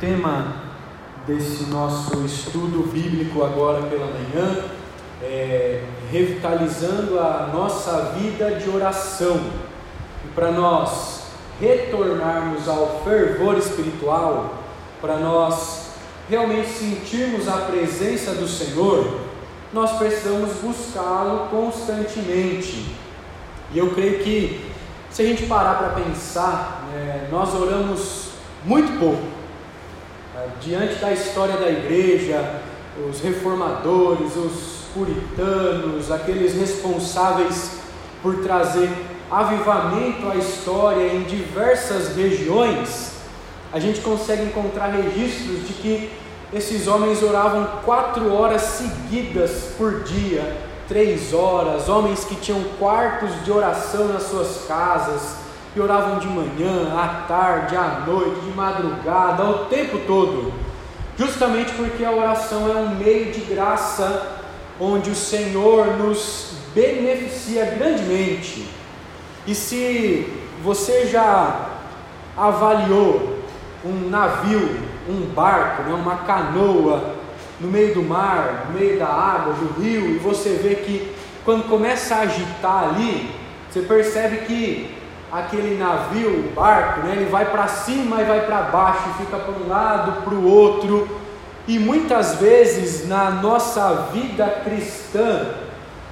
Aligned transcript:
tema 0.00 0.62
desse 1.26 1.64
nosso 1.64 2.24
estudo 2.24 2.88
bíblico 2.92 3.42
agora 3.42 3.82
pela 3.82 4.06
manhã 4.06 4.64
é 5.22 5.82
revitalizando 6.10 7.18
a 7.18 7.50
nossa 7.52 8.12
vida 8.16 8.52
de 8.52 8.68
oração. 8.68 9.40
E 10.24 10.28
para 10.34 10.52
nós 10.52 11.26
retornarmos 11.60 12.68
ao 12.68 13.02
fervor 13.02 13.56
espiritual, 13.56 14.54
para 15.00 15.16
nós 15.16 15.90
realmente 16.28 16.68
sentirmos 16.68 17.48
a 17.48 17.58
presença 17.58 18.32
do 18.32 18.46
Senhor, 18.46 19.20
nós 19.72 19.92
precisamos 19.92 20.52
buscá-lo 20.62 21.48
constantemente. 21.48 22.94
E 23.72 23.78
eu 23.78 23.90
creio 23.90 24.22
que 24.22 24.70
se 25.10 25.22
a 25.22 25.24
gente 25.24 25.46
parar 25.46 25.76
para 25.76 25.88
pensar, 26.02 26.84
né, 26.92 27.28
nós 27.30 27.54
oramos 27.54 28.30
muito 28.64 28.98
pouco 28.98 29.35
diante 30.60 30.96
da 30.96 31.12
história 31.12 31.56
da 31.56 31.68
igreja, 31.68 32.60
os 33.08 33.20
reformadores, 33.20 34.36
os 34.36 34.76
puritanos, 34.94 36.10
aqueles 36.10 36.54
responsáveis 36.54 37.72
por 38.22 38.42
trazer 38.42 38.90
avivamento 39.30 40.28
à 40.30 40.36
história 40.36 41.12
em 41.12 41.22
diversas 41.24 42.16
regiões, 42.16 43.12
a 43.72 43.78
gente 43.78 44.00
consegue 44.00 44.44
encontrar 44.44 44.88
registros 44.88 45.66
de 45.66 45.74
que 45.74 46.10
esses 46.52 46.86
homens 46.86 47.22
oravam 47.22 47.66
quatro 47.84 48.32
horas 48.32 48.62
seguidas 48.62 49.72
por 49.76 50.04
dia, 50.04 50.56
três 50.88 51.34
horas, 51.34 51.88
homens 51.88 52.24
que 52.24 52.36
tinham 52.36 52.62
quartos 52.78 53.44
de 53.44 53.50
oração 53.50 54.08
nas 54.08 54.22
suas 54.24 54.64
casas, 54.66 55.45
que 55.76 55.80
oravam 55.82 56.18
de 56.18 56.26
manhã, 56.26 56.94
à 56.96 57.26
tarde, 57.28 57.76
à 57.76 58.02
noite, 58.06 58.40
de 58.40 58.50
madrugada, 58.56 59.44
o 59.44 59.66
tempo 59.66 59.98
todo, 60.06 60.50
justamente 61.18 61.70
porque 61.74 62.02
a 62.02 62.12
oração 62.12 62.66
é 62.66 62.76
um 62.76 62.94
meio 62.94 63.30
de 63.30 63.40
graça 63.40 64.38
onde 64.80 65.10
o 65.10 65.14
Senhor 65.14 65.98
nos 65.98 66.52
beneficia 66.74 67.66
grandemente. 67.78 68.66
E 69.46 69.54
se 69.54 70.32
você 70.64 71.08
já 71.08 71.72
avaliou 72.34 73.38
um 73.84 74.08
navio, 74.08 74.80
um 75.06 75.26
barco, 75.26 75.82
né, 75.82 75.92
uma 75.92 76.16
canoa 76.20 77.16
no 77.60 77.68
meio 77.68 77.92
do 77.92 78.02
mar, 78.02 78.68
no 78.68 78.80
meio 78.80 78.98
da 78.98 79.08
água, 79.08 79.52
do 79.52 79.78
rio, 79.78 80.06
e 80.06 80.18
você 80.20 80.54
vê 80.54 80.76
que 80.76 81.14
quando 81.44 81.68
começa 81.68 82.14
a 82.14 82.20
agitar 82.20 82.84
ali, 82.84 83.30
você 83.70 83.82
percebe 83.82 84.38
que 84.46 84.95
aquele 85.32 85.76
navio, 85.76 86.40
o 86.40 86.52
barco, 86.54 87.00
né, 87.00 87.16
ele 87.16 87.30
vai 87.30 87.46
para 87.46 87.66
cima 87.66 88.20
e 88.20 88.24
vai 88.24 88.46
para 88.46 88.62
baixo, 88.62 89.08
fica 89.18 89.36
para 89.36 89.54
um 89.54 89.68
lado, 89.68 90.22
para 90.22 90.34
o 90.34 90.48
outro. 90.48 91.08
E 91.66 91.78
muitas 91.78 92.36
vezes 92.36 93.08
na 93.08 93.30
nossa 93.30 94.08
vida 94.12 94.46
cristã, 94.64 95.46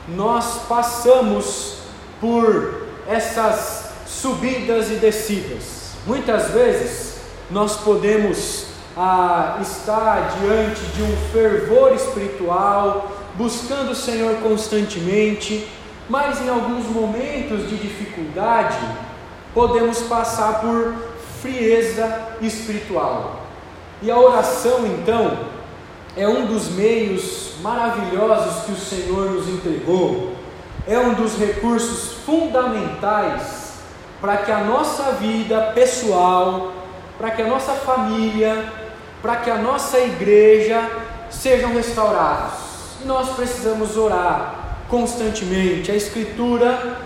nós 0.09 0.62
passamos 0.69 1.79
por 2.21 2.83
essas 3.06 3.93
subidas 4.06 4.91
e 4.91 4.95
descidas. 4.95 5.93
Muitas 6.06 6.51
vezes 6.51 7.19
nós 7.51 7.77
podemos 7.77 8.67
ah, 8.97 9.59
estar 9.61 10.37
diante 10.41 10.81
de 10.95 11.03
um 11.03 11.17
fervor 11.33 11.93
espiritual, 11.95 13.11
buscando 13.34 13.93
o 13.93 13.95
Senhor 13.95 14.37
constantemente, 14.37 15.69
mas 16.08 16.41
em 16.41 16.48
alguns 16.48 16.86
momentos 16.86 17.69
de 17.69 17.77
dificuldade, 17.77 18.78
podemos 19.55 20.02
passar 20.02 20.60
por 20.60 20.94
frieza 21.41 22.28
espiritual. 22.41 23.41
E 24.02 24.10
a 24.10 24.19
oração, 24.19 24.86
então, 24.86 25.38
é 26.16 26.28
um 26.28 26.47
dos 26.47 26.70
meios 26.70 27.55
maravilhosos 27.62 28.64
que 28.64 28.72
o 28.72 28.77
Senhor 28.77 29.30
nos 29.30 29.48
entregou, 29.48 30.34
é 30.86 30.98
um 30.98 31.14
dos 31.14 31.38
recursos 31.38 32.19
fundamentais 32.25 33.75
para 34.20 34.38
que 34.38 34.53
a 34.53 34.59
nossa 34.59 35.12
vida 35.12 35.72
pessoal, 35.75 36.72
para 37.19 37.31
que 37.31 37.43
a 37.43 37.47
nossa 37.47 37.72
família, 37.72 38.70
para 39.22 39.37
que 39.37 39.50
a 39.50 39.56
nossa 39.56 39.98
igreja 39.98 40.91
sejam 41.31 41.72
restaurados. 41.72 42.54
E 43.03 43.06
nós 43.06 43.31
precisamos 43.31 43.97
orar 43.97 44.63
constantemente. 44.94 45.91
A 45.91 45.97
Escritura 45.97 46.99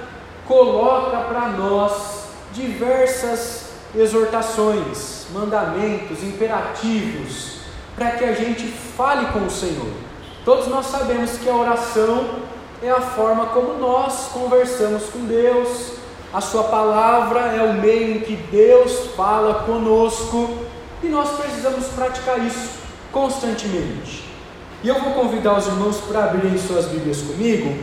coloca 0.46 1.16
para 1.20 1.48
nós 1.48 2.24
diversas 2.52 3.70
exortações, 3.94 5.26
mandamentos, 5.32 6.22
imperativos, 6.22 7.60
para 7.96 8.10
que 8.10 8.24
a 8.24 8.34
gente 8.34 8.66
fale 8.66 9.32
com 9.32 9.46
o 9.46 9.50
Senhor. 9.50 9.88
Todos 10.44 10.66
nós 10.66 10.84
sabemos 10.84 11.38
que 11.38 11.48
a 11.48 11.54
oração 11.54 12.28
é 12.82 12.90
a 12.90 13.00
forma 13.00 13.46
como 13.46 13.78
nós 13.78 14.28
conversamos 14.34 15.04
com 15.04 15.20
Deus, 15.24 15.92
a 16.30 16.42
Sua 16.42 16.64
palavra 16.64 17.40
é 17.40 17.62
o 17.62 17.72
meio 17.72 18.16
em 18.16 18.20
que 18.20 18.36
Deus 18.36 19.14
fala 19.16 19.64
conosco 19.64 20.58
e 21.02 21.06
nós 21.06 21.30
precisamos 21.38 21.86
praticar 21.86 22.38
isso 22.46 22.68
constantemente. 23.10 24.27
E 24.82 24.88
eu 24.88 25.00
vou 25.00 25.12
convidar 25.12 25.58
os 25.58 25.66
irmãos 25.66 25.96
para 26.02 26.24
abrirem 26.24 26.56
suas 26.56 26.86
Bíblias 26.86 27.20
comigo, 27.20 27.76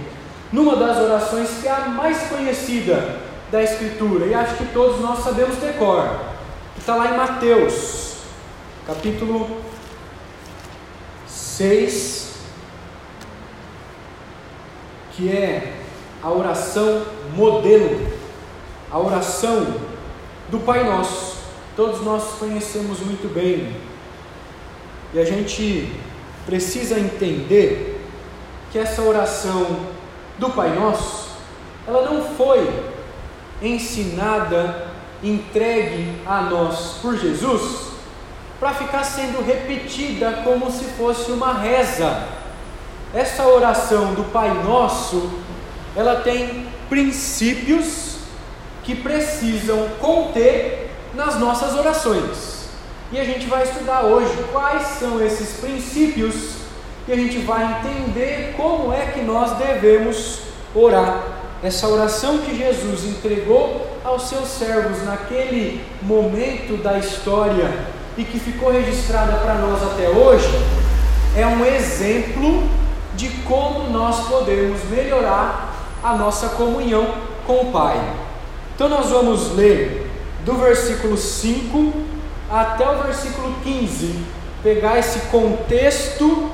numa 0.52 0.78
das 0.78 0.98
orações 0.98 1.50
que 1.62 1.68
é 1.68 1.72
a 1.72 1.82
mais 1.90 2.30
conhecida 2.30 3.20
da 3.52 3.62
Escritura, 3.62 4.26
e 4.26 4.34
acho 4.34 4.56
que 4.56 4.66
todos 4.68 5.02
nós 5.02 5.24
sabemos 5.24 5.58
decor, 5.58 6.08
que 6.74 6.80
está 6.80 6.96
lá 6.96 7.12
em 7.12 7.18
Mateus, 7.18 8.16
capítulo 8.88 9.62
6, 11.28 12.36
que 15.12 15.30
é 15.30 15.74
a 16.24 16.30
oração 16.30 17.06
modelo, 17.36 18.08
a 18.90 18.98
oração 19.00 19.76
do 20.50 20.60
Pai 20.60 20.84
Nosso. 20.86 21.36
Todos 21.76 22.02
nós 22.06 22.24
conhecemos 22.40 23.02
muito 23.02 23.34
bem, 23.34 23.76
e 25.14 25.20
a 25.20 25.26
gente 25.26 25.94
precisa 26.46 27.00
entender 27.00 28.02
que 28.72 28.80
essa 28.80 29.02
oração 29.02 29.80
do 30.38 30.50
Pai 30.50 30.76
Nosso, 30.76 31.30
ela 31.88 32.10
não 32.10 32.24
foi 32.36 32.70
ensinada, 33.62 34.88
entregue 35.24 36.14
a 36.26 36.42
nós 36.42 36.98
por 37.02 37.18
Jesus, 37.18 37.94
para 38.60 38.74
ficar 38.74 39.04
sendo 39.04 39.44
repetida 39.46 40.42
como 40.44 40.72
se 40.72 40.86
fosse 40.86 41.32
uma 41.32 41.54
reza. 41.54 42.28
Essa 43.14 43.48
oração 43.48 44.14
do 44.14 44.26
Pai 44.26 44.54
Nosso, 44.64 45.32
ela 45.96 46.18
tem 46.18 46.68
princípios 46.90 48.18
que 48.84 48.94
precisam 48.94 49.90
conter 50.00 50.92
nas 51.14 51.40
nossas 51.40 51.74
orações. 51.76 52.55
E 53.16 53.20
a 53.20 53.24
gente 53.24 53.48
vai 53.48 53.64
estudar 53.64 54.02
hoje 54.02 54.36
quais 54.52 54.88
são 55.00 55.24
esses 55.24 55.62
princípios 55.62 56.36
e 57.08 57.14
a 57.14 57.16
gente 57.16 57.38
vai 57.38 57.80
entender 57.80 58.54
como 58.58 58.92
é 58.92 59.06
que 59.06 59.22
nós 59.22 59.58
devemos 59.58 60.40
orar. 60.76 61.24
Essa 61.64 61.88
oração 61.88 62.40
que 62.40 62.54
Jesus 62.54 63.06
entregou 63.06 63.88
aos 64.04 64.24
seus 64.24 64.50
servos 64.50 65.02
naquele 65.06 65.82
momento 66.02 66.76
da 66.84 66.98
história 66.98 67.72
e 68.18 68.26
que 68.26 68.38
ficou 68.38 68.70
registrada 68.70 69.38
para 69.38 69.54
nós 69.60 69.82
até 69.82 70.10
hoje, 70.10 70.52
é 71.38 71.48
um 71.48 71.64
exemplo 71.64 72.70
de 73.16 73.30
como 73.46 73.92
nós 73.92 74.28
podemos 74.28 74.84
melhorar 74.90 75.74
a 76.04 76.18
nossa 76.18 76.50
comunhão 76.50 77.16
com 77.48 77.62
o 77.62 77.72
Pai. 77.72 77.98
Então 78.76 78.90
nós 78.90 79.10
vamos 79.10 79.56
ler 79.56 80.12
do 80.44 80.56
versículo 80.56 81.16
5 81.16 82.15
até 82.50 82.88
o 82.90 83.04
versículo 83.04 83.56
15, 83.64 84.24
pegar 84.62 85.00
esse 85.00 85.20
contexto 85.28 86.50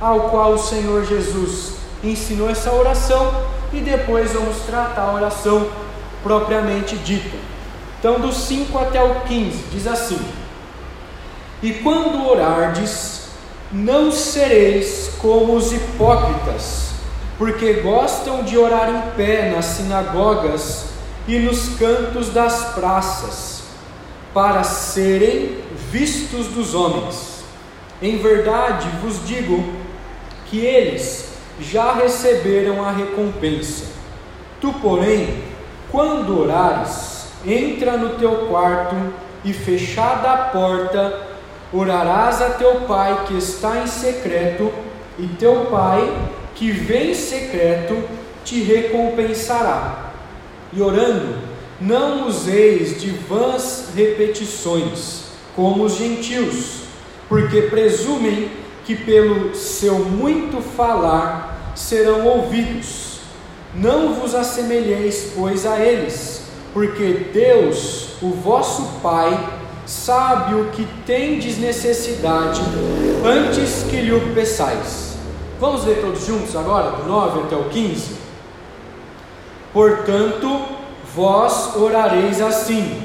ao 0.00 0.28
qual 0.30 0.52
o 0.52 0.58
Senhor 0.58 1.04
Jesus 1.04 1.74
ensinou 2.02 2.50
essa 2.50 2.72
oração 2.72 3.32
e 3.72 3.80
depois 3.80 4.32
vamos 4.32 4.58
tratar 4.66 5.02
a 5.02 5.14
oração 5.14 5.68
propriamente 6.22 6.96
dita. 6.96 7.36
Então, 7.98 8.20
do 8.20 8.32
5 8.32 8.78
até 8.78 9.02
o 9.02 9.20
15, 9.22 9.64
diz 9.72 9.86
assim: 9.86 10.20
E 11.62 11.72
quando 11.74 12.26
orardes, 12.28 13.28
não 13.72 14.12
sereis 14.12 15.12
como 15.18 15.54
os 15.54 15.72
hipócritas, 15.72 16.90
porque 17.38 17.74
gostam 17.74 18.42
de 18.42 18.58
orar 18.58 18.90
em 18.90 19.16
pé 19.16 19.50
nas 19.50 19.64
sinagogas 19.64 20.86
e 21.26 21.38
nos 21.38 21.70
cantos 21.78 22.28
das 22.28 22.74
praças 22.74 23.53
para 24.34 24.64
serem 24.64 25.58
vistos 25.90 26.48
dos 26.48 26.74
homens. 26.74 27.44
Em 28.02 28.18
verdade 28.18 28.88
vos 29.00 29.24
digo 29.26 29.64
que 30.46 30.58
eles 30.58 31.32
já 31.60 31.94
receberam 31.94 32.84
a 32.84 32.90
recompensa. 32.90 33.86
Tu, 34.60 34.72
porém, 34.74 35.44
quando 35.90 36.40
orares, 36.40 37.28
entra 37.46 37.96
no 37.96 38.18
teu 38.18 38.48
quarto 38.48 38.96
e 39.44 39.52
fechada 39.52 40.30
a 40.30 40.36
porta, 40.48 41.28
orarás 41.72 42.42
a 42.42 42.50
teu 42.50 42.80
pai 42.80 43.24
que 43.26 43.38
está 43.38 43.78
em 43.78 43.86
secreto, 43.86 44.72
e 45.16 45.28
teu 45.28 45.66
pai 45.66 46.12
que 46.56 46.72
vem 46.72 47.12
em 47.12 47.14
secreto 47.14 48.02
te 48.44 48.62
recompensará. 48.62 50.10
E 50.72 50.82
orando, 50.82 51.53
não 51.84 52.26
useis 52.26 53.00
de 53.00 53.10
vãs 53.10 53.90
repetições, 53.94 55.24
como 55.54 55.84
os 55.84 55.96
gentios, 55.96 56.84
porque 57.28 57.62
presumem 57.62 58.50
que 58.84 58.96
pelo 58.96 59.54
seu 59.54 59.98
muito 59.98 60.60
falar 60.60 61.72
serão 61.74 62.26
ouvidos. 62.26 63.18
Não 63.74 64.14
vos 64.14 64.34
assemelheis, 64.34 65.32
pois, 65.34 65.66
a 65.66 65.78
eles, 65.80 66.42
porque 66.72 67.30
Deus, 67.32 68.20
o 68.22 68.30
vosso 68.30 69.00
Pai, 69.02 69.60
sabe 69.86 70.54
o 70.54 70.70
que 70.70 70.86
tendes 71.04 71.58
necessidade 71.58 72.60
antes 73.24 73.84
que 73.90 73.96
lhe 74.00 74.12
o 74.12 74.34
peçais. 74.34 75.16
Vamos 75.60 75.84
ler 75.84 76.00
todos 76.00 76.26
juntos 76.26 76.56
agora, 76.56 76.92
do 76.92 77.04
9 77.06 77.40
até 77.40 77.56
o 77.56 77.64
15? 77.64 78.16
Portanto, 79.72 80.73
vós 81.14 81.76
orareis 81.76 82.40
assim: 82.40 83.02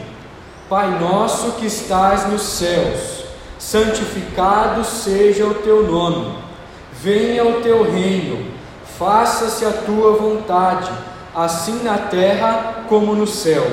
Pai 0.67 0.99
nosso 0.99 1.53
que 1.53 1.67
estás 1.67 2.27
nos 2.27 2.41
céus, 2.41 3.23
santificado 3.57 4.83
seja 4.83 5.45
o 5.45 5.53
teu 5.55 5.83
nome, 5.83 6.33
venha 6.93 7.45
o 7.45 7.61
teu 7.61 7.83
reino, 7.89 8.51
faça-se 8.97 9.63
a 9.63 9.71
tua 9.71 10.13
vontade, 10.13 10.91
assim 11.35 11.83
na 11.83 11.97
terra 11.97 12.85
como 12.89 13.13
no 13.13 13.27
céu. 13.27 13.65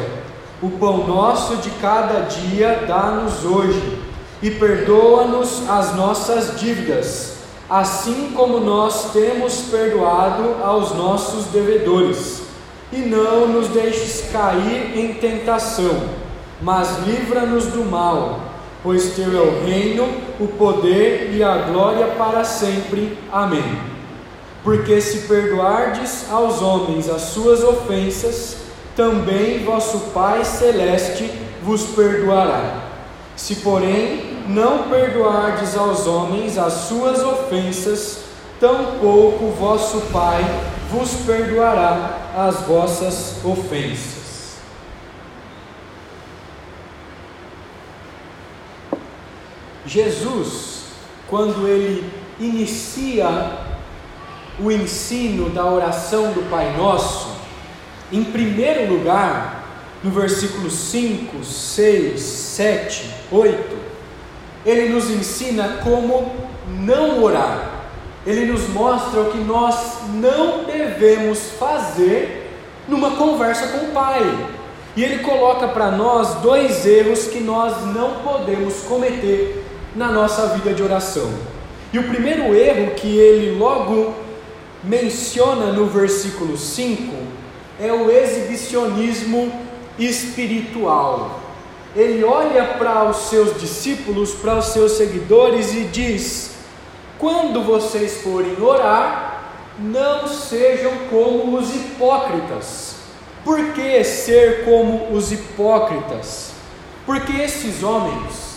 O 0.62 0.70
pão 0.70 1.06
nosso 1.06 1.56
de 1.56 1.70
cada 1.70 2.20
dia 2.20 2.84
dá-nos 2.86 3.44
hoje, 3.44 4.02
e 4.42 4.50
perdoa-nos 4.50 5.68
as 5.68 5.94
nossas 5.94 6.58
dívidas, 6.60 7.38
assim 7.68 8.32
como 8.34 8.60
nós 8.60 9.12
temos 9.12 9.62
perdoado 9.62 10.56
aos 10.62 10.94
nossos 10.94 11.46
devedores 11.46 12.45
e 12.92 12.98
não 12.98 13.48
nos 13.48 13.68
deixes 13.68 14.30
cair 14.30 14.96
em 14.96 15.14
tentação, 15.14 16.08
mas 16.60 16.98
livra-nos 17.06 17.66
do 17.66 17.84
mal, 17.84 18.40
pois 18.82 19.14
teu 19.14 19.36
é 19.36 19.40
o 19.40 19.64
reino, 19.64 20.08
o 20.38 20.46
poder 20.46 21.32
e 21.32 21.42
a 21.42 21.56
glória 21.58 22.06
para 22.18 22.44
sempre. 22.44 23.18
Amém. 23.32 23.80
Porque 24.62 25.00
se 25.00 25.26
perdoardes 25.26 26.26
aos 26.30 26.62
homens 26.62 27.08
as 27.08 27.22
suas 27.22 27.62
ofensas, 27.62 28.58
também 28.94 29.64
vosso 29.64 29.98
Pai 30.14 30.44
celeste 30.44 31.30
vos 31.62 31.82
perdoará. 31.82 32.82
Se, 33.36 33.56
porém, 33.56 34.42
não 34.48 34.84
perdoardes 34.84 35.76
aos 35.76 36.06
homens 36.06 36.56
as 36.56 36.72
suas 36.72 37.22
ofensas, 37.22 38.20
tampouco 38.58 39.48
vosso 39.58 40.00
Pai 40.12 40.42
vos 40.90 41.10
perdoará 41.26 42.25
as 42.36 42.60
vossas 42.66 43.42
ofensas. 43.42 44.56
Jesus, 49.86 50.82
quando 51.26 51.66
ele 51.66 52.12
inicia 52.38 53.56
o 54.60 54.70
ensino 54.70 55.48
da 55.48 55.64
oração 55.64 56.32
do 56.32 56.50
Pai 56.50 56.76
Nosso, 56.76 57.34
em 58.12 58.22
primeiro 58.22 58.92
lugar, 58.92 59.64
no 60.04 60.10
versículo 60.10 60.70
5, 60.70 61.42
6, 61.42 62.20
7, 62.20 63.10
8, 63.32 63.78
ele 64.66 64.90
nos 64.90 65.08
ensina 65.08 65.78
como 65.82 66.34
não 66.68 67.22
orar 67.22 67.75
ele 68.26 68.44
nos 68.44 68.68
mostra 68.68 69.20
o 69.20 69.30
que 69.30 69.38
nós 69.38 69.98
não 70.14 70.64
devemos 70.64 71.50
fazer 71.58 72.50
numa 72.88 73.12
conversa 73.12 73.68
com 73.68 73.86
o 73.86 73.90
Pai. 73.92 74.22
E 74.96 75.04
ele 75.04 75.22
coloca 75.22 75.68
para 75.68 75.90
nós 75.90 76.36
dois 76.36 76.84
erros 76.84 77.28
que 77.28 77.38
nós 77.38 77.84
não 77.94 78.22
podemos 78.24 78.80
cometer 78.80 79.64
na 79.94 80.10
nossa 80.10 80.48
vida 80.48 80.74
de 80.74 80.82
oração. 80.82 81.30
E 81.92 81.98
o 81.98 82.08
primeiro 82.08 82.54
erro 82.54 82.94
que 82.96 83.16
ele 83.16 83.56
logo 83.56 84.14
menciona 84.82 85.72
no 85.72 85.86
versículo 85.86 86.56
5 86.56 87.14
é 87.80 87.92
o 87.92 88.10
exibicionismo 88.10 89.52
espiritual. 89.98 91.40
Ele 91.94 92.24
olha 92.24 92.64
para 92.78 93.04
os 93.04 93.28
seus 93.28 93.60
discípulos, 93.60 94.32
para 94.32 94.58
os 94.58 94.66
seus 94.66 94.92
seguidores 94.92 95.72
e 95.74 95.84
diz: 95.84 96.55
quando 97.18 97.62
vocês 97.62 98.22
forem 98.22 98.60
orar, 98.60 99.52
não 99.78 100.26
sejam 100.26 100.92
como 101.10 101.56
os 101.56 101.74
hipócritas. 101.74 102.96
Por 103.44 103.72
que 103.72 104.02
ser 104.02 104.64
como 104.64 105.12
os 105.12 105.30
hipócritas? 105.32 106.52
Porque 107.04 107.32
esses 107.40 107.82
homens, 107.82 108.56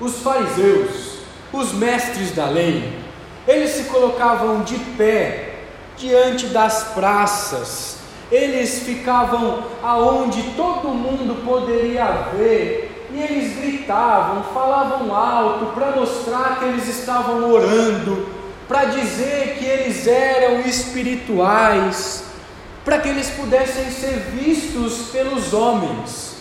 os 0.00 0.20
fariseus, 0.20 1.18
os 1.52 1.72
mestres 1.72 2.32
da 2.32 2.46
lei, 2.46 2.98
eles 3.46 3.70
se 3.70 3.84
colocavam 3.84 4.62
de 4.62 4.78
pé 4.96 5.54
diante 5.96 6.46
das 6.46 6.92
praças, 6.94 7.98
eles 8.30 8.80
ficavam 8.80 9.62
aonde 9.82 10.42
todo 10.56 10.88
mundo 10.88 11.44
poderia 11.44 12.06
ver 12.36 12.85
e 13.16 13.22
eles 13.22 13.56
gritavam, 13.56 14.42
falavam 14.52 15.14
alto 15.14 15.72
para 15.74 15.92
mostrar 15.92 16.58
que 16.58 16.66
eles 16.66 16.86
estavam 16.86 17.50
orando, 17.50 18.28
para 18.68 18.84
dizer 18.84 19.56
que 19.58 19.64
eles 19.64 20.06
eram 20.06 20.60
espirituais, 20.60 22.24
para 22.84 22.98
que 22.98 23.08
eles 23.08 23.30
pudessem 23.30 23.90
ser 23.90 24.18
vistos 24.34 25.08
pelos 25.10 25.54
homens. 25.54 26.36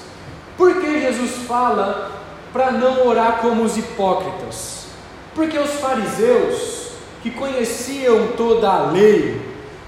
Por 0.57 0.81
que 0.81 0.99
Jesus 0.99 1.47
fala 1.47 2.11
para 2.51 2.71
não 2.71 3.07
orar 3.07 3.37
como 3.37 3.63
os 3.63 3.77
hipócritas? 3.77 4.87
Porque 5.33 5.57
os 5.57 5.71
fariseus, 5.75 6.89
que 7.23 7.31
conheciam 7.31 8.33
toda 8.35 8.69
a 8.69 8.91
lei, 8.91 9.41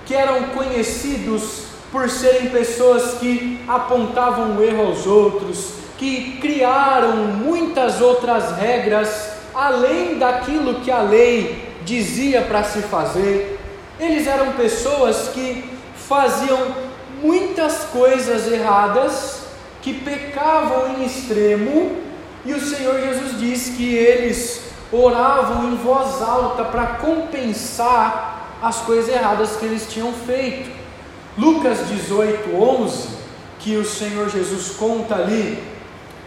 que 0.05 0.13
eram 0.13 0.43
conhecidos 0.49 1.63
por 1.91 2.09
serem 2.09 2.49
pessoas 2.49 3.15
que 3.19 3.61
apontavam 3.67 4.55
o 4.55 4.63
erro 4.63 4.87
aos 4.87 5.05
outros, 5.05 5.86
que 5.97 6.37
criaram 6.39 7.15
muitas 7.15 8.01
outras 8.01 8.55
regras 8.57 9.31
além 9.53 10.19
daquilo 10.19 10.81
que 10.81 10.91
a 10.91 11.01
lei 11.01 11.73
dizia 11.83 12.43
para 12.43 12.63
se 12.63 12.81
fazer. 12.83 13.59
Eles 13.99 14.27
eram 14.27 14.53
pessoas 14.53 15.29
que 15.33 15.63
faziam 15.95 16.75
muitas 17.21 17.85
coisas 17.85 18.51
erradas, 18.51 19.41
que 19.81 19.93
pecavam 19.93 20.95
em 20.95 21.05
extremo, 21.05 21.97
e 22.45 22.53
o 22.53 22.61
Senhor 22.61 22.99
Jesus 23.01 23.39
diz 23.39 23.69
que 23.75 23.95
eles 23.95 24.61
oravam 24.91 25.71
em 25.71 25.75
voz 25.75 26.21
alta 26.21 26.63
para 26.63 26.85
compensar 26.85 28.57
as 28.61 28.77
coisas 28.77 29.13
erradas 29.13 29.55
que 29.57 29.65
eles 29.65 29.87
tinham 29.89 30.13
feito. 30.13 30.69
Lucas 31.37 31.87
18, 31.87 32.55
11, 32.55 33.09
que 33.59 33.75
o 33.75 33.85
Senhor 33.85 34.29
Jesus 34.29 34.69
conta 34.77 35.15
ali, 35.15 35.61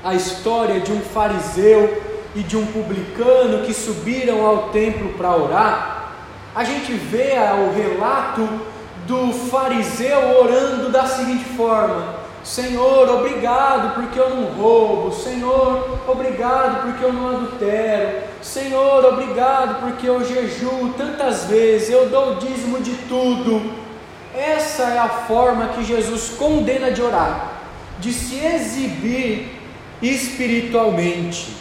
a 0.02 0.14
história 0.14 0.80
de 0.80 0.92
um 0.92 1.00
fariseu 1.00 2.02
e 2.35 2.42
de 2.42 2.57
um 2.57 2.66
publicano 2.66 3.64
que 3.64 3.75
subiram 3.75 4.47
ao 4.47 4.69
templo 4.69 5.11
para 5.11 5.35
orar, 5.35 6.12
a 6.54 6.64
gente 6.64 6.92
vê 6.92 7.35
o 7.35 7.73
relato 7.75 8.49
do 9.07 9.33
fariseu 9.33 10.40
orando 10.40 10.90
da 10.90 11.07
seguinte 11.07 11.45
forma: 11.57 12.14
Senhor, 12.42 13.09
obrigado 13.09 13.95
porque 13.95 14.19
eu 14.19 14.30
não 14.30 14.45
roubo, 14.52 15.12
Senhor, 15.12 16.00
obrigado 16.09 16.83
porque 16.83 17.04
eu 17.04 17.12
não 17.12 17.28
adultero, 17.28 18.23
Senhor, 18.40 19.04
obrigado 19.04 19.80
porque 19.80 20.09
eu 20.09 20.25
jejuo 20.25 20.95
tantas 20.97 21.45
vezes, 21.45 21.90
eu 21.90 22.09
dou 22.09 22.33
o 22.33 22.37
dízimo 22.37 22.80
de 22.80 22.95
tudo. 23.09 23.90
Essa 24.35 24.85
é 24.85 24.99
a 24.99 25.09
forma 25.09 25.69
que 25.69 25.85
Jesus 25.85 26.30
condena 26.30 26.90
de 26.90 27.02
orar, 27.02 27.49
de 27.99 28.12
se 28.12 28.37
exibir 28.37 29.60
espiritualmente. 30.02 31.57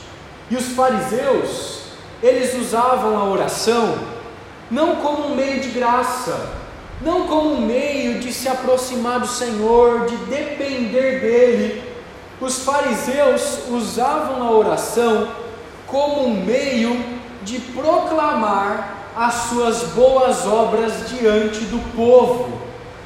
E 0.50 0.56
os 0.56 0.70
fariseus, 0.70 1.82
eles 2.22 2.56
usavam 2.56 3.18
a 3.18 3.26
oração 3.26 3.98
não 4.70 4.98
como 4.98 5.28
um 5.28 5.36
meio 5.36 5.60
de 5.60 5.70
graça, 5.70 6.52
não 7.02 7.28
como 7.28 7.54
um 7.54 7.62
meio 7.62 8.20
de 8.20 8.32
se 8.32 8.48
aproximar 8.48 9.20
do 9.20 9.28
Senhor, 9.28 10.06
de 10.06 10.16
depender 10.18 11.20
dele. 11.20 11.84
Os 12.40 12.64
fariseus 12.64 13.68
usavam 13.70 14.44
a 14.44 14.52
oração 14.52 15.30
como 15.88 16.28
um 16.28 16.46
meio 16.46 17.04
de 17.42 17.60
proclamar 17.60 19.12
as 19.16 19.34
suas 19.50 19.84
boas 19.90 20.46
obras 20.46 21.10
diante 21.10 21.62
do 21.62 21.80
povo. 21.96 22.62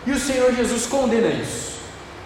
E 0.05 0.11
o 0.11 0.19
Senhor 0.19 0.53
Jesus 0.53 0.85
condena 0.85 1.29
isso. 1.29 1.73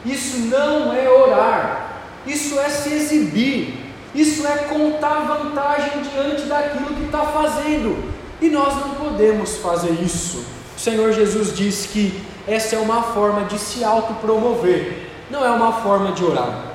Isso 0.06 0.38
não 0.40 0.94
é 0.94 1.08
orar, 1.10 1.87
isso 2.27 2.60
é 2.60 2.69
se 2.69 2.93
exibir, 2.93 3.86
Isso 4.15 4.48
é 4.48 4.57
contar 4.69 5.25
vantagem 5.27 6.01
diante 6.01 6.43
daquilo 6.43 6.96
que 6.96 7.05
está 7.05 7.24
fazendo. 7.25 8.03
E 8.41 8.50
nós 8.50 8.75
não 8.75 8.96
podemos 8.96 9.57
fazer 9.57 9.91
isso. 10.01 10.43
O 10.75 10.79
Senhor 10.79 11.12
Jesus 11.12 11.55
disse 11.55 11.88
que 11.89 12.19
essa 12.48 12.75
é 12.75 12.79
uma 12.79 13.03
forma 13.03 13.43
de 13.43 13.60
se 13.60 13.84
autopromover, 13.84 15.10
não 15.29 15.46
é 15.46 15.50
uma 15.50 15.74
forma 15.81 16.13
de 16.13 16.24
orar. 16.24 16.67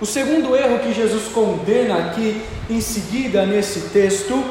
O 0.00 0.06
segundo 0.06 0.56
erro 0.56 0.78
que 0.78 0.94
Jesus 0.94 1.24
condena 1.32 1.98
aqui 1.98 2.42
em 2.70 2.80
seguida 2.80 3.44
nesse 3.44 3.90
texto 3.90 4.42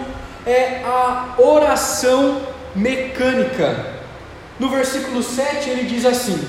é 0.45 0.81
a 0.83 1.35
oração 1.37 2.41
mecânica. 2.75 3.93
No 4.59 4.69
versículo 4.69 5.23
7 5.23 5.69
ele 5.69 5.83
diz 5.83 6.05
assim: 6.05 6.47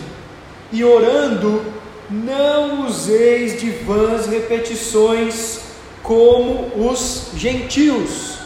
E 0.72 0.84
orando, 0.84 1.62
não 2.10 2.86
useis 2.86 3.60
de 3.60 3.70
vãs 3.70 4.26
repetições 4.26 5.60
como 6.02 6.88
os 6.88 7.30
gentios, 7.36 8.38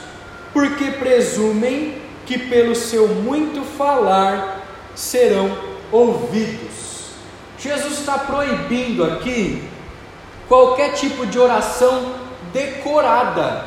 porque 0.53 0.91
presumem 0.93 1.97
que 2.27 2.39
pelo 2.39 2.75
seu 2.75 3.09
muito 3.09 3.65
falar 3.77 4.63
serão 4.95 5.57
ouvidos. 5.91 7.13
Jesus 7.59 8.01
está 8.01 8.19
proibindo 8.19 9.05
aqui 9.05 9.63
qualquer 10.47 10.93
tipo 10.93 11.25
de 11.25 11.39
oração 11.39 12.15
decorada, 12.53 13.65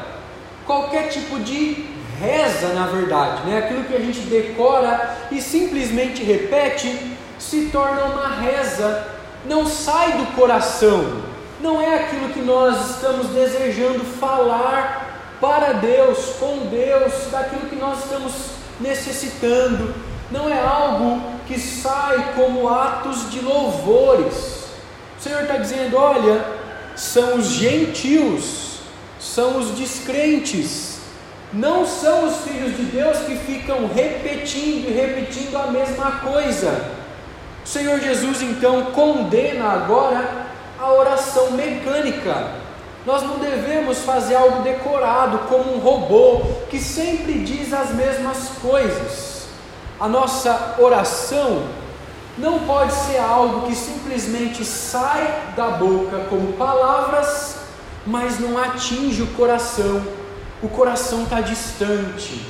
qualquer 0.66 1.10
tipo 1.10 1.39
de 1.39 1.86
reza, 2.20 2.74
na 2.74 2.88
verdade, 2.88 3.48
né? 3.48 3.60
aquilo 3.60 3.84
que 3.84 3.96
a 3.96 4.00
gente 4.00 4.20
decora 4.22 5.18
e 5.32 5.42
simplesmente 5.42 6.24
repete 6.24 7.16
se 7.39 7.70
torna 7.72 8.04
uma 8.06 8.27
reza, 8.27 9.17
não 9.48 9.66
sai 9.66 10.13
do 10.13 10.36
coração, 10.36 11.24
não 11.62 11.82
é 11.82 12.04
aquilo 12.04 12.30
que 12.30 12.42
nós 12.42 12.92
estamos 12.92 13.27
desejando 13.30 14.04
falar 14.04 15.38
para 15.39 15.74
Deus, 15.74 16.34
com 16.39 16.68
Deus, 16.70 17.13
daquilo 17.32 17.70
que 17.70 17.75
nós 17.75 18.04
estamos 18.04 18.34
necessitando, 18.80 19.94
não 20.30 20.50
é 20.50 20.60
algo 20.60 21.22
que 21.48 21.60
sai 21.60 22.34
como 22.36 22.68
atos 22.68 23.32
de 23.32 23.39
louvores. 23.39 24.66
O 25.18 25.22
Senhor 25.22 25.44
está 25.44 25.58
dizendo: 25.58 25.98
olha, 25.98 26.46
são 26.96 27.38
os 27.38 27.48
gentios, 27.48 28.80
são 29.20 29.58
os 29.58 29.72
descrentes, 29.72 31.00
não 31.54 31.86
são 31.86 32.25
os 32.25 32.38
filhos 32.39 32.75
de 32.75 32.84
Deus 32.84 33.20
que 33.20 33.38
ficam 33.38 33.88
repetindo 33.88 34.89
e 34.89 34.94
repetindo 34.94 35.56
a 35.56 35.68
mesma 35.68 36.12
coisa. 36.20 36.97
O 37.68 37.70
Senhor 37.70 38.00
Jesus 38.00 38.42
então 38.42 38.86
condena 38.94 39.66
agora 39.66 40.48
a 40.80 40.90
oração 40.94 41.52
mecânica. 41.52 42.52
Nós 43.06 43.24
não 43.24 43.40
devemos 43.40 44.04
fazer 44.04 44.36
algo 44.36 44.64
decorado 44.64 45.40
como 45.50 45.76
um 45.76 45.80
robô 45.80 46.44
que 46.70 46.80
sempre 46.80 47.40
diz 47.40 47.74
as 47.74 47.90
mesmas 47.90 48.52
coisas. 48.62 49.48
A 50.00 50.08
nossa 50.08 50.76
oração 50.80 51.64
não 52.38 52.60
pode 52.60 52.94
ser 52.94 53.18
algo 53.18 53.68
que 53.68 53.76
simplesmente 53.76 54.64
sai 54.64 55.30
da 55.54 55.72
boca 55.72 56.20
como 56.30 56.54
palavras, 56.54 57.58
mas 58.06 58.40
não 58.40 58.58
atinge 58.58 59.24
o 59.24 59.28
coração. 59.34 60.02
O 60.64 60.70
coração 60.70 61.24
está 61.24 61.42
distante. 61.42 62.46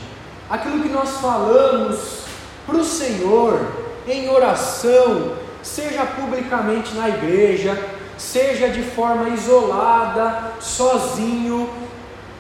Aquilo 0.48 0.84
que 0.84 0.90
nós 0.90 1.18
falamos 1.18 2.20
para 2.68 2.78
o 2.78 2.86
Senhor 2.86 3.87
em 4.08 4.30
oração, 4.30 5.34
seja 5.62 6.06
publicamente 6.06 6.96
na 6.96 7.10
igreja, 7.10 7.78
seja 8.18 8.70
de 8.70 8.82
forma 8.82 9.30
isolada, 9.30 10.54
sozinho, 10.60 11.70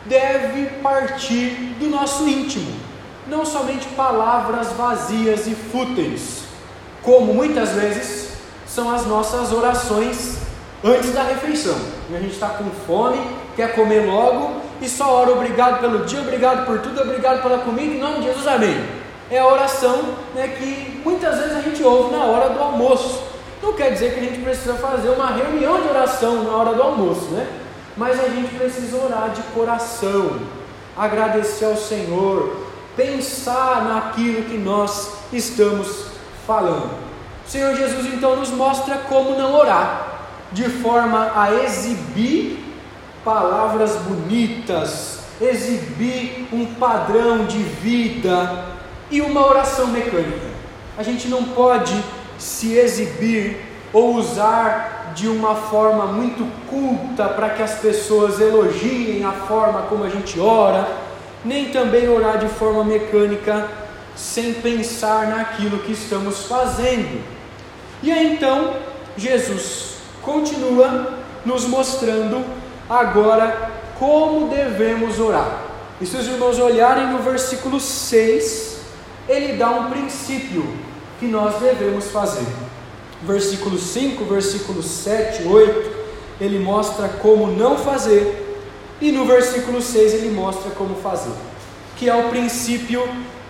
deve 0.06 0.66
partir 0.82 1.76
do 1.80 1.90
nosso 1.90 2.28
íntimo, 2.28 2.72
não 3.28 3.46
somente 3.46 3.88
palavras 3.90 4.72
vazias 4.72 5.46
e 5.48 5.54
fúteis 5.54 6.48
como 7.08 7.34
muitas 7.34 7.70
vezes 7.72 8.34
são 8.68 8.94
as 8.94 9.06
nossas 9.06 9.54
orações 9.54 10.40
antes 10.84 11.14
da 11.14 11.24
refeição. 11.24 11.78
E 12.10 12.16
a 12.18 12.20
gente 12.20 12.34
está 12.34 12.50
com 12.50 12.66
fome, 12.86 13.18
quer 13.56 13.74
comer 13.74 14.06
logo 14.06 14.62
e 14.82 14.90
só 14.90 15.22
ora 15.22 15.32
obrigado 15.32 15.80
pelo 15.80 16.06
dia, 16.06 16.20
obrigado 16.20 16.66
por 16.66 16.80
tudo, 16.80 17.02
obrigado 17.02 17.42
pela 17.42 17.60
comida, 17.60 17.96
em 17.96 18.00
nome 18.00 18.18
de 18.18 18.24
Jesus, 18.26 18.46
amém. 18.46 18.97
É 19.30 19.40
a 19.40 19.48
oração 19.48 20.16
né, 20.34 20.48
que 20.58 21.02
muitas 21.04 21.38
vezes 21.38 21.58
a 21.58 21.62
gente 21.62 21.84
ouve 21.84 22.16
na 22.16 22.24
hora 22.24 22.50
do 22.50 22.60
almoço. 22.60 23.24
Não 23.62 23.74
quer 23.74 23.92
dizer 23.92 24.14
que 24.14 24.20
a 24.20 24.24
gente 24.24 24.42
precisa 24.42 24.76
fazer 24.76 25.10
uma 25.10 25.32
reunião 25.32 25.82
de 25.82 25.90
oração 25.90 26.44
na 26.44 26.56
hora 26.56 26.74
do 26.74 26.82
almoço, 26.82 27.26
né? 27.32 27.48
Mas 27.98 28.20
a 28.20 28.30
gente 28.30 28.56
precisa 28.56 28.96
orar 28.98 29.32
de 29.32 29.42
coração, 29.54 30.40
agradecer 30.96 31.66
ao 31.66 31.76
Senhor, 31.76 32.56
pensar 32.96 33.84
naquilo 33.84 34.44
que 34.44 34.58
nós 34.58 35.12
estamos 35.34 36.06
falando. 36.46 36.92
O 37.46 37.50
Senhor 37.50 37.76
Jesus 37.76 38.06
então 38.06 38.36
nos 38.36 38.50
mostra 38.50 38.98
como 39.10 39.38
não 39.38 39.56
orar, 39.56 40.20
de 40.52 40.70
forma 40.70 41.32
a 41.36 41.54
exibir 41.64 42.64
palavras 43.26 43.96
bonitas, 43.96 45.20
exibir 45.42 46.48
um 46.54 46.66
padrão 46.76 47.46
de 47.46 47.58
vida 47.58 48.77
e 49.10 49.22
uma 49.22 49.46
oração 49.46 49.88
mecânica. 49.88 50.48
A 50.98 51.04
gente 51.04 51.28
não 51.28 51.44
pode 51.44 51.94
se 52.38 52.74
exibir 52.74 53.58
ou 53.94 54.16
usar 54.16 55.14
de 55.16 55.28
uma 55.28 55.56
forma 55.56 56.06
muito 56.06 56.46
culta 56.70 57.28
para 57.30 57.50
que 57.50 57.64
as 57.64 57.76
pessoas 57.76 58.40
elogiem 58.40 59.26
a 59.26 59.32
forma 59.32 59.84
como 59.84 60.04
a 60.04 60.10
gente 60.10 60.40
ora, 60.40 60.88
nem 61.44 61.70
também 61.70 62.08
orar 62.08 62.38
de 62.38 62.48
forma 62.48 62.84
mecânica 62.84 63.68
sem 64.16 64.54
pensar 64.54 65.28
naquilo 65.28 65.80
que 65.80 65.92
estamos 65.92 66.46
fazendo. 66.46 67.24
E 68.04 68.12
aí 68.12 68.34
então, 68.34 68.74
Jesus 69.16 69.98
continua 70.22 71.18
nos 71.46 71.66
mostrando 71.66 72.44
agora 72.90 73.72
como 73.98 74.50
devemos 74.50 75.20
orar. 75.20 75.62
E 76.00 76.06
se 76.06 76.16
os 76.16 76.28
irmãos 76.28 76.60
olharem 76.60 77.08
no 77.08 77.20
versículo 77.20 77.80
6, 77.80 78.77
ele 79.28 79.54
dá 79.58 79.70
um 79.70 79.90
princípio 79.90 80.66
que 81.20 81.28
nós 81.28 81.60
devemos 81.60 82.10
fazer. 82.12 82.46
Versículo 83.24 83.78
5, 83.78 84.24
versículo 84.26 84.84
7, 84.84 85.48
8, 85.48 85.92
ele 86.40 86.60
mostra 86.60 87.10
como 87.10 87.48
não 87.48 87.78
fazer, 87.78 88.46
e 89.02 89.12
no 89.12 89.26
versículo 89.26 89.82
6 89.82 90.14
ele 90.16 90.30
mostra 90.30 90.72
como 90.72 90.96
fazer, 90.96 91.34
que 91.96 92.10
é 92.10 92.16
o 92.16 92.30
princípio 92.30 93.04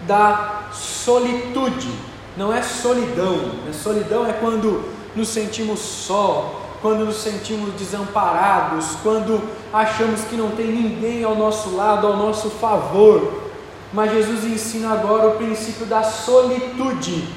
da 0.06 0.70
solitude, 0.72 1.90
não 2.38 2.54
é 2.54 2.62
solidão. 2.62 3.38
Né? 3.66 3.74
Solidão 3.74 4.26
é 4.26 4.34
quando 4.34 4.84
nos 5.16 5.30
sentimos 5.30 5.80
só, 5.80 6.62
quando 6.82 7.06
nos 7.06 7.18
sentimos 7.18 7.74
desamparados, 7.74 8.96
quando 9.04 9.42
achamos 9.74 10.22
que 10.22 10.36
não 10.36 10.52
tem 10.52 10.68
ninguém 10.68 11.24
ao 11.24 11.36
nosso 11.36 11.76
lado, 11.76 12.08
ao 12.08 12.16
nosso 12.16 12.50
favor. 12.50 13.47
Mas 13.94 14.12
Jesus 14.12 14.44
ensina 14.44 14.92
agora 14.94 15.30
o 15.30 15.36
princípio 15.36 15.86
da 15.86 16.04
solitude, 16.04 17.28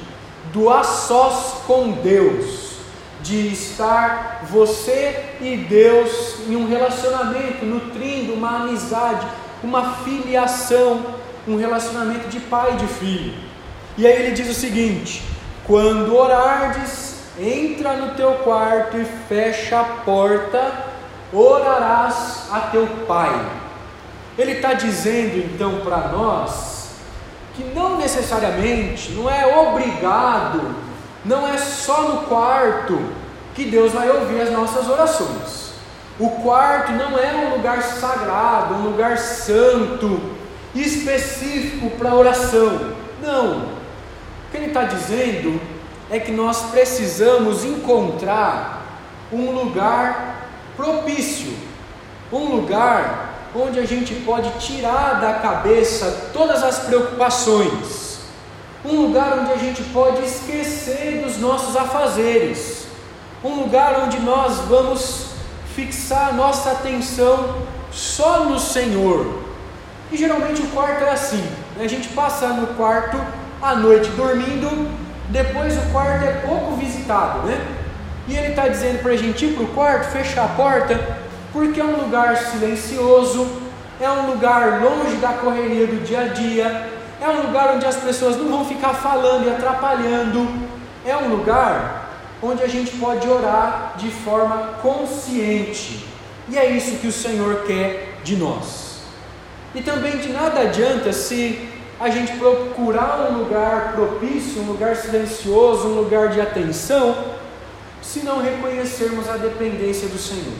do 0.53 0.69
a 0.69 0.83
sós 0.83 1.63
com 1.65 1.91
Deus, 1.91 2.71
de 3.21 3.53
estar 3.53 4.45
você 4.49 5.35
e 5.39 5.55
Deus 5.55 6.39
em 6.47 6.55
um 6.55 6.67
relacionamento, 6.67 7.65
nutrindo 7.65 8.33
uma 8.33 8.63
amizade, 8.63 9.25
uma 9.63 9.95
filiação 10.03 11.21
um 11.47 11.57
relacionamento 11.57 12.27
de 12.27 12.39
pai 12.39 12.73
e 12.73 12.77
de 12.77 12.87
filho. 12.87 13.33
E 13.97 14.05
aí 14.05 14.13
ele 14.13 14.31
diz 14.31 14.49
o 14.49 14.59
seguinte: 14.59 15.23
quando 15.65 16.15
orardes, 16.15 17.15
entra 17.39 17.93
no 17.93 18.15
teu 18.15 18.33
quarto 18.35 18.97
e 18.97 19.05
fecha 19.27 19.79
a 19.79 19.83
porta, 19.83 20.85
orarás 21.33 22.47
a 22.51 22.59
teu 22.71 22.87
pai. 23.07 23.60
Ele 24.37 24.53
está 24.53 24.73
dizendo 24.73 25.37
então 25.37 25.81
para 25.81 26.09
nós 26.09 26.91
que 27.55 27.63
não 27.75 27.97
necessariamente, 27.97 29.11
não 29.11 29.29
é 29.29 29.45
obrigado, 29.57 30.73
não 31.25 31.47
é 31.47 31.57
só 31.57 32.03
no 32.03 32.21
quarto 32.23 32.99
que 33.53 33.65
Deus 33.65 33.91
vai 33.91 34.09
ouvir 34.09 34.41
as 34.41 34.51
nossas 34.51 34.89
orações. 34.89 35.71
O 36.19 36.29
quarto 36.41 36.91
não 36.93 37.17
é 37.17 37.33
um 37.33 37.55
lugar 37.55 37.81
sagrado, 37.81 38.75
um 38.75 38.83
lugar 38.83 39.17
santo, 39.17 40.21
específico 40.73 41.89
para 41.97 42.15
oração. 42.15 42.93
Não. 43.21 43.57
O 43.57 44.51
que 44.51 44.57
ele 44.57 44.67
está 44.67 44.83
dizendo 44.83 45.59
é 46.09 46.19
que 46.19 46.31
nós 46.31 46.69
precisamos 46.71 47.65
encontrar 47.65 48.81
um 49.31 49.51
lugar 49.51 50.47
propício, 50.75 51.53
um 52.31 52.55
lugar 52.55 53.30
onde 53.55 53.79
a 53.79 53.85
gente 53.85 54.13
pode 54.15 54.49
tirar 54.59 55.19
da 55.19 55.33
cabeça 55.33 56.29
todas 56.31 56.63
as 56.63 56.79
preocupações, 56.79 58.19
um 58.83 59.01
lugar 59.01 59.39
onde 59.39 59.51
a 59.51 59.57
gente 59.57 59.83
pode 59.83 60.23
esquecer 60.23 61.21
dos 61.23 61.37
nossos 61.37 61.75
afazeres, 61.75 62.87
um 63.43 63.55
lugar 63.55 64.03
onde 64.03 64.19
nós 64.19 64.59
vamos 64.69 65.31
fixar 65.75 66.33
nossa 66.33 66.71
atenção 66.71 67.57
só 67.91 68.45
no 68.45 68.59
Senhor. 68.59 69.41
E 70.11 70.17
geralmente 70.17 70.61
o 70.61 70.67
quarto 70.67 71.03
é 71.03 71.11
assim: 71.11 71.43
né? 71.75 71.83
a 71.83 71.87
gente 71.87 72.09
passa 72.09 72.47
no 72.49 72.67
quarto 72.75 73.17
à 73.61 73.75
noite 73.75 74.09
dormindo, 74.11 74.89
depois 75.29 75.77
o 75.77 75.91
quarto 75.91 76.25
é 76.25 76.31
pouco 76.45 76.75
visitado, 76.75 77.47
né? 77.47 77.59
E 78.27 78.35
ele 78.35 78.49
está 78.49 78.67
dizendo 78.67 79.01
para 79.01 79.11
a 79.11 79.17
gente 79.17 79.45
ir 79.45 79.53
para 79.53 79.63
o 79.63 79.67
quarto, 79.67 80.11
fechar 80.11 80.45
a 80.45 80.49
porta, 80.49 81.20
porque 81.51 81.79
é 81.79 81.83
um 81.83 82.03
lugar 82.03 82.37
silencioso, 82.37 83.47
é 83.99 84.09
um 84.09 84.31
lugar 84.31 84.81
longe 84.81 85.17
da 85.17 85.33
correria 85.33 85.85
do 85.87 86.03
dia 86.03 86.21
a 86.21 86.27
dia, 86.27 86.89
é 87.21 87.29
um 87.29 87.47
lugar 87.47 87.75
onde 87.75 87.85
as 87.85 87.97
pessoas 87.97 88.37
não 88.37 88.49
vão 88.49 88.65
ficar 88.65 88.93
falando 88.93 89.45
e 89.45 89.49
atrapalhando, 89.49 90.47
é 91.05 91.15
um 91.15 91.29
lugar 91.29 92.09
onde 92.41 92.63
a 92.63 92.67
gente 92.67 92.91
pode 92.97 93.27
orar 93.27 93.93
de 93.97 94.09
forma 94.09 94.79
consciente. 94.81 96.05
E 96.49 96.57
é 96.57 96.69
isso 96.69 96.97
que 96.97 97.07
o 97.07 97.11
Senhor 97.11 97.63
quer 97.67 98.19
de 98.23 98.35
nós. 98.35 99.01
E 99.75 99.81
também 99.81 100.17
de 100.17 100.29
nada 100.29 100.61
adianta 100.61 101.13
se 101.13 101.69
a 101.99 102.09
gente 102.09 102.33
procurar 102.33 103.29
um 103.29 103.37
lugar 103.37 103.93
propício, 103.93 104.63
um 104.63 104.65
lugar 104.65 104.95
silencioso, 104.95 105.87
um 105.87 105.95
lugar 105.95 106.29
de 106.29 106.41
atenção, 106.41 107.15
se 108.01 108.21
não 108.21 108.41
reconhecermos 108.41 109.29
a 109.29 109.37
dependência 109.37 110.07
do 110.07 110.17
Senhor, 110.17 110.57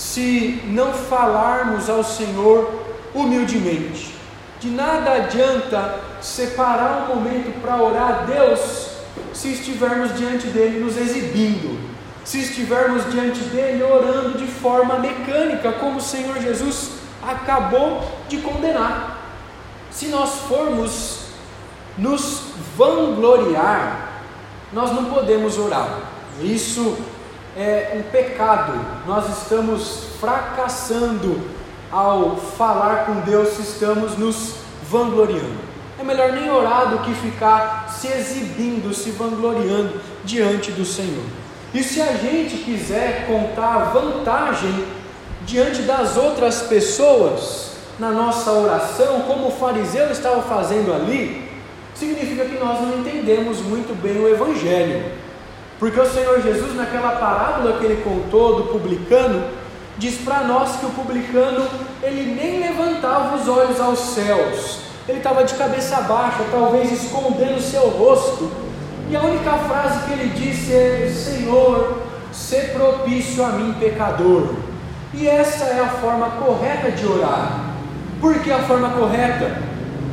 se 0.00 0.62
não 0.64 0.94
falarmos 0.94 1.90
ao 1.90 2.02
Senhor 2.02 2.72
humildemente. 3.14 4.14
De 4.58 4.70
nada 4.70 5.12
adianta 5.12 6.00
separar 6.22 7.04
um 7.04 7.16
momento 7.16 7.60
para 7.60 7.76
orar 7.76 8.08
a 8.08 8.12
Deus 8.24 8.92
se 9.34 9.52
estivermos 9.52 10.16
diante 10.16 10.46
dele 10.46 10.80
nos 10.80 10.96
exibindo, 10.96 11.78
se 12.24 12.40
estivermos 12.40 13.10
diante 13.12 13.40
dele 13.40 13.82
orando 13.82 14.38
de 14.38 14.46
forma 14.46 14.98
mecânica, 14.98 15.70
como 15.72 15.98
o 15.98 16.02
Senhor 16.02 16.40
Jesus 16.40 16.92
acabou 17.22 18.02
de 18.26 18.38
condenar. 18.38 19.18
Se 19.90 20.06
nós 20.06 20.30
formos 20.48 21.24
nos 21.98 22.44
vangloriar, 22.74 24.12
nós 24.72 24.92
não 24.92 25.06
podemos 25.06 25.58
orar. 25.58 25.98
Isso 26.40 26.96
é 27.56 27.92
um 27.96 28.02
pecado. 28.10 28.72
Nós 29.06 29.28
estamos 29.38 30.04
fracassando 30.20 31.40
ao 31.90 32.36
falar 32.36 33.06
com 33.06 33.20
Deus 33.20 33.50
se 33.50 33.62
estamos 33.62 34.16
nos 34.16 34.54
vangloriando. 34.88 35.70
É 35.98 36.02
melhor 36.02 36.32
nem 36.32 36.50
orar 36.50 36.88
do 36.88 36.98
que 36.98 37.12
ficar 37.14 37.88
se 37.90 38.08
exibindo, 38.08 38.94
se 38.94 39.10
vangloriando 39.10 40.00
diante 40.24 40.70
do 40.72 40.84
Senhor. 40.84 41.24
E 41.74 41.82
se 41.82 42.00
a 42.00 42.14
gente 42.14 42.56
quiser 42.58 43.26
contar 43.26 43.92
vantagem 43.92 44.86
diante 45.44 45.82
das 45.82 46.16
outras 46.16 46.62
pessoas 46.62 47.72
na 47.98 48.10
nossa 48.10 48.50
oração, 48.50 49.22
como 49.22 49.48
o 49.48 49.50
fariseu 49.50 50.10
estava 50.10 50.42
fazendo 50.42 50.92
ali, 50.92 51.48
significa 51.94 52.44
que 52.44 52.58
nós 52.58 52.80
não 52.80 52.98
entendemos 52.98 53.60
muito 53.60 53.94
bem 54.00 54.18
o 54.18 54.28
Evangelho. 54.28 55.19
Porque 55.80 55.98
o 55.98 56.04
Senhor 56.04 56.42
Jesus, 56.42 56.76
naquela 56.76 57.12
parábola 57.12 57.78
que 57.78 57.86
ele 57.86 58.02
contou 58.02 58.56
do 58.56 58.64
publicano, 58.64 59.42
diz 59.96 60.18
para 60.18 60.44
nós 60.44 60.76
que 60.76 60.84
o 60.84 60.90
publicano 60.90 61.66
ele 62.02 62.34
nem 62.34 62.60
levantava 62.60 63.34
os 63.34 63.48
olhos 63.48 63.80
aos 63.80 63.98
céus, 63.98 64.80
ele 65.08 65.18
estava 65.18 65.42
de 65.42 65.54
cabeça 65.54 66.02
baixa, 66.02 66.44
talvez 66.52 66.92
escondendo 66.92 67.56
o 67.56 67.62
seu 67.62 67.88
rosto. 67.88 68.50
E 69.08 69.16
a 69.16 69.22
única 69.22 69.52
frase 69.52 70.04
que 70.04 70.12
ele 70.12 70.28
disse 70.34 70.70
é: 70.72 71.10
Senhor, 71.10 72.02
se 72.30 72.60
propício 72.74 73.42
a 73.42 73.48
mim, 73.48 73.74
pecador. 73.80 74.54
E 75.14 75.26
essa 75.26 75.64
é 75.64 75.80
a 75.80 75.88
forma 75.88 76.30
correta 76.32 76.90
de 76.90 77.06
orar. 77.06 77.70
Por 78.20 78.38
que 78.40 78.52
a 78.52 78.60
forma 78.60 78.90
correta? 78.90 79.62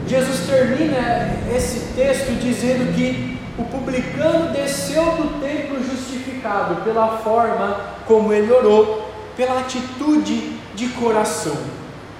Jesus 0.07 0.47
termina 0.47 1.35
esse 1.53 1.93
texto 1.93 2.31
dizendo 2.39 2.95
que 2.95 3.36
o 3.57 3.63
publicano 3.65 4.51
desceu 4.51 5.03
do 5.03 5.41
templo 5.41 5.83
justificado 5.83 6.83
pela 6.83 7.17
forma 7.17 7.79
como 8.05 8.31
ele 8.31 8.51
orou, 8.51 9.09
pela 9.35 9.59
atitude 9.61 10.57
de 10.75 10.89
coração. 10.89 11.57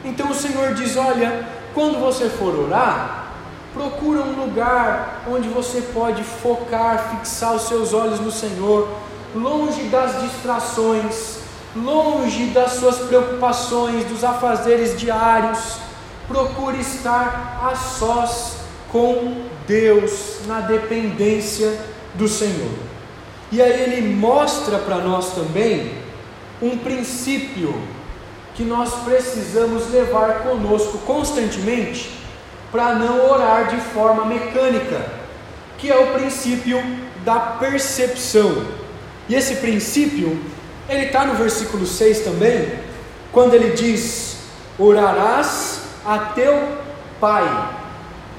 Então 0.03 0.31
o 0.31 0.35
Senhor 0.35 0.73
diz: 0.73 0.97
Olha, 0.97 1.47
quando 1.73 1.99
você 1.99 2.27
for 2.27 2.57
orar, 2.57 3.27
procura 3.73 4.21
um 4.21 4.45
lugar 4.45 5.21
onde 5.29 5.47
você 5.47 5.81
pode 5.93 6.23
focar, 6.23 7.11
fixar 7.11 7.53
os 7.53 7.67
seus 7.67 7.93
olhos 7.93 8.19
no 8.19 8.31
Senhor, 8.31 8.89
longe 9.35 9.83
das 9.83 10.19
distrações, 10.21 11.37
longe 11.75 12.47
das 12.47 12.73
suas 12.73 12.97
preocupações, 12.97 14.05
dos 14.05 14.23
afazeres 14.23 14.99
diários. 14.99 15.77
Procure 16.27 16.79
estar 16.79 17.61
a 17.63 17.75
sós 17.75 18.57
com 18.91 19.45
Deus, 19.67 20.39
na 20.47 20.61
dependência 20.61 21.77
do 22.15 22.27
Senhor. 22.27 22.71
E 23.51 23.61
aí 23.61 23.81
ele 23.83 24.15
mostra 24.15 24.79
para 24.79 24.97
nós 24.97 25.33
também 25.33 25.91
um 26.61 26.77
princípio 26.77 27.79
que 28.55 28.63
nós 28.63 28.91
precisamos 29.03 29.91
levar 29.91 30.39
conosco 30.39 30.97
constantemente 30.99 32.09
para 32.71 32.95
não 32.95 33.29
orar 33.29 33.67
de 33.67 33.79
forma 33.79 34.25
mecânica, 34.25 35.05
que 35.77 35.91
é 35.91 35.95
o 35.95 36.13
princípio 36.13 36.81
da 37.23 37.39
percepção. 37.39 38.65
E 39.29 39.35
esse 39.35 39.57
princípio, 39.57 40.39
ele 40.89 41.05
está 41.05 41.25
no 41.25 41.35
versículo 41.35 41.85
6 41.85 42.21
também, 42.21 42.79
quando 43.31 43.53
ele 43.53 43.75
diz: 43.75 44.37
Orarás 44.79 45.81
a 46.05 46.17
teu 46.17 46.77
Pai. 47.19 47.76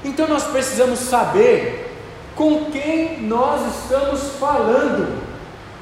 Então 0.03 0.27
nós 0.27 0.45
precisamos 0.45 0.99
saber 0.99 1.95
com 2.35 2.65
quem 2.71 3.21
nós 3.21 3.61
estamos 3.75 4.21
falando. 4.39 5.21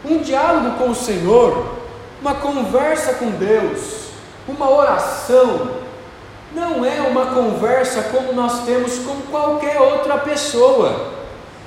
Um 0.03 0.19
diálogo 0.19 0.77
com 0.77 0.91
o 0.91 0.95
Senhor, 0.95 1.75
uma 2.21 2.35
conversa 2.35 3.13
com 3.15 3.29
Deus, 3.31 4.07
uma 4.47 4.69
oração 4.69 5.85
não 6.53 6.83
é 6.83 7.01
uma 7.01 7.27
conversa 7.27 8.03
como 8.03 8.33
nós 8.33 8.65
temos 8.65 8.99
com 8.99 9.21
qualquer 9.29 9.79
outra 9.79 10.17
pessoa. 10.17 11.13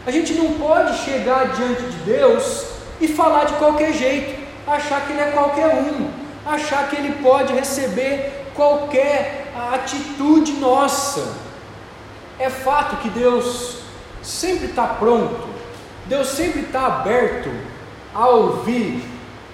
A 0.06 0.10
gente 0.10 0.32
não 0.34 0.54
pode 0.54 0.98
chegar 0.98 1.52
diante 1.52 1.82
de 1.82 1.96
Deus 1.98 2.64
e 3.00 3.06
falar 3.06 3.44
de 3.44 3.52
qualquer 3.54 3.92
jeito, 3.92 4.40
achar 4.66 5.06
que 5.06 5.12
Ele 5.12 5.20
é 5.20 5.30
qualquer 5.30 5.66
um, 5.68 6.10
achar 6.46 6.88
que 6.88 6.96
Ele 6.96 7.22
pode 7.22 7.52
receber 7.52 8.46
qualquer 8.54 9.52
atitude 9.72 10.52
nossa. 10.54 11.39
É 12.40 12.48
fato 12.48 12.96
que 12.96 13.10
Deus 13.10 13.80
sempre 14.22 14.68
está 14.68 14.86
pronto, 14.86 15.46
Deus 16.06 16.28
sempre 16.28 16.62
está 16.62 16.86
aberto 16.86 17.50
a 18.14 18.28
ouvir 18.28 19.04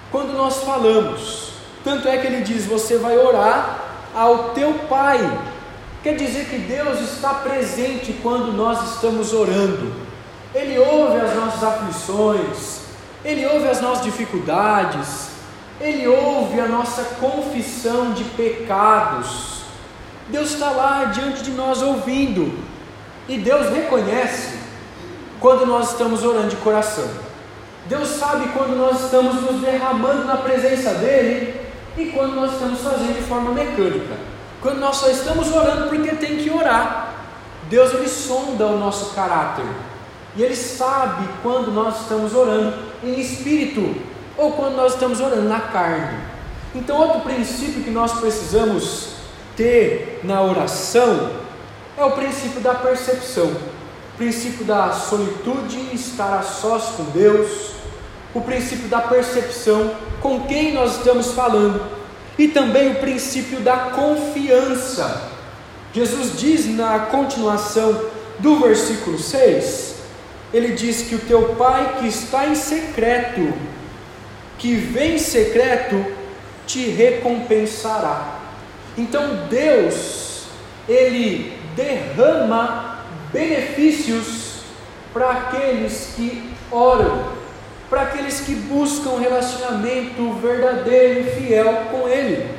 quando 0.09 0.31
nós 0.31 0.63
falamos. 0.63 1.51
Tanto 1.83 2.07
é 2.07 2.17
que 2.17 2.27
ele 2.27 2.41
diz: 2.43 2.65
Você 2.65 2.97
vai 2.97 3.17
orar 3.17 3.81
ao 4.15 4.51
teu 4.51 4.73
Pai. 4.89 5.19
Quer 6.01 6.15
dizer 6.15 6.45
que 6.45 6.59
Deus 6.59 7.01
está 7.01 7.33
presente 7.33 8.17
quando 8.23 8.53
nós 8.53 8.93
estamos 8.93 9.33
orando. 9.33 9.93
Ele 10.55 10.79
ouve 10.79 11.19
as 11.19 11.35
nossas 11.35 11.61
aflições, 11.61 12.81
Ele 13.25 13.45
ouve 13.45 13.67
as 13.67 13.81
nossas 13.81 14.05
dificuldades, 14.05 15.27
Ele 15.81 16.07
ouve 16.07 16.57
a 16.61 16.67
nossa 16.67 17.03
confissão 17.19 18.13
de 18.13 18.23
pecados. 18.23 19.57
Deus 20.29 20.51
está 20.53 20.71
lá 20.71 21.05
diante 21.05 21.43
de 21.43 21.51
nós 21.51 21.81
ouvindo, 21.81 22.57
e 23.27 23.37
Deus 23.37 23.69
reconhece 23.69 24.57
quando 25.39 25.65
nós 25.65 25.91
estamos 25.91 26.23
orando 26.23 26.49
de 26.49 26.55
coração. 26.57 27.07
Deus 27.87 28.07
sabe 28.09 28.49
quando 28.49 28.75
nós 28.75 29.05
estamos 29.05 29.41
nos 29.41 29.61
derramando 29.61 30.25
na 30.25 30.37
presença 30.37 30.93
dEle 30.95 31.59
e 31.97 32.05
quando 32.07 32.35
nós 32.35 32.53
estamos 32.53 32.81
fazendo 32.81 33.15
de 33.15 33.23
forma 33.23 33.51
mecânica. 33.51 34.15
Quando 34.61 34.79
nós 34.79 34.97
só 34.97 35.09
estamos 35.09 35.51
orando 35.53 35.89
porque 35.89 36.15
tem 36.15 36.37
que 36.37 36.49
orar. 36.49 37.13
Deus 37.69 37.93
ele 37.93 38.07
sonda 38.07 38.65
o 38.65 38.77
nosso 38.77 39.13
caráter. 39.13 39.65
E 40.35 40.43
ele 40.43 40.55
sabe 40.55 41.27
quando 41.41 41.71
nós 41.71 42.01
estamos 42.01 42.33
orando 42.33 42.73
em 43.03 43.19
espírito 43.19 43.95
ou 44.37 44.51
quando 44.53 44.75
nós 44.75 44.93
estamos 44.93 45.19
orando 45.19 45.47
na 45.47 45.59
carne. 45.59 46.17
Então, 46.75 46.97
outro 46.97 47.21
princípio 47.21 47.83
que 47.83 47.89
nós 47.89 48.19
precisamos 48.19 49.15
ter 49.55 50.21
na 50.23 50.41
oração 50.41 51.46
é 51.97 52.03
o 52.03 52.11
princípio 52.11 52.61
da 52.61 52.75
percepção, 52.75 53.47
o 53.47 54.17
princípio 54.17 54.63
da 54.63 54.91
solitude, 54.91 55.95
estar 55.95 56.37
a 56.37 56.41
sós 56.43 56.95
com 56.95 57.03
Deus, 57.05 57.71
o 58.33 58.41
princípio 58.41 58.87
da 58.87 59.01
percepção 59.01 59.95
com 60.21 60.41
quem 60.41 60.73
nós 60.73 60.97
estamos 60.97 61.31
falando 61.31 61.81
e 62.37 62.47
também 62.47 62.91
o 62.91 62.95
princípio 62.95 63.61
da 63.61 63.77
confiança. 63.77 65.31
Jesus 65.91 66.39
diz 66.39 66.67
na 66.67 66.99
continuação 66.99 67.99
do 68.37 68.59
versículo 68.59 69.17
6, 69.17 69.95
ele 70.53 70.73
diz 70.73 71.01
que 71.01 71.15
o 71.15 71.19
teu 71.19 71.55
pai 71.55 71.97
que 71.99 72.07
está 72.07 72.47
em 72.47 72.55
secreto, 72.55 73.53
que 74.59 74.75
vem 74.75 75.15
em 75.15 75.19
secreto, 75.19 76.05
te 76.67 76.89
recompensará. 76.89 78.39
Então 78.97 79.47
Deus, 79.49 80.43
Ele 80.87 81.56
derrama 81.77 83.03
benefícios 83.31 84.63
para 85.13 85.31
aqueles 85.31 86.13
que 86.15 86.53
oram, 86.71 87.37
para 87.89 88.01
aqueles 88.01 88.41
que 88.41 88.53
buscam 88.55 89.11
um 89.11 89.19
relacionamento 89.19 90.33
verdadeiro 90.41 91.21
e 91.21 91.31
fiel 91.31 91.83
com 91.91 92.09
Ele. 92.09 92.57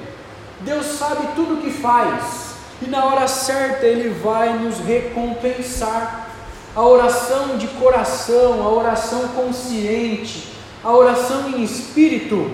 Deus 0.60 0.86
sabe 0.86 1.28
tudo 1.34 1.54
o 1.54 1.60
que 1.60 1.70
faz 1.70 2.54
e 2.80 2.88
na 2.88 3.04
hora 3.04 3.26
certa 3.26 3.84
Ele 3.84 4.08
vai 4.10 4.56
nos 4.58 4.78
recompensar. 4.78 6.26
A 6.76 6.82
oração 6.82 7.56
de 7.58 7.66
coração, 7.66 8.62
a 8.62 8.68
oração 8.68 9.28
consciente, 9.28 10.52
a 10.84 10.92
oração 10.92 11.48
em 11.48 11.64
espírito 11.64 12.52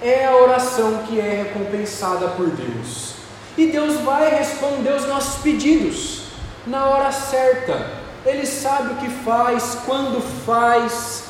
é 0.00 0.24
a 0.24 0.36
oração 0.36 1.02
que 1.06 1.20
é 1.20 1.44
recompensada 1.44 2.28
por 2.28 2.48
Deus. 2.48 3.11
E 3.56 3.66
Deus 3.66 4.00
vai 4.00 4.30
responder 4.34 4.94
os 4.94 5.06
nossos 5.06 5.42
pedidos 5.42 6.22
na 6.66 6.86
hora 6.86 7.12
certa. 7.12 7.90
Ele 8.24 8.46
sabe 8.46 8.94
o 8.94 8.96
que 8.96 9.10
faz, 9.10 9.78
quando 9.84 10.20
faz. 10.46 11.24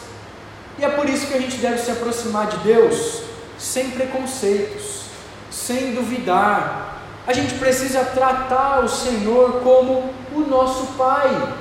E 0.78 0.84
é 0.84 0.88
por 0.88 1.08
isso 1.08 1.26
que 1.26 1.34
a 1.34 1.40
gente 1.40 1.56
deve 1.56 1.78
se 1.78 1.90
aproximar 1.90 2.46
de 2.46 2.56
Deus 2.58 3.22
sem 3.58 3.90
preconceitos, 3.90 5.04
sem 5.50 5.94
duvidar. 5.94 7.00
A 7.26 7.32
gente 7.32 7.54
precisa 7.54 8.04
tratar 8.04 8.84
o 8.84 8.88
Senhor 8.88 9.60
como 9.62 10.12
o 10.34 10.40
nosso 10.40 10.86
Pai. 10.98 11.54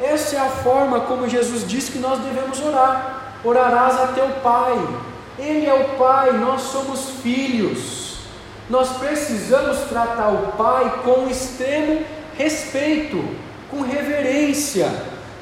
Essa 0.00 0.36
é 0.36 0.40
a 0.40 0.48
forma 0.48 1.00
como 1.00 1.28
Jesus 1.28 1.66
disse 1.66 1.92
que 1.92 1.98
nós 1.98 2.18
devemos 2.20 2.60
orar 2.60 3.22
orarás 3.44 4.00
a 4.00 4.06
teu 4.08 4.28
Pai. 4.42 4.74
Ele 5.38 5.66
é 5.66 5.74
o 5.74 5.96
Pai, 5.98 6.32
nós 6.32 6.62
somos 6.62 7.10
filhos. 7.22 8.03
Nós 8.68 8.96
precisamos 8.96 9.78
tratar 9.90 10.28
o 10.28 10.52
Pai 10.52 11.02
com 11.04 11.28
extremo 11.28 12.02
respeito, 12.36 13.22
com 13.70 13.82
reverência. 13.82 14.90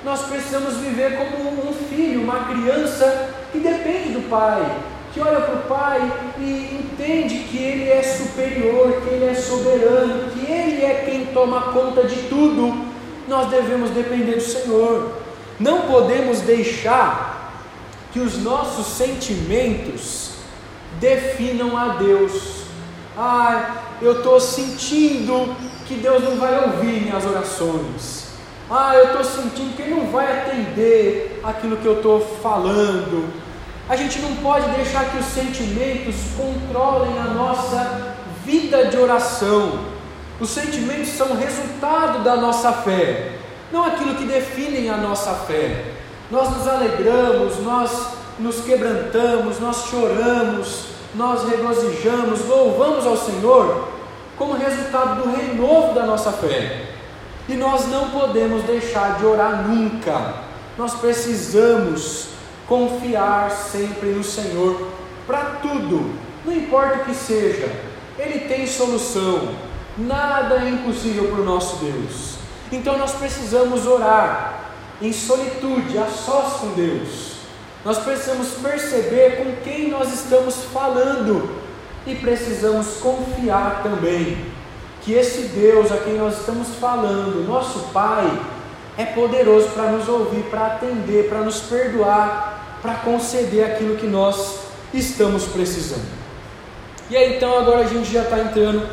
Nós 0.05 0.23
precisamos 0.23 0.79
viver 0.79 1.17
como 1.17 1.71
um 1.71 1.73
filho, 1.73 2.23
uma 2.23 2.45
criança 2.47 3.31
que 3.53 3.59
depende 3.59 4.15
do 4.15 4.29
Pai, 4.29 4.77
que 5.15 5.21
olha 5.21 5.41
para 5.41 5.55
o 5.55 5.63
Pai 5.63 6.13
e 6.39 6.81
entende 6.83 7.39
que 7.49 7.59
Ele 7.59 7.89
é 7.89 8.03
superior, 8.03 9.01
que 9.03 9.15
Ele 9.15 9.27
é 9.27 9.35
soberano, 9.35 10.31
que 10.31 10.51
Ele 10.51 10.85
é 10.85 11.05
quem 11.05 11.27
toma 11.27 11.73
conta 11.73 12.03
de 12.05 12.23
tudo. 12.29 12.91
Nós 13.29 13.49
devemos 13.51 13.91
depender 13.91 14.35
do 14.35 14.41
Senhor. 14.41 15.13
Não 15.61 15.83
podemos 15.83 16.41
deixar 16.41 17.63
que 18.13 18.19
os 18.19 18.43
nossos 18.43 18.87
sentimentos 18.87 20.33
definam 20.99 21.77
a 21.79 21.89
Deus. 21.89 22.62
Ah, 23.17 23.77
eu 24.01 24.19
estou 24.19 24.41
sentindo 24.41 25.55
que 25.87 25.95
Deus 25.95 26.23
não 26.23 26.37
vai 26.37 26.65
ouvir 26.65 27.03
minhas 27.03 27.25
orações. 27.25 28.29
Ah, 28.71 28.95
eu 28.97 29.07
estou 29.07 29.25
sentindo 29.25 29.77
que 29.77 29.83
Ele 29.83 29.95
não 29.95 30.07
vai 30.07 30.41
atender 30.41 31.41
aquilo 31.45 31.77
que 31.77 31.87
eu 31.87 31.97
estou 31.97 32.21
falando. 32.43 33.29
A 33.89 33.97
gente 33.97 34.19
não 34.21 34.37
pode 34.37 34.67
deixar 34.71 35.11
que 35.11 35.19
os 35.19 35.27
sentimentos 35.27 36.15
controlem 36.37 37.19
a 37.19 37.25
nossa 37.25 38.15
vida 38.45 38.87
de 38.87 38.97
oração. 38.97 39.81
Os 40.41 40.49
sentimentos 40.51 41.11
são 41.11 41.37
resultado 41.37 42.25
da 42.25 42.37
nossa 42.37 42.73
fé, 42.73 43.33
não 43.71 43.85
aquilo 43.85 44.15
que 44.15 44.25
definem 44.25 44.89
a 44.89 44.97
nossa 44.97 45.35
fé. 45.35 45.85
Nós 46.31 46.51
nos 46.51 46.67
alegramos, 46.67 47.59
nós 47.63 48.07
nos 48.39 48.61
quebrantamos, 48.61 49.61
nós 49.61 49.85
choramos, 49.91 50.92
nós 51.15 51.49
regozijamos, 51.49 52.47
louvamos 52.47 53.07
ao 53.07 53.17
Senhor 53.17 53.89
como 54.37 54.55
resultado 54.55 55.23
do 55.23 55.31
renovo 55.31 55.95
da 55.95 56.07
nossa 56.07 56.33
fé. 56.33 56.87
E 57.49 57.55
nós 57.55 57.87
não 57.89 58.11
podemos 58.11 58.63
deixar 58.65 59.19
de 59.19 59.27
orar 59.27 59.69
nunca. 59.69 60.35
Nós 60.79 60.95
precisamos 60.95 62.29
confiar 62.67 63.51
sempre 63.51 64.11
no 64.11 64.25
Senhor 64.25 64.89
para 65.27 65.57
tudo, 65.63 66.11
não 66.45 66.53
importa 66.53 66.99
o 66.99 67.05
que 67.05 67.15
seja, 67.15 67.71
Ele 68.19 68.41
tem 68.41 68.67
solução. 68.67 69.51
Nada 69.97 70.57
é 70.57 70.71
impossível 70.71 71.29
para 71.29 71.43
o 71.43 71.45
nosso 71.45 71.77
Deus. 71.77 72.37
Então 72.71 72.97
nós 72.97 73.13
precisamos 73.13 73.87
orar, 73.87 74.71
em 75.01 75.13
solitude, 75.13 75.99
a 75.99 76.07
sós 76.07 76.55
com 76.55 76.69
Deus. 76.69 77.32
Nós 77.85 77.99
precisamos 77.99 78.49
perceber 78.63 79.39
com 79.39 79.63
quem 79.63 79.91
nós 79.91 80.13
estamos 80.13 80.65
falando 80.73 81.51
e 82.07 82.15
precisamos 82.15 82.99
confiar 82.99 83.83
também 83.83 84.53
que 85.03 85.13
esse 85.13 85.49
Deus 85.49 85.91
a 85.91 85.97
quem 85.97 86.15
nós 86.15 86.39
estamos 86.39 86.69
falando, 86.81 87.47
nosso 87.47 87.91
Pai, 87.93 88.31
é 88.97 89.05
poderoso 89.05 89.69
para 89.71 89.91
nos 89.91 90.09
ouvir, 90.09 90.43
para 90.45 90.67
atender, 90.67 91.29
para 91.29 91.41
nos 91.41 91.61
perdoar, 91.61 92.79
para 92.81 92.95
conceder 92.95 93.65
aquilo 93.65 93.97
que 93.97 94.07
nós 94.07 94.59
estamos 94.95 95.45
precisando. 95.47 96.07
E 97.11 97.17
aí 97.17 97.37
então 97.37 97.59
agora 97.59 97.81
a 97.81 97.87
gente 97.87 98.11
já 98.11 98.23
está 98.23 98.39
entrando 98.39 98.89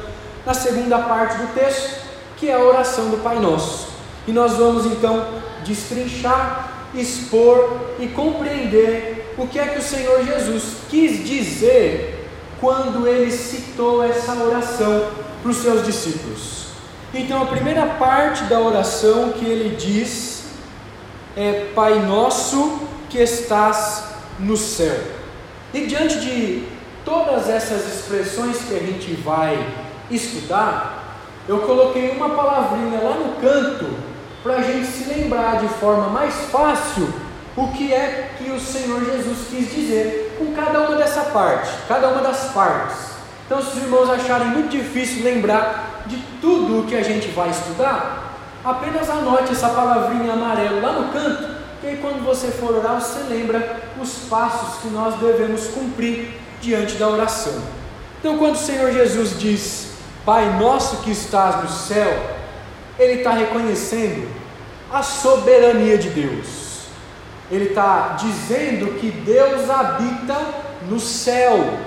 na 0.45 0.53
segunda 0.53 0.97
parte 0.99 1.37
do 1.37 1.53
texto, 1.53 1.99
que 2.37 2.49
é 2.49 2.55
a 2.55 2.59
oração 2.59 3.09
do 3.09 3.17
Pai 3.17 3.37
Nosso. 3.39 3.89
E 4.27 4.31
nós 4.31 4.53
vamos 4.53 4.85
então 4.85 5.27
destrinchar, 5.63 6.78
expor 6.93 7.95
e 7.99 8.07
compreender 8.07 9.33
o 9.37 9.47
que 9.47 9.59
é 9.59 9.67
que 9.67 9.79
o 9.79 9.83
Senhor 9.83 10.25
Jesus 10.25 10.77
quis 10.89 11.25
dizer 11.25 12.27
quando 12.59 13.07
ele 13.07 13.31
citou 13.31 14.03
essa 14.03 14.33
oração 14.35 15.07
para 15.41 15.51
os 15.51 15.57
seus 15.57 15.85
discípulos. 15.85 16.67
Então, 17.13 17.41
a 17.41 17.45
primeira 17.45 17.85
parte 17.85 18.43
da 18.43 18.59
oração 18.59 19.31
que 19.31 19.45
ele 19.45 19.75
diz 19.75 20.43
é: 21.35 21.71
Pai 21.73 21.99
nosso 21.99 22.79
que 23.09 23.17
estás 23.19 24.03
no 24.37 24.57
céu. 24.57 24.99
E 25.73 25.85
diante 25.85 26.19
de 26.19 26.67
todas 27.05 27.49
essas 27.49 27.87
expressões 27.87 28.57
que 28.63 28.75
a 28.75 28.79
gente 28.79 29.13
vai 29.15 29.65
estudar, 30.11 31.17
eu 31.47 31.59
coloquei 31.59 32.11
uma 32.11 32.29
palavrinha 32.29 32.99
lá 33.01 33.15
no 33.15 33.35
canto 33.35 34.08
para 34.43 34.55
a 34.55 34.61
gente 34.61 34.87
se 34.87 35.09
lembrar 35.09 35.59
de 35.59 35.67
forma 35.67 36.07
mais 36.07 36.33
fácil 36.51 37.11
o 37.55 37.67
que 37.69 37.93
é 37.93 38.31
que 38.37 38.49
o 38.51 38.59
Senhor 38.59 39.03
Jesus 39.03 39.47
quis 39.49 39.71
dizer 39.73 40.35
com 40.37 40.53
cada 40.53 40.81
uma 40.81 40.95
dessa 40.95 41.21
parte, 41.25 41.69
cada 41.87 42.07
uma 42.09 42.21
das 42.21 42.51
partes. 42.53 42.95
Então, 43.45 43.61
se 43.61 43.77
os 43.77 43.83
irmãos 43.83 44.09
acharem 44.09 44.47
muito 44.47 44.69
difícil 44.69 45.23
lembrar 45.23 46.03
de 46.05 46.17
tudo 46.39 46.79
o 46.79 46.85
que 46.85 46.95
a 46.95 47.03
gente 47.03 47.27
vai 47.29 47.49
estudar, 47.49 48.37
apenas 48.63 49.09
anote 49.09 49.51
essa 49.51 49.69
palavrinha 49.69 50.33
amarela 50.33 50.81
lá 50.81 50.93
no 50.93 51.11
canto, 51.11 51.55
que 51.81 51.87
aí 51.87 51.97
quando 51.97 52.23
você 52.23 52.47
for 52.47 52.75
orar, 52.75 53.01
você 53.01 53.19
lembra 53.27 53.81
os 53.99 54.19
passos 54.29 54.81
que 54.81 54.87
nós 54.89 55.15
devemos 55.15 55.67
cumprir 55.67 56.39
diante 56.61 56.95
da 56.95 57.09
oração. 57.09 57.61
Então, 58.19 58.37
quando 58.37 58.55
o 58.55 58.59
Senhor 58.59 58.91
Jesus 58.91 59.37
diz, 59.37 59.89
Pai 60.25 60.59
nosso 60.59 60.97
que 60.97 61.11
estás 61.11 61.63
no 61.63 61.69
céu, 61.69 62.38
ele 62.99 63.19
está 63.19 63.31
reconhecendo 63.31 64.27
a 64.91 65.01
soberania 65.01 65.97
de 65.97 66.09
Deus. 66.09 66.89
Ele 67.49 67.69
está 67.69 68.17
dizendo 68.19 68.99
que 68.99 69.09
Deus 69.09 69.69
habita 69.69 70.37
no 70.87 70.99
céu, 70.99 71.79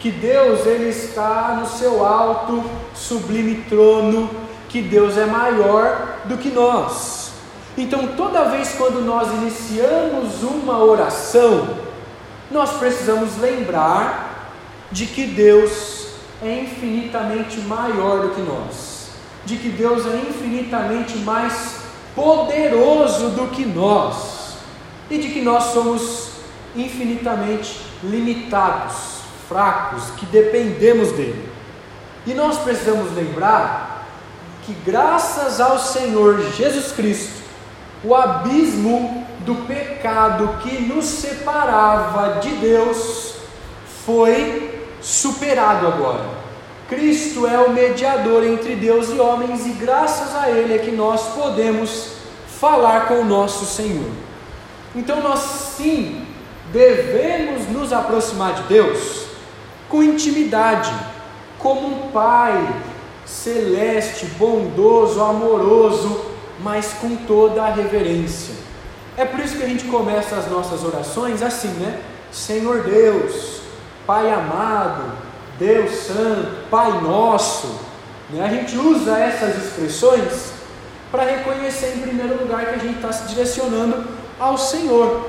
que 0.00 0.10
Deus 0.10 0.66
ele 0.66 0.88
está 0.88 1.56
no 1.60 1.66
seu 1.66 2.04
alto, 2.04 2.62
sublime 2.94 3.64
trono, 3.68 4.28
que 4.68 4.82
Deus 4.82 5.16
é 5.16 5.24
maior 5.24 6.18
do 6.24 6.36
que 6.36 6.50
nós. 6.50 7.32
Então, 7.76 8.08
toda 8.16 8.50
vez 8.50 8.74
quando 8.76 9.00
nós 9.00 9.32
iniciamos 9.32 10.42
uma 10.42 10.82
oração, 10.82 11.78
nós 12.50 12.72
precisamos 12.72 13.38
lembrar 13.38 14.50
de 14.90 15.06
que 15.06 15.24
Deus 15.26 16.08
é 16.42 16.60
infinitamente 16.60 17.60
maior 17.60 18.22
do 18.22 18.30
que 18.30 18.40
nós 18.40 18.97
de 19.48 19.56
que 19.56 19.70
Deus 19.70 20.04
é 20.06 20.16
infinitamente 20.28 21.16
mais 21.18 21.78
poderoso 22.14 23.30
do 23.30 23.48
que 23.48 23.64
nós 23.64 24.58
e 25.10 25.16
de 25.16 25.30
que 25.30 25.40
nós 25.40 25.72
somos 25.72 26.32
infinitamente 26.76 27.80
limitados, 28.04 29.22
fracos, 29.48 30.10
que 30.18 30.26
dependemos 30.26 31.12
dele. 31.12 31.48
E 32.26 32.34
nós 32.34 32.58
precisamos 32.58 33.14
lembrar 33.14 34.06
que, 34.66 34.74
graças 34.84 35.62
ao 35.62 35.78
Senhor 35.78 36.42
Jesus 36.52 36.92
Cristo, 36.92 37.42
o 38.04 38.14
abismo 38.14 39.26
do 39.46 39.54
pecado 39.66 40.58
que 40.62 40.82
nos 40.82 41.06
separava 41.06 42.38
de 42.40 42.50
Deus 42.50 43.36
foi 44.04 44.86
superado 45.00 45.86
agora. 45.86 46.37
Cristo 46.88 47.46
é 47.46 47.58
o 47.58 47.70
mediador 47.70 48.42
entre 48.44 48.74
Deus 48.74 49.10
e 49.10 49.20
homens, 49.20 49.66
e 49.66 49.70
graças 49.70 50.34
a 50.34 50.50
Ele 50.50 50.74
é 50.74 50.78
que 50.78 50.90
nós 50.90 51.34
podemos 51.34 52.12
falar 52.58 53.06
com 53.06 53.20
o 53.20 53.24
nosso 53.24 53.66
Senhor. 53.66 54.10
Então, 54.94 55.20
nós 55.20 55.38
sim 55.76 56.26
devemos 56.72 57.68
nos 57.68 57.92
aproximar 57.92 58.54
de 58.54 58.62
Deus 58.62 59.26
com 59.88 60.02
intimidade, 60.02 60.92
como 61.58 61.86
um 61.86 62.10
pai 62.10 62.74
celeste, 63.26 64.24
bondoso, 64.38 65.22
amoroso, 65.22 66.24
mas 66.60 66.94
com 66.94 67.14
toda 67.16 67.62
a 67.62 67.70
reverência. 67.70 68.54
É 69.16 69.24
por 69.26 69.40
isso 69.40 69.56
que 69.56 69.62
a 69.62 69.68
gente 69.68 69.84
começa 69.84 70.36
as 70.36 70.50
nossas 70.50 70.82
orações 70.82 71.42
assim, 71.42 71.68
né? 71.68 72.00
Senhor 72.32 72.82
Deus, 72.82 73.58
Pai 74.06 74.32
amado, 74.32 75.27
Deus 75.58 75.90
Santo, 75.90 76.68
Pai 76.70 77.00
Nosso. 77.00 77.80
Né? 78.30 78.44
A 78.44 78.48
gente 78.48 78.76
usa 78.76 79.18
essas 79.18 79.56
expressões 79.56 80.52
para 81.10 81.24
reconhecer, 81.24 81.94
em 81.96 82.02
primeiro 82.02 82.42
lugar, 82.42 82.66
que 82.66 82.74
a 82.74 82.78
gente 82.78 82.96
está 82.96 83.12
se 83.12 83.28
direcionando 83.28 84.04
ao 84.38 84.56
Senhor. 84.56 85.26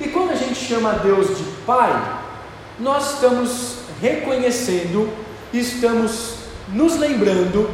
E 0.00 0.08
quando 0.08 0.30
a 0.30 0.36
gente 0.36 0.54
chama 0.54 0.92
Deus 0.94 1.28
de 1.36 1.44
Pai, 1.66 2.20
nós 2.78 3.14
estamos 3.14 3.76
reconhecendo, 4.00 5.08
estamos 5.52 6.36
nos 6.68 6.96
lembrando 6.96 7.70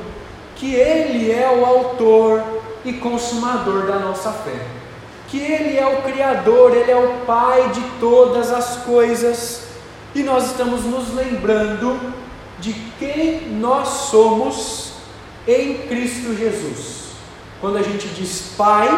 que 0.57 0.75
Ele 0.75 1.33
é 1.33 1.51
o 1.51 1.65
autor 1.65 2.43
e 2.85 2.93
consumador 2.95 3.87
da 3.87 3.99
nossa 3.99 4.31
fé, 4.31 4.59
que 5.29 5.39
Ele 5.39 5.77
é 5.77 5.87
o 5.87 6.03
Criador, 6.03 6.77
Ele 6.77 6.91
é 6.91 6.97
o 6.97 7.25
Pai 7.27 7.71
de 7.71 7.81
todas 7.99 8.53
as 8.53 8.77
coisas, 8.79 9.70
e 10.15 10.23
nós 10.23 10.47
estamos 10.47 10.85
nos 10.85 11.15
lembrando 11.15 11.99
de 12.59 12.73
quem 12.99 13.49
nós 13.53 13.89
somos 14.11 14.93
em 15.47 15.75
Cristo 15.89 16.37
Jesus. 16.37 17.11
Quando 17.61 17.79
a 17.79 17.83
gente 17.83 18.09
diz 18.09 18.53
Pai, 18.57 18.89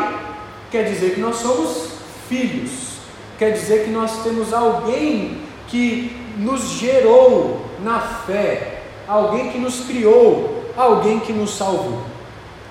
quer 0.70 0.84
dizer 0.84 1.14
que 1.14 1.20
nós 1.20 1.36
somos 1.36 1.88
filhos, 2.28 2.70
quer 3.38 3.50
dizer 3.50 3.84
que 3.84 3.90
nós 3.90 4.22
temos 4.22 4.52
alguém 4.52 5.42
que 5.68 6.16
nos 6.38 6.70
gerou 6.70 7.64
na 7.82 8.00
fé, 8.00 8.82
alguém 9.06 9.50
que 9.50 9.58
nos 9.58 9.80
criou, 9.80 10.64
alguém 10.76 11.20
que 11.20 11.32
nos 11.32 11.56
salvou. 11.56 12.02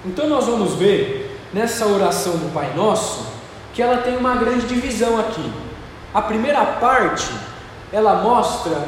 Então 0.06 0.28
nós 0.28 0.46
vamos 0.46 0.76
ver 0.76 1.40
nessa 1.54 1.86
oração 1.86 2.34
do 2.34 2.52
Pai 2.54 2.74
Nosso 2.76 3.26
que 3.74 3.82
ela 3.82 3.98
tem 3.98 4.18
uma 4.18 4.36
grande 4.36 4.66
divisão 4.66 5.20
aqui. 5.20 5.52
A 6.14 6.22
primeira 6.22 6.66
parte 6.66 7.32
ela 7.92 8.22
mostra 8.22 8.88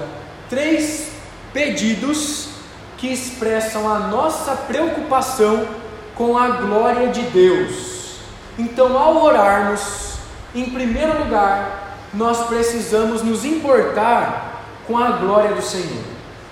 três 0.49 1.09
pedidos 1.51 2.49
que 2.97 3.07
expressam 3.07 3.93
a 3.93 3.99
nossa 3.99 4.55
preocupação 4.55 5.67
com 6.15 6.37
a 6.37 6.47
glória 6.49 7.07
de 7.09 7.21
Deus. 7.23 8.15
Então, 8.57 8.97
ao 8.97 9.23
orarmos, 9.23 10.13
em 10.55 10.65
primeiro 10.65 11.23
lugar, 11.23 11.97
nós 12.13 12.45
precisamos 12.47 13.21
nos 13.21 13.43
importar 13.43 14.63
com 14.87 14.97
a 14.97 15.11
glória 15.11 15.55
do 15.55 15.61
Senhor. 15.61 16.03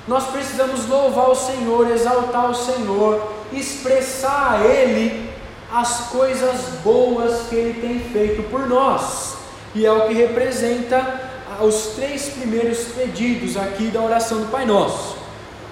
Nós 0.08 0.26
precisamos 0.28 0.88
louvar 0.88 1.30
o 1.30 1.36
Senhor, 1.36 1.90
exaltar 1.92 2.50
o 2.50 2.56
Senhor, 2.56 3.32
expressar 3.54 4.56
a 4.56 4.66
Ele 4.66 5.30
as 5.72 6.10
coisas 6.10 6.80
boas 6.84 7.48
que 7.48 7.56
Ele 7.56 7.80
tem 7.80 8.00
feito 8.12 8.50
por 8.50 8.68
nós. 8.68 9.38
E 9.74 9.86
é 9.86 9.92
o 9.92 10.08
que 10.08 10.14
representa 10.14 11.31
os 11.64 11.88
três 11.96 12.30
primeiros 12.30 12.80
pedidos 12.96 13.58
aqui 13.58 13.88
da 13.88 14.02
oração 14.02 14.42
do 14.42 14.52
Pai 14.52 14.66
Nosso. 14.66 15.18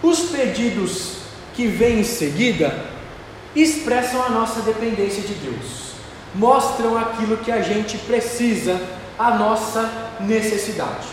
Os 0.02 0.22
pedidos 0.30 1.18
que 1.54 1.68
vêm 1.68 2.00
em 2.00 2.04
seguida 2.04 2.86
expressam 3.56 4.24
a 4.24 4.30
nossa 4.30 4.62
dependência 4.62 5.22
de 5.22 5.34
Deus, 5.34 5.94
mostram 6.36 6.98
aquilo 6.98 7.38
que 7.38 7.52
a 7.52 7.62
gente 7.62 7.98
precisa, 7.98 8.80
a 9.18 9.32
nossa 9.32 9.90
necessidade. 10.20 11.08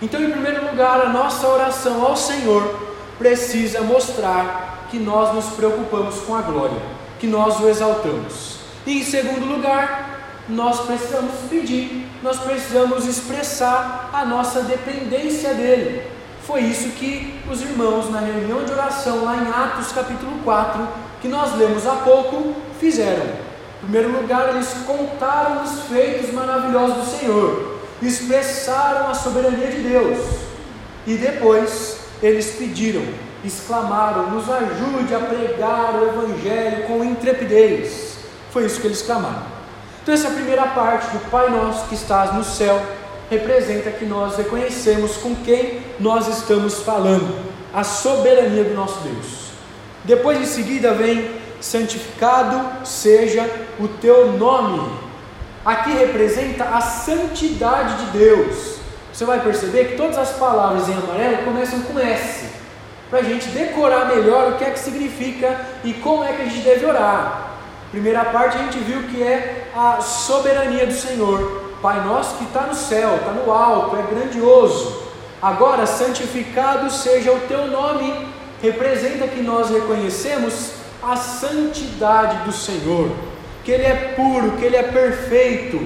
Então, 0.00 0.22
em 0.22 0.30
primeiro 0.30 0.64
lugar, 0.70 1.00
a 1.00 1.08
nossa 1.08 1.48
oração 1.48 2.04
ao 2.04 2.16
Senhor 2.16 2.88
precisa 3.18 3.80
mostrar 3.80 4.86
que 4.90 4.98
nós 4.98 5.34
nos 5.34 5.46
preocupamos 5.56 6.20
com 6.20 6.34
a 6.34 6.42
glória, 6.42 6.80
que 7.18 7.26
nós 7.26 7.58
o 7.58 7.68
exaltamos. 7.68 8.58
E 8.86 9.00
em 9.00 9.04
segundo 9.04 9.44
lugar, 9.44 10.17
nós 10.48 10.80
precisamos 10.80 11.32
pedir, 11.48 12.06
nós 12.22 12.38
precisamos 12.38 13.06
expressar 13.06 14.10
a 14.12 14.24
nossa 14.24 14.62
dependência 14.62 15.54
dele. 15.54 16.02
Foi 16.46 16.60
isso 16.60 16.90
que 16.90 17.38
os 17.50 17.60
irmãos 17.60 18.10
na 18.10 18.20
reunião 18.20 18.64
de 18.64 18.72
oração 18.72 19.24
lá 19.24 19.36
em 19.36 19.48
Atos 19.48 19.92
capítulo 19.92 20.38
4, 20.44 20.88
que 21.20 21.28
nós 21.28 21.54
lemos 21.56 21.86
há 21.86 21.96
pouco, 21.96 22.54
fizeram. 22.80 23.26
Em 23.26 23.82
primeiro 23.82 24.12
lugar, 24.20 24.48
eles 24.48 24.74
contaram 24.86 25.62
os 25.62 25.82
feitos 25.82 26.32
maravilhosos 26.32 26.96
do 26.96 27.18
Senhor 27.18 27.78
expressaram 28.02 29.10
a 29.10 29.14
soberania 29.14 29.68
de 29.68 29.80
Deus 29.80 30.18
e 31.06 31.14
depois 31.14 31.98
eles 32.22 32.54
pediram, 32.56 33.02
exclamaram: 33.44 34.30
nos 34.30 34.48
ajude 34.48 35.14
a 35.14 35.20
pregar 35.20 35.94
o 35.94 36.08
Evangelho 36.08 36.86
com 36.86 37.04
intrepidez. 37.04 38.18
Foi 38.50 38.64
isso 38.64 38.80
que 38.80 38.86
eles 38.86 39.02
clamaram. 39.02 39.57
Então, 40.08 40.16
essa 40.16 40.30
primeira 40.30 40.62
parte 40.68 41.08
do 41.08 41.30
Pai 41.30 41.50
Nosso 41.50 41.86
que 41.86 41.94
estás 41.94 42.32
no 42.32 42.42
céu 42.42 42.80
representa 43.28 43.90
que 43.90 44.06
nós 44.06 44.38
reconhecemos 44.38 45.18
com 45.18 45.36
quem 45.36 45.82
nós 46.00 46.26
estamos 46.28 46.80
falando, 46.82 47.44
a 47.74 47.84
soberania 47.84 48.64
do 48.64 48.74
nosso 48.74 49.00
Deus. 49.00 49.50
Depois, 50.04 50.40
em 50.40 50.46
seguida, 50.46 50.94
vem: 50.94 51.30
santificado 51.60 52.86
seja 52.86 53.46
o 53.78 53.86
teu 53.86 54.32
nome 54.32 54.90
aqui 55.62 55.92
representa 55.92 56.64
a 56.64 56.80
santidade 56.80 58.06
de 58.06 58.18
Deus. 58.18 58.76
Você 59.12 59.26
vai 59.26 59.40
perceber 59.40 59.88
que 59.88 59.96
todas 59.98 60.16
as 60.16 60.30
palavras 60.30 60.88
em 60.88 60.94
amarelo 60.94 61.44
começam 61.44 61.82
com 61.82 61.98
S, 61.98 62.46
para 63.10 63.18
a 63.18 63.22
gente 63.22 63.46
decorar 63.50 64.06
melhor 64.06 64.52
o 64.52 64.56
que 64.56 64.64
é 64.64 64.70
que 64.70 64.78
significa 64.78 65.60
e 65.84 65.92
como 65.92 66.24
é 66.24 66.32
que 66.32 66.40
a 66.40 66.46
gente 66.46 66.60
deve 66.60 66.86
orar. 66.86 67.47
Primeira 67.90 68.24
parte 68.26 68.58
a 68.58 68.62
gente 68.62 68.78
viu 68.78 69.02
que 69.04 69.22
é 69.22 69.68
a 69.74 70.00
soberania 70.00 70.86
do 70.86 70.92
Senhor, 70.92 71.68
Pai 71.80 72.04
nosso 72.04 72.36
que 72.38 72.44
está 72.44 72.62
no 72.62 72.74
céu, 72.74 73.16
está 73.16 73.30
no 73.30 73.52
alto, 73.52 73.96
é 73.96 74.02
grandioso. 74.02 75.02
Agora, 75.40 75.86
santificado 75.86 76.90
seja 76.90 77.32
o 77.32 77.40
teu 77.40 77.68
nome, 77.68 78.28
representa 78.60 79.28
que 79.28 79.40
nós 79.40 79.70
reconhecemos 79.70 80.72
a 81.00 81.14
santidade 81.14 82.44
do 82.44 82.52
Senhor 82.52 83.10
que 83.68 83.72
Ele 83.72 83.84
é 83.84 84.14
puro, 84.16 84.52
que 84.52 84.64
Ele 84.64 84.76
é 84.76 84.82
perfeito. 84.82 85.78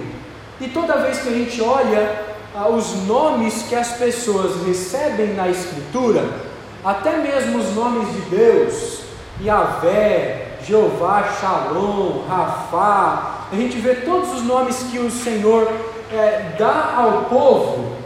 E 0.60 0.68
toda 0.68 0.98
vez 0.98 1.18
que 1.18 1.28
a 1.28 1.32
gente 1.32 1.60
olha 1.60 2.22
ah, 2.54 2.68
os 2.68 2.94
nomes 3.08 3.64
que 3.68 3.74
as 3.74 3.94
pessoas 3.94 4.64
recebem 4.64 5.34
na 5.34 5.48
Escritura, 5.48 6.24
até 6.84 7.16
mesmo 7.16 7.58
os 7.58 7.74
nomes 7.74 8.06
de 8.14 8.20
Deus, 8.36 9.00
Yahvé, 9.42 10.51
Jeová, 10.66 11.36
Shalom, 11.40 12.24
Rafá, 12.28 13.46
a 13.50 13.56
gente 13.56 13.78
vê 13.78 13.96
todos 13.96 14.32
os 14.32 14.42
nomes 14.42 14.84
que 14.90 14.98
o 14.98 15.10
Senhor 15.10 15.70
é, 16.12 16.54
dá 16.58 16.94
ao 16.96 17.24
povo, 17.24 17.96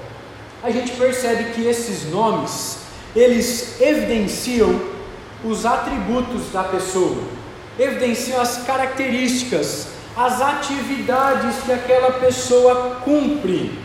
a 0.63 0.71
gente 0.71 0.93
percebe 0.93 1.53
que 1.53 1.67
esses 1.67 2.11
nomes, 2.11 2.79
eles 3.15 3.81
evidenciam 3.81 4.81
os 5.45 5.65
atributos 5.65 6.51
da 6.53 6.65
pessoa. 6.65 7.23
Evidenciam 7.79 8.41
as 8.41 8.65
características, 8.65 9.89
as 10.17 10.41
atividades 10.41 11.57
que 11.65 11.73
aquela 11.73 12.13
pessoa 12.13 13.01
cumpre. 13.05 13.79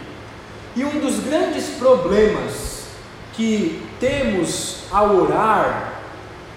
E 0.75 0.83
um 0.85 0.99
dos 0.99 1.19
grandes 1.19 1.65
problemas 1.77 2.85
que 3.33 3.85
temos 3.99 4.77
ao 4.91 5.15
orar 5.17 5.90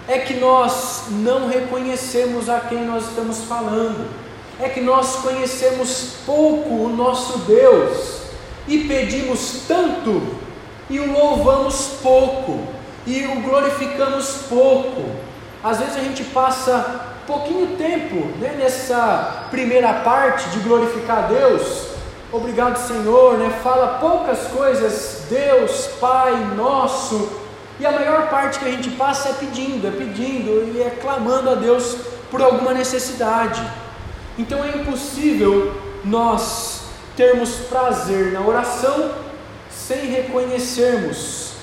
é 0.07 0.19
que 0.19 0.35
nós 0.35 1.05
não 1.09 1.47
reconhecemos 1.47 2.49
a 2.49 2.59
quem 2.59 2.85
nós 2.85 3.09
estamos 3.09 3.43
falando, 3.45 4.07
é 4.59 4.69
que 4.69 4.81
nós 4.81 5.17
conhecemos 5.17 6.17
pouco 6.25 6.69
o 6.69 6.89
nosso 6.89 7.39
Deus 7.39 8.21
e 8.67 8.79
pedimos 8.85 9.63
tanto 9.67 10.21
e 10.89 10.99
o 10.99 11.11
louvamos 11.11 11.97
pouco 12.01 12.67
e 13.05 13.25
o 13.25 13.41
glorificamos 13.41 14.43
pouco. 14.47 15.03
Às 15.63 15.79
vezes 15.79 15.95
a 15.95 15.99
gente 15.99 16.23
passa 16.25 17.13
pouquinho 17.25 17.75
tempo 17.75 18.15
né, 18.39 18.55
nessa 18.57 19.47
primeira 19.49 19.93
parte 19.93 20.49
de 20.49 20.59
glorificar 20.59 21.27
Deus. 21.27 21.87
Obrigado, 22.31 22.77
Senhor, 22.77 23.37
né? 23.37 23.49
Fala 23.63 23.99
poucas 23.99 24.47
coisas, 24.47 25.23
Deus, 25.29 25.87
Pai 25.99 26.33
nosso, 26.55 27.29
e 27.79 27.85
a 27.85 27.91
maior 27.91 28.29
parte 28.29 28.59
que 28.59 28.65
a 28.65 28.71
gente 28.71 28.91
passa 28.91 29.29
é 29.29 29.33
pedindo, 29.33 29.87
é 29.87 29.91
pedindo 29.91 30.73
e 30.73 30.81
é 30.81 30.89
clamando 30.89 31.49
a 31.49 31.55
Deus 31.55 31.97
por 32.31 32.41
alguma 32.41 32.73
necessidade. 32.73 33.61
Então 34.37 34.63
é 34.63 34.77
impossível 34.77 35.73
nós 36.03 36.81
termos 37.15 37.55
prazer 37.69 38.31
na 38.31 38.41
oração 38.41 39.11
sem 39.69 40.07
reconhecermos 40.07 41.53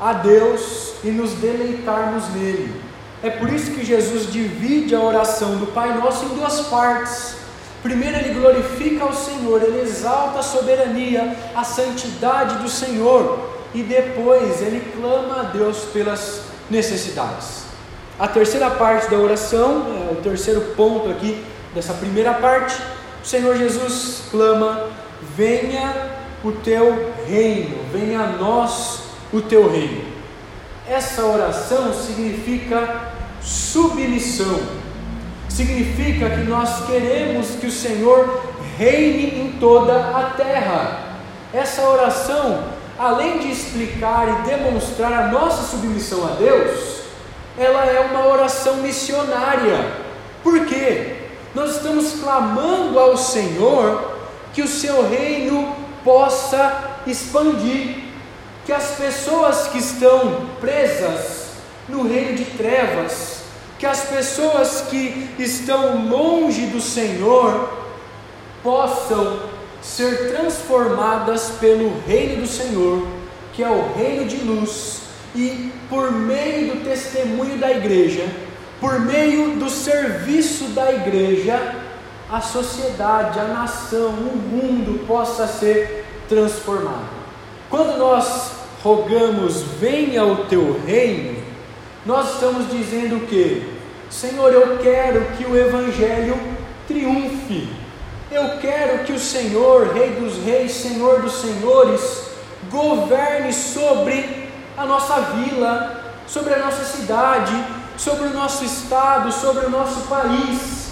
a 0.00 0.12
Deus 0.12 0.94
e 1.02 1.08
nos 1.08 1.32
deleitarmos 1.32 2.28
nele. 2.30 2.74
É 3.22 3.30
por 3.30 3.50
isso 3.50 3.70
que 3.70 3.84
Jesus 3.84 4.30
divide 4.30 4.94
a 4.94 5.00
oração 5.00 5.56
do 5.56 5.66
Pai 5.68 5.96
Nosso 5.96 6.26
em 6.26 6.28
duas 6.28 6.60
partes. 6.62 7.36
Primeiro, 7.82 8.18
ele 8.18 8.38
glorifica 8.38 9.04
ao 9.04 9.14
Senhor, 9.14 9.62
ele 9.62 9.80
exalta 9.80 10.40
a 10.40 10.42
soberania, 10.42 11.36
a 11.54 11.64
santidade 11.64 12.56
do 12.56 12.68
Senhor, 12.68 13.53
e 13.74 13.82
depois 13.82 14.62
ele 14.62 14.92
clama 14.96 15.40
a 15.40 15.42
Deus 15.44 15.78
pelas 15.92 16.42
necessidades. 16.70 17.64
a 18.18 18.28
terceira 18.28 18.70
parte 18.70 19.10
da 19.10 19.16
oração, 19.16 20.08
é 20.08 20.12
o 20.12 20.22
terceiro 20.22 20.60
ponto 20.76 21.10
aqui 21.10 21.44
dessa 21.74 21.92
primeira 21.94 22.32
parte, 22.34 22.80
o 23.22 23.26
Senhor 23.26 23.56
Jesus 23.56 24.22
clama: 24.30 24.88
venha 25.36 25.92
o 26.44 26.52
teu 26.52 27.12
reino, 27.26 27.76
venha 27.92 28.20
a 28.20 28.26
nós 28.28 29.00
o 29.32 29.40
teu 29.40 29.68
reino. 29.70 30.04
Essa 30.88 31.24
oração 31.24 31.92
significa 31.92 33.12
submissão, 33.42 34.60
significa 35.48 36.30
que 36.30 36.44
nós 36.44 36.86
queremos 36.86 37.50
que 37.60 37.66
o 37.66 37.72
Senhor 37.72 38.42
reine 38.78 39.40
em 39.40 39.52
toda 39.58 39.94
a 40.16 40.34
terra. 40.36 41.16
Essa 41.52 41.88
oração, 41.88 42.64
além 42.98 43.38
de 43.38 43.50
explicar 43.50 44.28
e 44.28 44.48
demonstrar 44.48 45.12
a 45.12 45.28
nossa 45.28 45.62
submissão 45.62 46.26
a 46.26 46.36
Deus, 46.36 47.00
ela 47.58 47.84
é 47.84 48.00
uma 48.00 48.26
oração 48.26 48.76
missionária. 48.76 49.92
Por 50.42 50.66
quê? 50.66 51.16
Nós 51.54 51.76
estamos 51.76 52.20
clamando 52.20 52.98
ao 52.98 53.16
Senhor 53.16 54.12
que 54.52 54.62
o 54.62 54.68
seu 54.68 55.08
reino 55.08 55.74
possa 56.02 56.90
expandir, 57.06 58.04
que 58.64 58.72
as 58.72 58.92
pessoas 58.92 59.68
que 59.68 59.78
estão 59.78 60.46
presas 60.60 61.44
no 61.88 62.06
reino 62.06 62.34
de 62.36 62.44
trevas, 62.44 63.42
que 63.78 63.86
as 63.86 64.04
pessoas 64.04 64.84
que 64.88 65.34
estão 65.38 66.08
longe 66.08 66.66
do 66.66 66.80
Senhor 66.80 67.68
possam 68.62 69.53
ser 69.84 70.30
transformadas 70.32 71.52
pelo 71.60 71.92
reino 72.06 72.40
do 72.40 72.46
Senhor, 72.48 73.06
que 73.52 73.62
é 73.62 73.68
o 73.68 73.92
reino 73.94 74.24
de 74.24 74.38
luz, 74.38 75.02
e 75.36 75.70
por 75.90 76.10
meio 76.10 76.74
do 76.74 76.84
testemunho 76.84 77.58
da 77.58 77.70
igreja, 77.70 78.26
por 78.80 78.98
meio 79.00 79.56
do 79.56 79.68
serviço 79.68 80.64
da 80.68 80.90
igreja, 80.90 81.76
a 82.30 82.40
sociedade, 82.40 83.38
a 83.38 83.44
nação, 83.44 84.08
o 84.08 84.36
mundo 84.36 85.06
possa 85.06 85.46
ser 85.46 86.06
transformado. 86.28 87.10
Quando 87.68 87.98
nós 87.98 88.52
rogamos, 88.82 89.62
venha 89.78 90.24
o 90.24 90.46
teu 90.46 90.80
reino, 90.86 91.42
nós 92.06 92.34
estamos 92.34 92.70
dizendo 92.70 93.26
que, 93.26 93.70
Senhor, 94.10 94.52
eu 94.52 94.78
quero 94.78 95.24
que 95.36 95.44
o 95.44 95.56
Evangelho 95.56 96.38
triunfe, 96.86 97.83
eu 98.34 98.58
quero 98.58 99.04
que 99.04 99.12
o 99.12 99.18
Senhor, 99.18 99.92
Rei 99.92 100.10
dos 100.10 100.44
Reis, 100.44 100.72
Senhor 100.72 101.22
dos 101.22 101.40
Senhores, 101.40 102.24
governe 102.70 103.52
sobre 103.52 104.48
a 104.76 104.84
nossa 104.84 105.20
vila, 105.20 106.02
sobre 106.26 106.54
a 106.54 106.58
nossa 106.58 106.84
cidade, 106.84 107.52
sobre 107.96 108.26
o 108.28 108.34
nosso 108.34 108.64
estado, 108.64 109.30
sobre 109.30 109.66
o 109.66 109.70
nosso 109.70 110.08
país. 110.08 110.88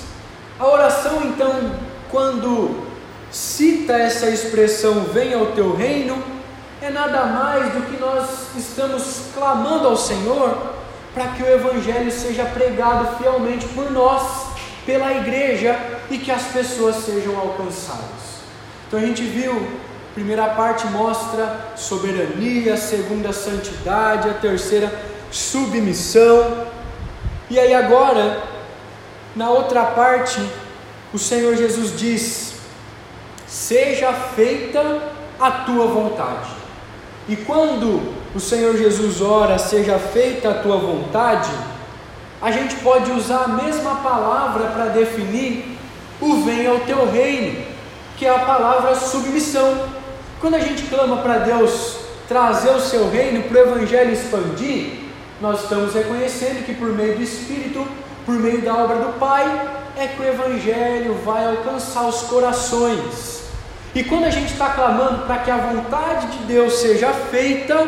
A 0.58 0.66
oração, 0.66 1.22
então, 1.24 1.72
quando 2.10 2.86
cita 3.30 3.94
essa 3.94 4.28
expressão, 4.28 5.06
venha 5.12 5.38
ao 5.38 5.46
teu 5.46 5.74
reino, 5.74 6.22
é 6.80 6.90
nada 6.90 7.24
mais 7.26 7.72
do 7.72 7.82
que 7.82 8.00
nós 8.00 8.54
estamos 8.56 9.22
clamando 9.34 9.88
ao 9.88 9.96
Senhor 9.96 10.56
para 11.14 11.28
que 11.28 11.42
o 11.42 11.46
Evangelho 11.46 12.10
seja 12.10 12.44
pregado 12.44 13.16
fielmente 13.18 13.66
por 13.68 13.90
nós, 13.90 14.51
pela 14.84 15.12
igreja 15.12 15.78
e 16.10 16.18
que 16.18 16.30
as 16.30 16.44
pessoas 16.44 16.96
sejam 16.96 17.38
alcançadas. 17.38 18.42
Então 18.86 18.98
a 18.98 19.02
gente 19.02 19.22
viu, 19.22 19.66
primeira 20.14 20.48
parte 20.48 20.86
mostra 20.86 21.72
soberania, 21.76 22.76
segunda 22.76 23.32
santidade, 23.32 24.28
a 24.28 24.34
terceira 24.34 24.92
submissão. 25.30 26.66
E 27.48 27.58
aí 27.58 27.74
agora, 27.74 28.42
na 29.34 29.50
outra 29.50 29.84
parte, 29.84 30.40
o 31.12 31.18
Senhor 31.18 31.56
Jesus 31.56 31.98
diz: 31.98 32.54
Seja 33.46 34.12
feita 34.12 35.02
a 35.40 35.50
tua 35.50 35.86
vontade. 35.86 36.50
E 37.28 37.36
quando 37.36 38.14
o 38.34 38.40
Senhor 38.40 38.76
Jesus 38.76 39.20
ora, 39.20 39.58
seja 39.58 39.98
feita 39.98 40.50
a 40.50 40.54
tua 40.54 40.76
vontade, 40.76 41.50
a 42.42 42.50
gente 42.50 42.74
pode 42.76 43.08
usar 43.12 43.44
a 43.44 43.48
mesma 43.48 43.94
palavra 43.96 44.66
para 44.70 44.86
definir 44.86 45.78
o 46.20 46.42
venha 46.42 46.70
ao 46.70 46.80
teu 46.80 47.08
reino, 47.08 47.64
que 48.16 48.26
é 48.26 48.34
a 48.34 48.40
palavra 48.40 48.96
submissão. 48.96 49.86
Quando 50.40 50.56
a 50.56 50.58
gente 50.58 50.82
clama 50.84 51.18
para 51.18 51.38
Deus 51.38 51.98
trazer 52.26 52.70
o 52.70 52.80
seu 52.80 53.08
reino, 53.08 53.44
para 53.44 53.58
o 53.58 53.60
Evangelho 53.60 54.12
expandir, 54.12 55.02
nós 55.40 55.62
estamos 55.62 55.94
reconhecendo 55.94 56.66
que 56.66 56.74
por 56.74 56.88
meio 56.88 57.16
do 57.16 57.22
Espírito, 57.22 57.86
por 58.26 58.34
meio 58.34 58.60
da 58.60 58.74
obra 58.74 58.96
do 58.96 59.18
Pai, 59.20 59.68
é 59.96 60.08
que 60.08 60.20
o 60.20 60.24
Evangelho 60.24 61.14
vai 61.24 61.46
alcançar 61.46 62.08
os 62.08 62.22
corações. 62.22 63.42
E 63.94 64.02
quando 64.02 64.24
a 64.24 64.30
gente 64.30 64.52
está 64.52 64.70
clamando 64.70 65.26
para 65.26 65.38
que 65.38 65.50
a 65.50 65.58
vontade 65.58 66.26
de 66.26 66.38
Deus 66.44 66.74
seja 66.74 67.12
feita, 67.12 67.86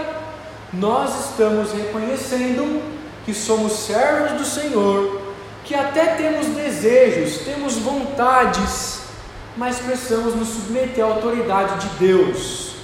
nós 0.73 1.31
estamos 1.31 1.73
reconhecendo 1.73 2.95
que 3.25 3.33
somos 3.33 3.73
servos 3.73 4.33
do 4.33 4.45
Senhor, 4.45 5.21
que 5.65 5.75
até 5.75 6.07
temos 6.15 6.47
desejos, 6.49 7.39
temos 7.39 7.77
vontades, 7.77 9.01
mas 9.57 9.79
precisamos 9.79 10.35
nos 10.35 10.49
submeter 10.49 11.05
à 11.05 11.09
autoridade 11.09 11.89
de 11.89 12.07
Deus. 12.07 12.75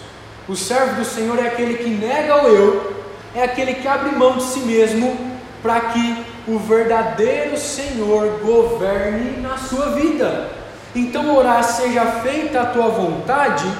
O 0.48 0.56
servo 0.56 0.96
do 0.96 1.04
Senhor 1.04 1.38
é 1.38 1.48
aquele 1.48 1.74
que 1.74 1.90
nega 1.90 2.42
o 2.42 2.48
eu, 2.48 2.94
é 3.34 3.42
aquele 3.42 3.74
que 3.74 3.86
abre 3.86 4.10
mão 4.12 4.38
de 4.38 4.44
si 4.44 4.60
mesmo 4.60 5.16
para 5.62 5.80
que 5.80 6.24
o 6.48 6.58
verdadeiro 6.58 7.56
Senhor 7.58 8.40
governe 8.42 9.40
na 9.40 9.58
sua 9.58 9.90
vida. 9.90 10.50
Então, 10.94 11.36
orar 11.36 11.62
seja 11.62 12.04
feita 12.22 12.62
a 12.62 12.66
tua 12.66 12.88
vontade 12.88 13.70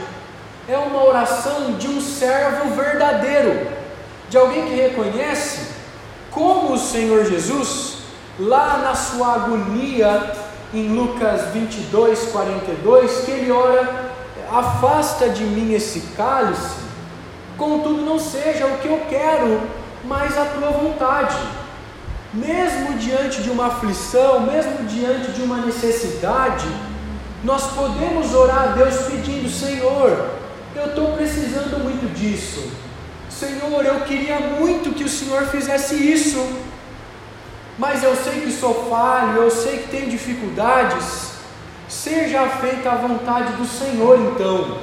é 0.69 0.79
uma 0.79 1.05
oração 1.05 1.73
de 1.73 1.89
um 1.89 2.01
servo 2.01 2.71
verdadeiro, 2.77 3.67
de 4.29 4.37
alguém 4.37 4.67
que 4.67 4.75
reconhece 4.75 5.80
como 6.31 6.73
o 6.73 6.79
Senhor 6.79 7.25
Jesus, 7.25 7.99
lá 8.39 8.79
na 8.79 8.95
sua 8.95 9.35
agonia, 9.35 10.33
em 10.73 10.89
Lucas 10.89 11.49
22, 11.53 12.31
42, 12.33 13.25
que 13.25 13.31
ele 13.31 13.51
ora: 13.51 14.13
Afasta 14.53 15.29
de 15.29 15.45
mim 15.45 15.73
esse 15.75 16.01
cálice, 16.17 16.77
contudo, 17.57 18.03
não 18.03 18.19
seja 18.19 18.67
o 18.67 18.79
que 18.79 18.89
eu 18.89 19.01
quero, 19.09 19.61
mas 20.05 20.37
a 20.39 20.45
tua 20.45 20.71
vontade 20.71 21.37
mesmo 22.33 22.97
diante 22.97 23.43
de 23.43 23.51
uma 23.51 23.67
aflição, 23.67 24.41
mesmo 24.41 24.87
diante 24.87 25.33
de 25.33 25.43
uma 25.43 25.57
necessidade, 25.59 26.67
nós 27.43 27.73
podemos 27.73 28.33
orar 28.35 28.63
a 28.63 28.67
Deus 28.69 28.97
pedindo: 29.09 29.49
Senhor, 29.49 30.31
eu 30.77 30.87
estou 30.87 31.13
precisando 31.13 31.83
muito 31.83 32.13
disso. 32.15 32.71
Senhor, 33.41 33.87
eu 33.87 34.01
queria 34.03 34.39
muito 34.39 34.93
que 34.95 35.03
o 35.03 35.09
Senhor 35.09 35.47
fizesse 35.47 35.95
isso, 35.95 36.47
mas 37.79 38.05
eu 38.05 38.15
sei 38.15 38.43
que 38.43 38.53
sou 38.53 38.87
falho, 38.91 39.39
eu 39.39 39.51
sei 39.51 39.79
que 39.79 39.89
tenho 39.89 40.11
dificuldades. 40.11 41.31
Seja 41.89 42.47
feita 42.61 42.91
a 42.91 42.97
vontade 42.97 43.55
do 43.55 43.67
Senhor, 43.67 44.19
então, 44.21 44.77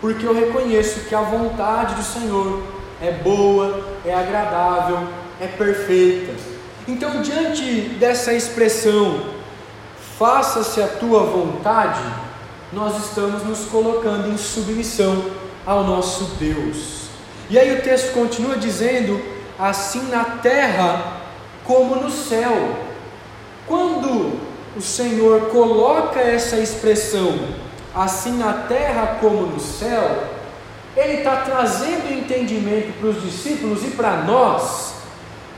porque 0.00 0.26
eu 0.26 0.34
reconheço 0.34 1.00
que 1.00 1.14
a 1.14 1.20
vontade 1.20 1.94
do 1.94 2.02
Senhor 2.02 2.62
é 3.02 3.12
boa, 3.12 3.84
é 4.06 4.14
agradável, 4.14 5.06
é 5.38 5.46
perfeita. 5.46 6.32
Então, 6.88 7.20
diante 7.20 7.82
dessa 8.00 8.32
expressão, 8.32 9.26
faça-se 10.18 10.80
a 10.80 10.88
tua 10.88 11.24
vontade, 11.24 12.02
nós 12.72 12.96
estamos 13.04 13.44
nos 13.44 13.66
colocando 13.66 14.28
em 14.28 14.38
submissão 14.38 15.22
ao 15.66 15.84
nosso 15.84 16.24
Deus. 16.38 17.09
E 17.50 17.58
aí 17.58 17.76
o 17.76 17.82
texto 17.82 18.14
continua 18.14 18.56
dizendo: 18.56 19.20
assim 19.58 20.08
na 20.08 20.24
terra 20.24 21.20
como 21.64 21.96
no 21.96 22.10
céu. 22.10 22.76
Quando 23.66 24.40
o 24.76 24.80
Senhor 24.80 25.48
coloca 25.50 26.20
essa 26.20 26.56
expressão, 26.56 27.38
assim 27.94 28.38
na 28.38 28.52
terra 28.52 29.18
como 29.20 29.46
no 29.46 29.60
céu, 29.60 30.24
Ele 30.96 31.18
está 31.18 31.36
trazendo 31.38 32.12
entendimento 32.12 32.98
para 32.98 33.10
os 33.10 33.22
discípulos 33.22 33.84
e 33.84 33.90
para 33.90 34.16
nós 34.22 34.94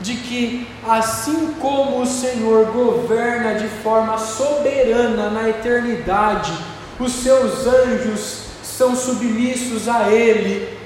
de 0.01 0.15
que, 0.15 0.67
assim 0.87 1.53
como 1.61 2.01
o 2.01 2.05
Senhor 2.05 2.65
governa 2.71 3.53
de 3.55 3.67
forma 3.67 4.17
soberana 4.17 5.29
na 5.29 5.49
eternidade, 5.49 6.53
os 6.99 7.13
seus 7.13 7.65
anjos 7.65 8.43
são 8.61 8.95
submissos 8.95 9.87
a 9.87 10.09
Ele, 10.09 10.82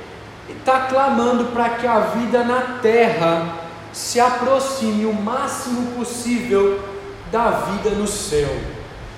está 0.49 0.81
clamando 0.81 1.45
para 1.45 1.69
que 1.69 1.87
a 1.87 1.99
vida 1.99 2.43
na 2.43 2.79
terra 2.81 3.45
se 3.91 4.19
aproxime 4.19 5.05
o 5.05 5.13
máximo 5.13 5.93
possível 5.93 6.79
da 7.31 7.49
vida 7.49 7.89
no 7.91 8.07
céu, 8.07 8.49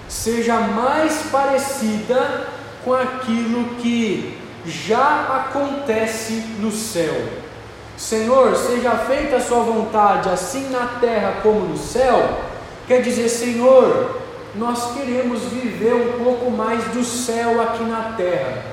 seja 0.08 0.60
mais 0.60 1.24
parecida 1.32 2.48
com 2.84 2.94
aquilo 2.94 3.76
que 3.76 4.38
já 4.66 5.46
acontece 5.48 6.34
no 6.60 6.72
céu. 6.72 7.14
Senhor, 7.98 8.56
seja 8.56 8.92
feita 8.92 9.36
a 9.36 9.42
sua 9.42 9.60
vontade, 9.60 10.30
assim 10.30 10.70
na 10.70 11.00
terra 11.02 11.42
como 11.44 11.60
no 11.60 11.78
céu, 11.78 12.40
quer 12.88 13.02
dizer, 13.02 13.28
Senhor, 13.28 14.16
nós 14.56 14.94
queremos 14.94 15.42
viver 15.44 15.94
um 15.94 16.24
pouco 16.24 16.50
mais 16.50 16.84
do 16.86 17.04
céu 17.04 17.62
aqui 17.62 17.84
na 17.84 18.14
terra. 18.16 18.69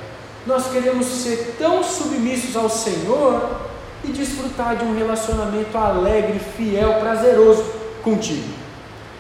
Nós 0.47 0.71
queremos 0.71 1.07
ser 1.07 1.57
tão 1.59 1.83
submissos 1.83 2.57
ao 2.57 2.71
Senhor 2.71 3.61
e 4.05 4.13
desfrutar 4.13 4.77
de 4.77 4.85
um 4.85 4.97
relacionamento 4.97 5.77
alegre, 5.77 6.39
fiel, 6.57 7.01
prazeroso 7.01 7.65
contigo. 8.03 8.49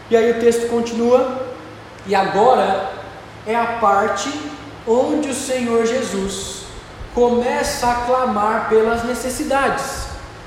E 0.09 0.17
aí 0.17 0.31
o 0.31 0.41
texto 0.41 0.69
continua, 0.69 1.47
e 2.07 2.15
agora 2.15 2.93
é 3.45 3.57
a 3.57 3.79
parte 3.81 4.31
onde 4.87 5.29
o 5.29 5.35
Senhor 5.35 5.85
Jesus 5.85 6.67
começa 7.13 7.89
a 7.89 7.95
clamar 8.07 8.69
pelas 8.69 9.03
necessidades. 9.03 10.07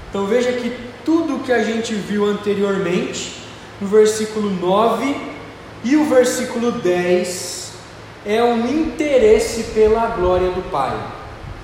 Então 0.10 0.26
veja 0.28 0.54
que 0.54 0.78
tudo 1.04 1.44
que 1.44 1.52
a 1.52 1.62
gente 1.62 1.94
viu 1.94 2.26
anteriormente, 2.26 3.44
no 3.82 3.88
versículo 3.88 4.50
9 4.50 5.30
e 5.84 5.98
o 5.98 6.06
versículo 6.06 6.72
10, 6.72 7.69
é 8.26 8.44
um 8.44 8.68
interesse 8.68 9.64
pela 9.74 10.08
glória 10.08 10.50
do 10.52 10.70
Pai. 10.70 10.96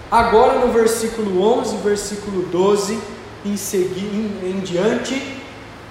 Agora 0.09 0.59
no 0.59 0.71
versículo 0.71 1.41
11, 1.59 1.77
versículo 1.77 2.43
12, 2.43 2.99
em, 3.45 3.57
segui, 3.57 4.05
em, 4.05 4.49
em 4.49 4.59
diante, 4.59 5.41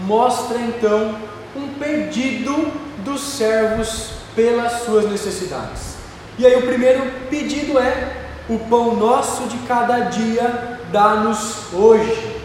mostra 0.00 0.58
então 0.58 1.16
um 1.56 1.68
pedido 1.74 2.72
dos 3.04 3.20
servos 3.20 4.10
pelas 4.34 4.82
suas 4.82 5.08
necessidades. 5.10 5.94
E 6.38 6.46
aí 6.46 6.56
o 6.56 6.62
primeiro 6.62 7.02
pedido 7.28 7.78
é: 7.78 8.26
o 8.48 8.58
pão 8.58 8.96
nosso 8.96 9.44
de 9.44 9.58
cada 9.66 10.00
dia 10.00 10.80
dá-nos 10.90 11.72
hoje. 11.72 12.36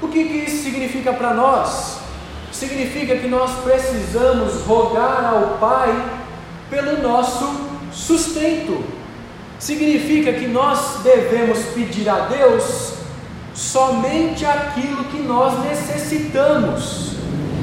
O 0.00 0.08
que, 0.08 0.24
que 0.24 0.34
isso 0.38 0.64
significa 0.64 1.12
para 1.12 1.34
nós? 1.34 1.98
Significa 2.52 3.16
que 3.16 3.28
nós 3.28 3.50
precisamos 3.62 4.62
rogar 4.62 5.32
ao 5.32 5.58
Pai 5.58 6.18
pelo 6.70 7.02
nosso 7.02 7.67
sustento. 7.98 8.82
Significa 9.58 10.32
que 10.32 10.46
nós 10.46 11.00
devemos 11.02 11.58
pedir 11.74 12.08
a 12.08 12.20
Deus 12.20 12.92
somente 13.54 14.44
aquilo 14.46 15.04
que 15.04 15.18
nós 15.18 15.58
necessitamos. 15.64 17.16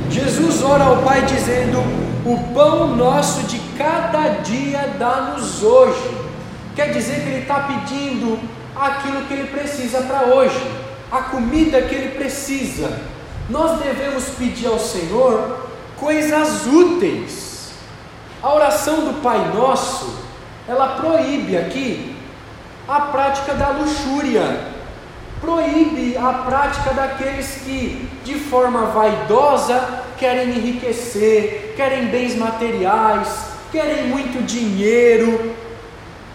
Jesus 0.10 0.62
ora 0.62 0.84
ao 0.84 0.98
Pai 0.98 1.22
dizendo: 1.26 1.80
O 2.26 2.54
pão 2.54 2.96
nosso 2.96 3.44
de 3.44 3.60
cada 3.78 4.42
dia 4.42 4.96
dá-nos 5.00 5.64
hoje. 5.64 6.26
Quer 6.76 6.92
dizer 6.92 7.22
que 7.22 7.30
ele 7.30 7.42
está 7.42 7.62
pedindo 7.62 8.38
aquilo 8.76 9.22
que 9.22 9.34
ele 9.34 9.48
precisa 9.48 10.02
para 10.02 10.36
hoje, 10.36 10.62
a 11.10 11.22
comida 11.22 11.82
que 11.84 11.96
ele 11.96 12.10
precisa. 12.10 13.00
Nós 13.50 13.80
devemos 13.80 14.26
pedir 14.38 14.68
ao 14.68 14.80
Senhor 14.80 15.66
coisas 15.98 16.66
úteis. 16.66 17.72
A 18.44 18.54
oração 18.54 19.06
do 19.06 19.22
Pai 19.22 19.54
Nosso, 19.56 20.25
ela 20.68 21.00
proíbe 21.00 21.58
aqui 21.58 22.16
a 22.88 23.02
prática 23.02 23.54
da 23.54 23.70
luxúria, 23.70 24.44
proíbe 25.42 26.18
a 26.18 26.34
prática 26.46 26.94
daqueles 26.94 27.62
que, 27.64 28.10
de 28.24 28.36
forma 28.36 28.88
vaidosa, 28.88 30.04
querem 30.18 30.50
enriquecer, 30.50 31.74
querem 31.76 32.08
bens 32.08 32.36
materiais, 32.36 33.28
querem 33.72 34.08
muito 34.08 34.44
dinheiro, 34.46 35.56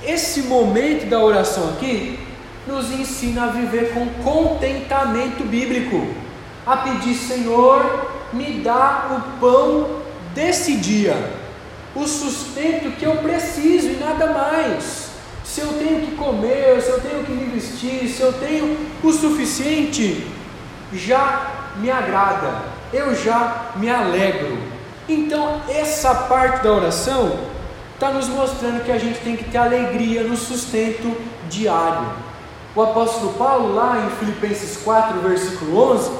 esse 0.04 0.42
momento 0.42 1.08
da 1.08 1.18
oração 1.18 1.70
aqui 1.70 2.18
nos 2.66 2.90
ensina 2.90 3.44
a 3.44 3.48
viver 3.48 3.92
com 3.92 4.06
contentamento 4.22 5.44
bíblico, 5.44 6.06
a 6.66 6.76
pedir, 6.76 7.14
Senhor, 7.14 8.10
me 8.32 8.60
dá 8.60 9.08
o 9.10 9.40
pão 9.40 10.00
desse 10.34 10.76
dia, 10.76 11.16
o 11.94 12.06
sustento 12.06 12.96
que 12.96 13.04
eu 13.04 13.16
preciso 13.16 13.88
e 13.88 13.96
nada 13.96 14.26
mais. 14.26 15.10
Se 15.44 15.60
eu 15.60 15.72
tenho 15.74 16.00
que 16.02 16.14
comer, 16.14 16.80
se 16.80 16.90
eu 16.90 17.00
tenho 17.00 17.24
que 17.24 17.32
me 17.32 17.44
vestir, 17.46 18.08
se 18.08 18.20
eu 18.20 18.32
tenho 18.32 18.76
o 19.02 19.12
suficiente, 19.12 20.26
já 20.92 21.72
me 21.76 21.90
agrada, 21.90 22.62
eu 22.92 23.14
já 23.14 23.72
me 23.76 23.90
alegro. 23.90 24.58
Então, 25.08 25.60
essa 25.68 26.14
parte 26.14 26.62
da 26.62 26.72
oração 26.72 27.36
está 27.94 28.10
nos 28.10 28.28
mostrando 28.28 28.84
que 28.84 28.92
a 28.92 28.98
gente 28.98 29.18
tem 29.20 29.36
que 29.36 29.44
ter 29.44 29.58
alegria 29.58 30.22
no 30.22 30.36
sustento 30.36 31.16
diário. 31.48 32.08
O 32.74 32.82
apóstolo 32.82 33.32
Paulo, 33.32 33.74
lá 33.74 34.06
em 34.06 34.24
Filipenses 34.24 34.76
4, 34.84 35.18
versículo 35.20 35.92
11, 35.94 36.10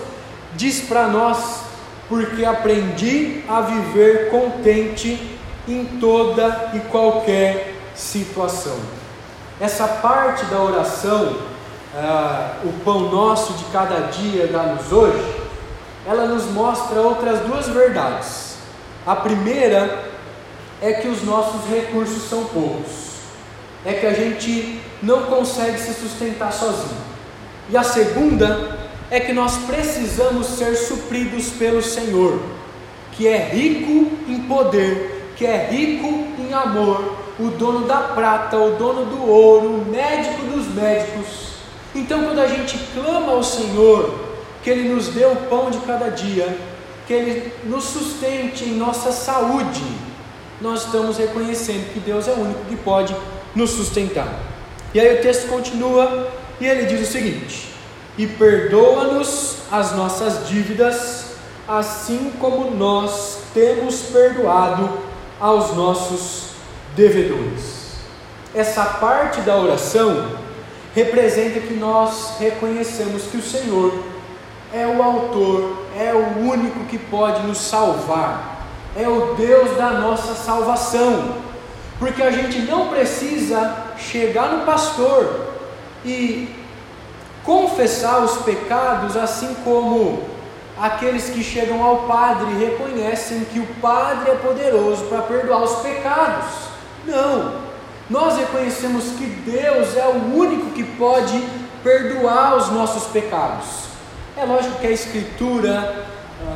diz 0.57 0.81
para 0.81 1.07
nós: 1.07 1.62
Porque 2.09 2.45
aprendi 2.45 3.45
a 3.49 3.61
viver 3.61 4.31
contente 4.31 5.39
em 5.73 5.99
toda 5.99 6.73
e 6.75 6.81
qualquer 6.91 7.75
situação. 7.95 8.77
Essa 9.61 9.87
parte 9.87 10.45
da 10.47 10.61
oração, 10.61 11.37
ah, 11.95 12.57
o 12.64 12.73
pão 12.85 13.11
nosso 13.11 13.53
de 13.55 13.64
cada 13.66 14.09
dia 14.09 14.47
dá-nos 14.47 14.91
hoje, 14.93 15.41
ela 16.07 16.27
nos 16.27 16.45
mostra 16.47 17.01
outras 17.01 17.41
duas 17.41 17.68
verdades. 17.68 18.57
A 19.07 19.14
primeira 19.16 20.05
é 20.81 20.95
que 20.95 21.09
os 21.09 21.23
nossos 21.23 21.68
recursos 21.68 22.29
são 22.29 22.45
poucos, 22.47 23.11
é 23.85 23.93
que 23.93 24.07
a 24.07 24.12
gente 24.12 24.81
não 25.03 25.25
consegue 25.25 25.79
se 25.79 25.95
sustentar 25.95 26.53
sozinho. 26.53 27.11
E 27.68 27.77
a 27.77 27.83
segunda 27.83 28.79
é 29.11 29.21
que 29.21 29.33
nós 29.33 29.57
precisamos 29.59 30.47
ser 30.47 30.75
supridos 30.77 31.51
pelo 31.51 31.83
Senhor, 31.83 32.41
que 33.12 33.27
é 33.27 33.37
rico 33.37 34.11
em 34.29 34.41
poder, 34.43 35.09
que 35.41 35.47
é 35.47 35.68
rico 35.70 36.07
em 36.38 36.53
amor, 36.53 37.16
o 37.38 37.49
dono 37.49 37.86
da 37.86 37.97
prata, 37.97 38.59
o 38.59 38.72
dono 38.72 39.07
do 39.07 39.26
ouro, 39.26 39.68
o 39.68 39.84
médico 39.86 40.43
dos 40.43 40.66
médicos. 40.66 41.55
Então, 41.95 42.24
quando 42.24 42.41
a 42.41 42.47
gente 42.47 42.78
clama 42.93 43.32
ao 43.32 43.43
Senhor, 43.43 44.20
que 44.62 44.68
Ele 44.68 44.91
nos 44.91 45.09
dê 45.09 45.24
o 45.24 45.34
pão 45.49 45.70
de 45.70 45.78
cada 45.78 46.11
dia, 46.11 46.55
que 47.07 47.14
Ele 47.14 47.55
nos 47.64 47.84
sustente 47.84 48.64
em 48.64 48.74
nossa 48.74 49.12
saúde, 49.12 49.82
nós 50.61 50.84
estamos 50.84 51.16
reconhecendo 51.16 51.91
que 51.91 52.01
Deus 52.01 52.28
é 52.28 52.32
o 52.32 52.41
único 52.41 52.66
que 52.66 52.76
pode 52.76 53.16
nos 53.55 53.70
sustentar. 53.70 54.41
E 54.93 55.01
aí 55.01 55.20
o 55.20 55.22
texto 55.22 55.49
continua 55.49 56.28
e 56.61 56.66
ele 56.66 56.84
diz 56.84 57.09
o 57.09 57.11
seguinte: 57.11 57.72
E 58.18 58.26
perdoa-nos 58.26 59.57
as 59.72 59.97
nossas 59.97 60.47
dívidas, 60.47 61.28
assim 61.66 62.30
como 62.38 62.72
nós 62.72 63.38
temos 63.55 64.03
perdoado 64.03 65.09
aos 65.41 65.74
nossos 65.74 66.51
devedores. 66.95 67.95
Essa 68.55 68.84
parte 68.84 69.41
da 69.41 69.57
oração 69.57 70.32
representa 70.95 71.61
que 71.61 71.74
nós 71.74 72.34
reconhecemos 72.38 73.22
que 73.24 73.38
o 73.38 73.43
Senhor 73.43 74.05
é 74.72 74.86
o 74.86 75.03
autor, 75.03 75.86
é 75.99 76.12
o 76.12 76.49
único 76.49 76.84
que 76.84 76.99
pode 76.99 77.43
nos 77.47 77.59
salvar 77.59 78.61
é 78.97 79.09
o 79.09 79.34
Deus 79.34 79.76
da 79.76 79.91
nossa 79.91 80.34
salvação, 80.34 81.36
porque 81.99 82.22
a 82.22 82.30
gente 82.30 82.61
não 82.62 82.88
precisa 82.88 83.76
chegar 83.99 84.49
no 84.53 84.64
pastor 84.64 85.49
e 86.05 86.49
confessar 87.45 88.22
os 88.22 88.38
pecados, 88.43 89.16
assim 89.16 89.55
como 89.64 90.22
aqueles 90.81 91.28
que 91.28 91.45
chegam 91.45 91.83
ao 91.83 92.05
Padre 92.05 92.55
reconhecem 92.59 93.45
que 93.45 93.61
o 93.61 93.66
Padre 93.83 94.31
é 94.31 94.35
poderoso 94.37 95.05
para 95.05 95.22
perdoar 95.22 95.62
os 95.62 95.76
pecados. 95.81 96.47
Não, 97.07 97.53
nós 98.09 98.39
reconhecemos 98.39 99.05
que 99.18 99.26
Deus 99.26 99.95
é 99.97 100.07
o 100.07 100.35
único 100.35 100.70
que 100.70 100.83
pode 100.83 101.45
perdoar 101.83 102.57
os 102.57 102.70
nossos 102.70 103.05
pecados. 103.12 103.66
É 104.37 104.45
lógico 104.45 104.81
que 104.81 104.87
a 104.87 104.91
Escritura 104.91 106.07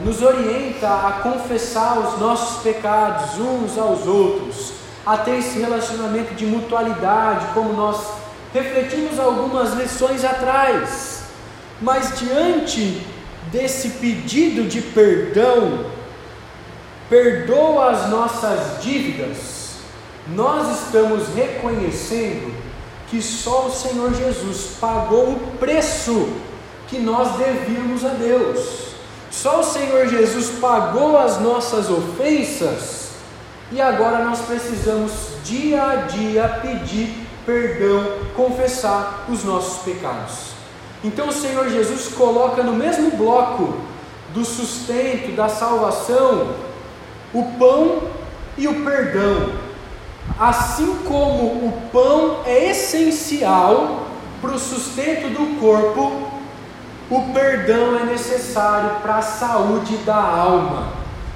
nos 0.03 0.23
orienta 0.23 0.89
a 0.89 1.21
confessar 1.23 1.99
os 1.99 2.19
nossos 2.19 2.63
pecados 2.63 3.39
uns 3.39 3.77
aos 3.77 4.07
outros, 4.07 4.73
a 5.05 5.19
ter 5.19 5.39
esse 5.39 5.59
relacionamento 5.59 6.35
de 6.35 6.47
mutualidade, 6.47 7.47
como 7.53 7.75
nós 7.75 8.01
refletimos 8.55 9.19
algumas 9.19 9.75
lições 9.75 10.25
atrás. 10.25 11.25
Mas 11.81 12.19
diante 12.19 13.07
desse 13.51 13.91
pedido 13.91 14.69
de 14.69 14.81
perdão, 14.81 15.87
perdoa 17.09 17.91
as 17.91 18.11
nossas 18.11 18.83
dívidas, 18.83 19.77
nós 20.29 20.81
estamos 20.81 21.29
reconhecendo 21.35 22.55
que 23.09 23.21
só 23.21 23.67
o 23.67 23.73
Senhor 23.73 24.15
Jesus 24.15 24.77
pagou 24.81 25.33
o 25.33 25.57
preço 25.59 26.29
que 26.89 26.99
nós 26.99 27.37
devíamos 27.37 28.05
a 28.05 28.09
Deus. 28.09 28.95
Só 29.31 29.61
o 29.61 29.65
Senhor 29.65 30.07
Jesus 30.07 30.59
pagou 30.61 31.19
as 31.19 31.41
nossas 31.41 31.91
ofensas 31.91 33.11
e 33.71 33.81
agora 33.81 34.25
nós 34.25 34.41
precisamos 34.41 35.13
dia 35.45 35.83
a 35.83 35.97
dia 35.97 36.61
pedir 36.63 37.27
perdão, 37.45 38.05
confessar 38.35 39.27
os 39.29 39.45
nossos 39.45 39.83
pecados. 39.83 40.54
Então 41.05 41.29
o 41.29 41.33
Senhor 41.33 41.69
Jesus 41.69 42.09
coloca 42.09 42.63
no 42.63 42.73
mesmo 42.73 43.11
bloco 43.11 43.75
do 44.33 44.43
sustento, 44.43 45.37
da 45.37 45.51
salvação, 45.51 46.55
o 47.33 47.45
pão 47.59 48.05
e 48.57 48.67
o 48.67 48.83
perdão. 48.83 49.53
Assim 50.41 50.97
como 51.07 51.67
o 51.69 51.83
pão 51.93 52.41
é 52.47 52.71
essencial 52.71 54.07
para 54.41 54.53
o 54.53 54.59
sustento 54.59 55.29
do 55.29 55.61
corpo, 55.61 56.31
o 57.11 57.33
perdão 57.35 57.99
é 57.99 58.05
necessário 58.05 59.01
para 59.03 59.17
a 59.17 59.23
saúde 59.23 59.99
da 59.99 60.17
alma. 60.17 60.89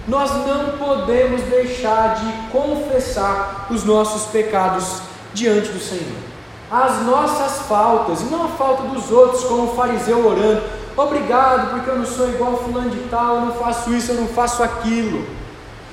Nós 0.09 0.31
não 0.47 0.79
podemos 0.79 1.43
deixar 1.43 2.15
de 2.15 2.33
confessar 2.51 3.67
os 3.71 3.85
nossos 3.85 4.31
pecados 4.31 5.03
diante 5.35 5.69
do 5.69 5.79
Senhor. 5.79 6.28
As 6.71 7.03
nossas 7.03 7.67
faltas, 7.67 8.21
e 8.21 8.25
não 8.25 8.45
a 8.45 8.49
falta 8.49 8.83
dos 8.83 9.11
outros, 9.11 9.45
como 9.45 9.73
o 9.73 9.75
fariseu 9.75 10.27
orando, 10.27 10.63
obrigado 10.97 11.71
porque 11.71 11.89
eu 11.89 11.99
não 11.99 12.07
sou 12.07 12.29
igual 12.29 12.59
fulano 12.59 12.91
de 12.91 13.09
tal, 13.09 13.37
eu 13.37 13.41
não 13.43 13.55
faço 13.55 13.93
isso, 13.95 14.13
eu 14.13 14.21
não 14.21 14.29
faço 14.29 14.63
aquilo. 14.63 15.27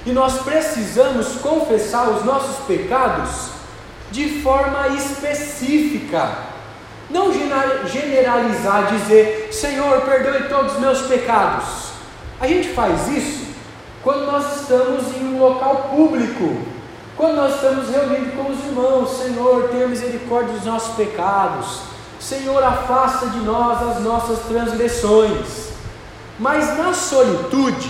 E 0.05 0.11
nós 0.11 0.39
precisamos 0.39 1.38
confessar 1.41 2.09
os 2.09 2.26
nossos 2.26 2.57
pecados 2.65 3.49
de 4.11 4.41
forma 4.41 4.89
específica. 4.89 6.30
Não 7.09 7.32
generalizar, 7.32 8.91
dizer, 8.91 9.49
Senhor, 9.51 10.01
perdoe 10.01 10.49
todos 10.49 10.73
os 10.73 10.80
meus 10.80 11.01
pecados. 11.03 11.65
A 12.39 12.47
gente 12.47 12.69
faz 12.69 13.07
isso 13.07 13.45
quando 14.03 14.26
nós 14.26 14.61
estamos 14.61 15.15
em 15.15 15.34
um 15.34 15.39
local 15.39 15.89
público, 15.95 16.57
quando 17.18 17.36
nós 17.36 17.55
estamos 17.55 17.89
reunidos 17.89 18.34
com 18.34 18.51
os 18.51 18.59
irmãos, 18.66 19.18
Senhor, 19.18 19.70
tenha 19.70 19.88
misericórdia 19.88 20.53
dos 20.53 20.66
nossos 20.66 20.95
pecados. 20.95 21.80
Senhor, 22.20 22.61
afasta 22.61 23.28
de 23.28 23.39
nós 23.39 23.82
as 23.89 24.01
nossas 24.01 24.39
transgressões. 24.39 25.70
Mas 26.38 26.78
na 26.78 26.93
solitude, 26.93 27.89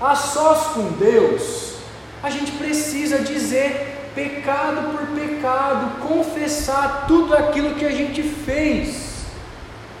a 0.00 0.14
sós 0.14 0.66
com 0.74 0.92
Deus, 0.92 1.74
a 2.22 2.30
gente 2.30 2.52
precisa 2.52 3.18
dizer 3.18 4.10
pecado 4.14 4.92
por 4.92 5.06
pecado, 5.08 6.00
confessar 6.06 7.06
tudo 7.08 7.34
aquilo 7.34 7.74
que 7.74 7.84
a 7.84 7.90
gente 7.90 8.22
fez, 8.22 9.24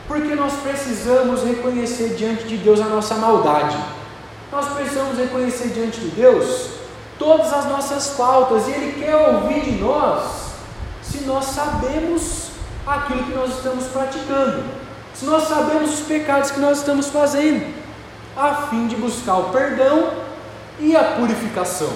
porque 0.06 0.34
nós 0.36 0.52
precisamos 0.62 1.42
reconhecer 1.42 2.14
diante 2.14 2.44
de 2.44 2.56
Deus 2.58 2.80
a 2.80 2.84
nossa 2.84 3.16
maldade, 3.16 3.76
nós 4.52 4.68
precisamos 4.68 5.18
reconhecer 5.18 5.68
diante 5.68 6.00
de 6.00 6.08
Deus 6.10 6.75
todas 7.18 7.52
as 7.52 7.66
nossas 7.66 8.10
faltas, 8.10 8.66
e 8.68 8.70
Ele 8.70 9.04
quer 9.04 9.16
ouvir 9.16 9.60
de 9.60 9.72
nós 9.72 10.46
se 11.02 11.24
nós 11.24 11.44
sabemos 11.46 12.50
aquilo 12.86 13.24
que 13.24 13.32
nós 13.32 13.50
estamos 13.56 13.86
praticando, 13.86 14.64
se 15.14 15.24
nós 15.24 15.44
sabemos 15.44 15.94
os 15.94 16.00
pecados 16.00 16.50
que 16.50 16.60
nós 16.60 16.78
estamos 16.78 17.08
fazendo, 17.08 17.74
a 18.36 18.54
fim 18.68 18.86
de 18.86 18.96
buscar 18.96 19.36
o 19.38 19.44
perdão 19.50 20.10
e 20.78 20.94
a 20.94 21.02
purificação. 21.02 21.90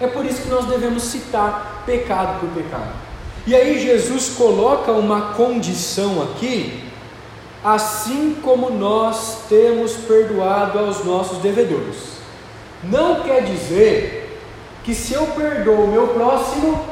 É 0.00 0.06
por 0.06 0.24
isso 0.24 0.42
que 0.42 0.48
nós 0.48 0.64
devemos 0.64 1.02
citar 1.02 1.82
pecado 1.84 2.40
por 2.40 2.48
pecado. 2.50 2.90
E 3.46 3.54
aí 3.54 3.78
Jesus 3.78 4.30
coloca 4.30 4.92
uma 4.92 5.32
condição 5.34 6.22
aqui, 6.22 6.84
assim 7.62 8.36
como 8.42 8.70
nós 8.70 9.40
temos 9.48 9.92
perdoado 9.92 10.78
aos 10.78 11.04
nossos 11.04 11.38
devedores. 11.38 12.20
Não 12.82 13.22
quer 13.22 13.44
dizer 13.44 14.29
que 14.84 14.94
se 14.94 15.14
eu 15.14 15.26
perdoo 15.28 15.84
o 15.84 15.88
meu 15.88 16.08
próximo, 16.08 16.84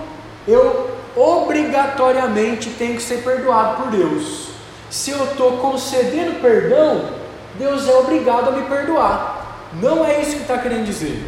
eu 0.47 0.91
obrigatoriamente 1.17 2.71
tenho 2.71 2.97
que 2.97 3.03
ser 3.03 3.23
perdoado 3.23 3.83
por 3.83 3.91
Deus. 3.91 4.49
Se 4.91 5.11
eu 5.11 5.25
estou 5.25 5.59
concedendo 5.59 6.41
perdão, 6.41 7.11
Deus 7.59 7.89
é 7.89 7.95
obrigado 7.95 8.49
a 8.49 8.53
me 8.53 8.63
perdoar. 8.63 9.69
Não 9.81 10.05
é 10.05 10.21
isso 10.21 10.37
que 10.37 10.43
está 10.43 10.59
querendo 10.59 10.85
dizer. 10.85 11.27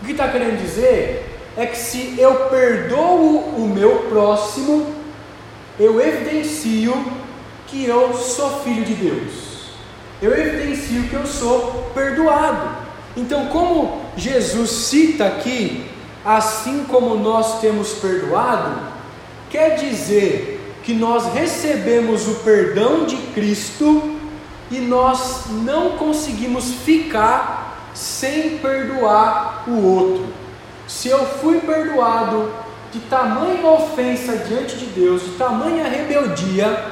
O 0.00 0.06
que 0.06 0.12
está 0.12 0.28
querendo 0.28 0.60
dizer 0.60 1.38
é 1.56 1.66
que 1.66 1.76
se 1.76 2.14
eu 2.18 2.48
perdoo 2.48 3.38
o 3.56 3.72
meu 3.74 4.06
próximo, 4.08 4.94
eu 5.78 6.00
evidencio 6.00 6.94
que 7.66 7.84
eu 7.84 8.14
sou 8.14 8.60
filho 8.62 8.84
de 8.84 8.94
Deus. 8.94 9.32
Eu 10.22 10.32
evidencio 10.32 11.04
que 11.04 11.14
eu 11.14 11.26
sou 11.26 11.90
perdoado. 11.94 12.83
Então, 13.16 13.46
como 13.46 14.00
Jesus 14.16 14.70
cita 14.70 15.26
aqui, 15.26 15.86
assim 16.24 16.84
como 16.88 17.16
nós 17.16 17.60
temos 17.60 17.92
perdoado, 17.94 18.76
quer 19.50 19.76
dizer 19.76 20.78
que 20.82 20.92
nós 20.92 21.32
recebemos 21.32 22.26
o 22.26 22.34
perdão 22.36 23.06
de 23.06 23.16
Cristo 23.32 24.16
e 24.70 24.78
nós 24.78 25.44
não 25.62 25.92
conseguimos 25.92 26.72
ficar 26.84 27.90
sem 27.94 28.58
perdoar 28.58 29.64
o 29.68 29.86
outro. 29.86 30.26
Se 30.88 31.08
eu 31.08 31.24
fui 31.24 31.60
perdoado 31.60 32.50
de 32.92 32.98
tamanha 33.00 33.66
ofensa 33.66 34.36
diante 34.36 34.76
de 34.76 34.86
Deus, 34.86 35.22
de 35.22 35.30
tamanha 35.32 35.88
rebeldia, 35.88 36.84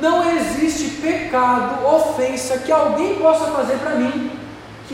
não 0.00 0.30
existe 0.36 1.00
pecado, 1.00 1.86
ofensa 1.86 2.58
que 2.58 2.70
alguém 2.70 3.14
possa 3.14 3.50
fazer 3.50 3.78
para 3.78 3.94
mim 3.94 4.30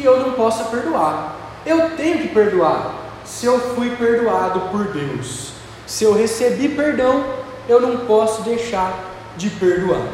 que 0.00 0.06
eu 0.06 0.20
não 0.20 0.32
possa 0.32 0.64
perdoar. 0.64 1.36
Eu 1.64 1.90
tenho 1.96 2.18
que 2.18 2.28
perdoar. 2.28 2.94
Se 3.24 3.46
eu 3.46 3.58
fui 3.74 3.94
perdoado 3.96 4.60
por 4.70 4.86
Deus, 4.88 5.52
se 5.86 6.04
eu 6.04 6.14
recebi 6.14 6.68
perdão, 6.70 7.24
eu 7.68 7.80
não 7.80 7.98
posso 8.06 8.42
deixar 8.42 8.98
de 9.36 9.50
perdoar. 9.50 10.06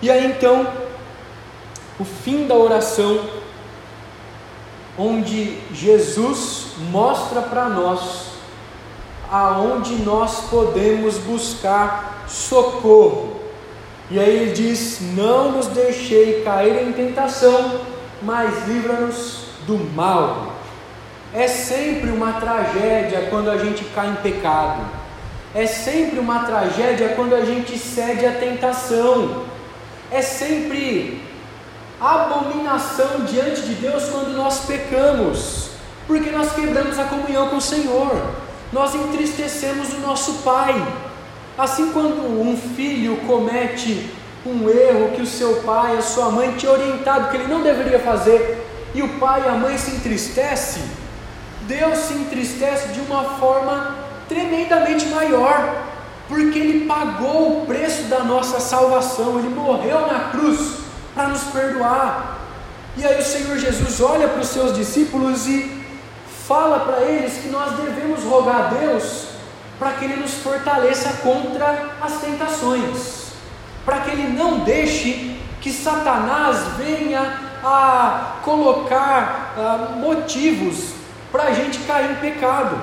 E 0.00 0.10
aí 0.10 0.26
então, 0.26 0.66
o 1.98 2.04
fim 2.04 2.46
da 2.46 2.54
oração 2.54 3.20
onde 4.98 5.58
Jesus 5.72 6.68
mostra 6.90 7.42
para 7.42 7.68
nós 7.68 8.36
aonde 9.30 9.94
nós 9.96 10.48
podemos 10.48 11.18
buscar 11.18 12.24
socorro. 12.28 13.36
E 14.10 14.18
aí 14.18 14.36
ele 14.36 14.52
diz: 14.52 14.98
Não 15.14 15.52
nos 15.52 15.66
deixei 15.68 16.42
cair 16.42 16.86
em 16.86 16.92
tentação, 16.92 17.80
mas 18.22 18.66
livra-nos 18.66 19.46
do 19.66 19.78
mal. 19.94 20.54
É 21.34 21.48
sempre 21.48 22.10
uma 22.10 22.34
tragédia 22.34 23.26
quando 23.28 23.50
a 23.50 23.58
gente 23.58 23.84
cai 23.94 24.08
em 24.08 24.16
pecado. 24.16 24.84
É 25.54 25.66
sempre 25.66 26.18
uma 26.18 26.40
tragédia 26.40 27.10
quando 27.10 27.34
a 27.34 27.44
gente 27.44 27.78
cede 27.78 28.26
à 28.26 28.32
tentação. 28.32 29.44
É 30.10 30.22
sempre 30.22 31.22
abominação 32.00 33.24
diante 33.24 33.62
de 33.62 33.74
Deus 33.74 34.04
quando 34.10 34.36
nós 34.36 34.66
pecamos, 34.66 35.70
porque 36.06 36.30
nós 36.30 36.52
quebramos 36.52 36.98
a 36.98 37.04
comunhão 37.04 37.48
com 37.48 37.56
o 37.56 37.60
Senhor, 37.60 38.30
nós 38.72 38.94
entristecemos 38.94 39.92
o 39.94 40.00
nosso 40.00 40.34
Pai. 40.44 40.74
Assim, 41.56 41.90
quando 41.92 42.40
um 42.40 42.56
filho 42.56 43.16
comete 43.26 44.10
um 44.46 44.68
erro 44.68 45.12
que 45.14 45.22
o 45.22 45.26
seu 45.26 45.62
pai, 45.62 45.96
a 45.96 46.02
sua 46.02 46.30
mãe 46.30 46.54
tinha 46.56 46.72
orientado 46.72 47.28
que 47.30 47.36
ele 47.36 47.48
não 47.48 47.62
deveria 47.62 47.98
fazer, 47.98 48.64
e 48.94 49.02
o 49.02 49.18
pai 49.18 49.42
e 49.44 49.48
a 49.48 49.52
mãe 49.52 49.76
se 49.76 49.90
entristecem, 49.90 50.82
Deus 51.62 51.98
se 51.98 52.14
entristece 52.14 52.88
de 52.88 53.00
uma 53.00 53.24
forma 53.38 53.96
tremendamente 54.28 55.06
maior, 55.06 55.84
porque 56.28 56.58
Ele 56.58 56.86
pagou 56.86 57.62
o 57.62 57.66
preço 57.66 58.04
da 58.04 58.20
nossa 58.20 58.60
salvação, 58.60 59.38
Ele 59.38 59.48
morreu 59.48 60.00
na 60.06 60.30
cruz 60.30 60.78
para 61.14 61.28
nos 61.28 61.42
perdoar. 61.44 62.38
E 62.96 63.04
aí 63.04 63.20
o 63.20 63.24
Senhor 63.24 63.58
Jesus 63.58 64.00
olha 64.00 64.28
para 64.28 64.40
os 64.40 64.48
seus 64.48 64.74
discípulos 64.74 65.46
e 65.46 65.84
fala 66.46 66.80
para 66.80 67.02
eles 67.02 67.34
que 67.34 67.48
nós 67.48 67.72
devemos 67.76 68.22
rogar 68.24 68.56
a 68.56 68.68
Deus 68.68 69.26
para 69.78 69.92
que 69.92 70.04
Ele 70.04 70.16
nos 70.16 70.34
fortaleça 70.34 71.12
contra 71.22 71.96
as 72.00 72.20
tentações, 72.20 73.25
para 73.86 74.00
que 74.00 74.10
Ele 74.10 74.36
não 74.36 74.58
deixe 74.58 75.38
que 75.60 75.72
Satanás 75.72 76.58
venha 76.76 77.40
a 77.64 78.40
colocar 78.42 79.54
uh, 79.56 79.96
motivos 80.00 80.90
para 81.30 81.44
a 81.44 81.52
gente 81.52 81.78
cair 81.80 82.10
em 82.10 82.14
pecado. 82.16 82.76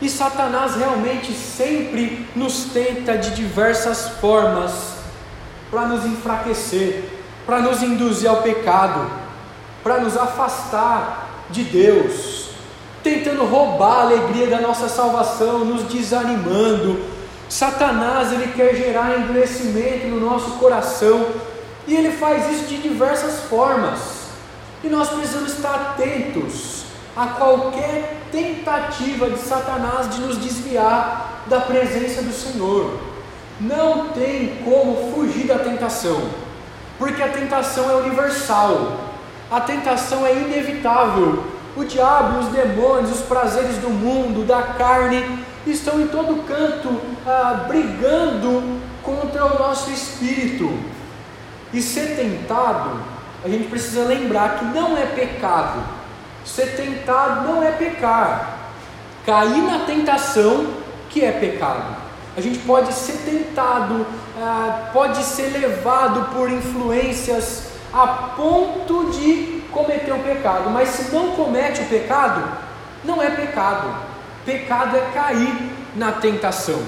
E 0.00 0.08
Satanás 0.08 0.76
realmente 0.76 1.32
sempre 1.32 2.26
nos 2.36 2.64
tenta 2.64 3.16
de 3.16 3.30
diversas 3.30 4.08
formas 4.20 4.98
para 5.70 5.86
nos 5.86 6.04
enfraquecer, 6.04 7.04
para 7.46 7.60
nos 7.60 7.82
induzir 7.82 8.28
ao 8.28 8.42
pecado, 8.42 9.10
para 9.82 9.98
nos 9.98 10.16
afastar 10.16 11.28
de 11.50 11.64
Deus, 11.64 12.50
tentando 13.02 13.44
roubar 13.44 13.98
a 13.98 14.02
alegria 14.02 14.46
da 14.46 14.60
nossa 14.60 14.88
salvação, 14.88 15.64
nos 15.64 15.84
desanimando. 15.84 17.17
Satanás 17.48 18.32
ele 18.32 18.52
quer 18.52 18.74
gerar 18.74 19.18
endurecimento 19.18 20.06
no 20.06 20.20
nosso 20.20 20.52
coração 20.52 21.28
e 21.86 21.94
ele 21.96 22.10
faz 22.12 22.50
isso 22.52 22.66
de 22.66 22.76
diversas 22.78 23.44
formas. 23.44 24.28
E 24.84 24.88
nós 24.88 25.08
precisamos 25.08 25.52
estar 25.54 25.74
atentos 25.74 26.84
a 27.16 27.26
qualquer 27.28 28.16
tentativa 28.30 29.28
de 29.30 29.38
Satanás 29.38 30.08
de 30.14 30.20
nos 30.20 30.38
desviar 30.38 31.42
da 31.46 31.60
presença 31.60 32.22
do 32.22 32.32
Senhor. 32.32 32.98
Não 33.60 34.10
tem 34.10 34.62
como 34.64 35.12
fugir 35.12 35.46
da 35.46 35.58
tentação. 35.58 36.48
porque 36.98 37.22
a 37.22 37.28
tentação 37.28 37.88
é 37.88 37.94
universal, 37.94 38.98
a 39.50 39.60
tentação 39.60 40.26
é 40.26 40.32
inevitável. 40.34 41.44
O 41.76 41.84
diabo, 41.84 42.40
os 42.40 42.48
demônios, 42.48 43.12
os 43.12 43.20
prazeres 43.20 43.76
do 43.76 43.88
mundo, 43.88 44.44
da 44.44 44.62
carne, 44.62 45.37
estão 45.66 46.00
em 46.00 46.08
todo 46.08 46.46
canto 46.46 47.00
ah, 47.26 47.64
brigando 47.66 48.80
contra 49.02 49.44
o 49.44 49.58
nosso 49.58 49.90
espírito. 49.90 50.78
E 51.72 51.82
ser 51.82 52.16
tentado, 52.16 53.00
a 53.44 53.48
gente 53.48 53.68
precisa 53.68 54.04
lembrar 54.04 54.58
que 54.58 54.64
não 54.66 54.96
é 54.96 55.06
pecado. 55.06 55.82
Ser 56.44 56.76
tentado 56.76 57.46
não 57.48 57.62
é 57.62 57.72
pecar. 57.72 58.58
Cair 59.26 59.62
na 59.62 59.80
tentação 59.80 60.66
que 61.10 61.22
é 61.22 61.32
pecado. 61.32 61.96
A 62.36 62.40
gente 62.40 62.60
pode 62.60 62.92
ser 62.92 63.18
tentado, 63.24 64.06
ah, 64.40 64.90
pode 64.92 65.22
ser 65.22 65.48
levado 65.48 66.32
por 66.34 66.50
influências 66.50 67.68
a 67.92 68.06
ponto 68.36 69.10
de 69.10 69.62
cometer 69.72 70.12
o 70.12 70.18
pecado, 70.20 70.70
mas 70.70 70.88
se 70.90 71.14
não 71.14 71.32
comete 71.32 71.82
o 71.82 71.86
pecado, 71.86 72.42
não 73.04 73.22
é 73.22 73.30
pecado. 73.30 73.88
Pecado 74.48 74.96
é 74.96 75.10
cair 75.12 75.54
na 75.94 76.10
tentação. 76.10 76.82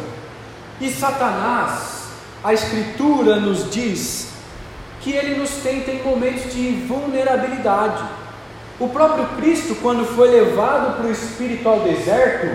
E 0.81 0.91
Satanás, 0.91 2.05
a 2.43 2.55
Escritura 2.55 3.37
nos 3.37 3.71
diz 3.71 4.31
que 5.03 5.13
ele 5.13 5.39
nos 5.39 5.51
tenta 5.57 5.91
em 5.91 6.03
momentos 6.03 6.55
de 6.55 6.87
vulnerabilidade. 6.89 8.03
O 8.79 8.89
próprio 8.89 9.27
Cristo, 9.37 9.77
quando 9.83 10.07
foi 10.07 10.31
levado 10.31 10.97
para 10.97 11.07
o 11.07 11.13
Espírito 11.13 11.69
ao 11.69 11.81
deserto, 11.81 12.49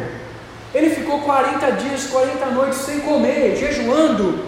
ele 0.74 0.89
ficou 0.89 1.22
40 1.22 1.72
dias, 1.74 2.08
40 2.08 2.47
noites 2.47 2.80
sem 2.80 3.01
comer, 3.01 3.56
jejuando. 3.58 4.43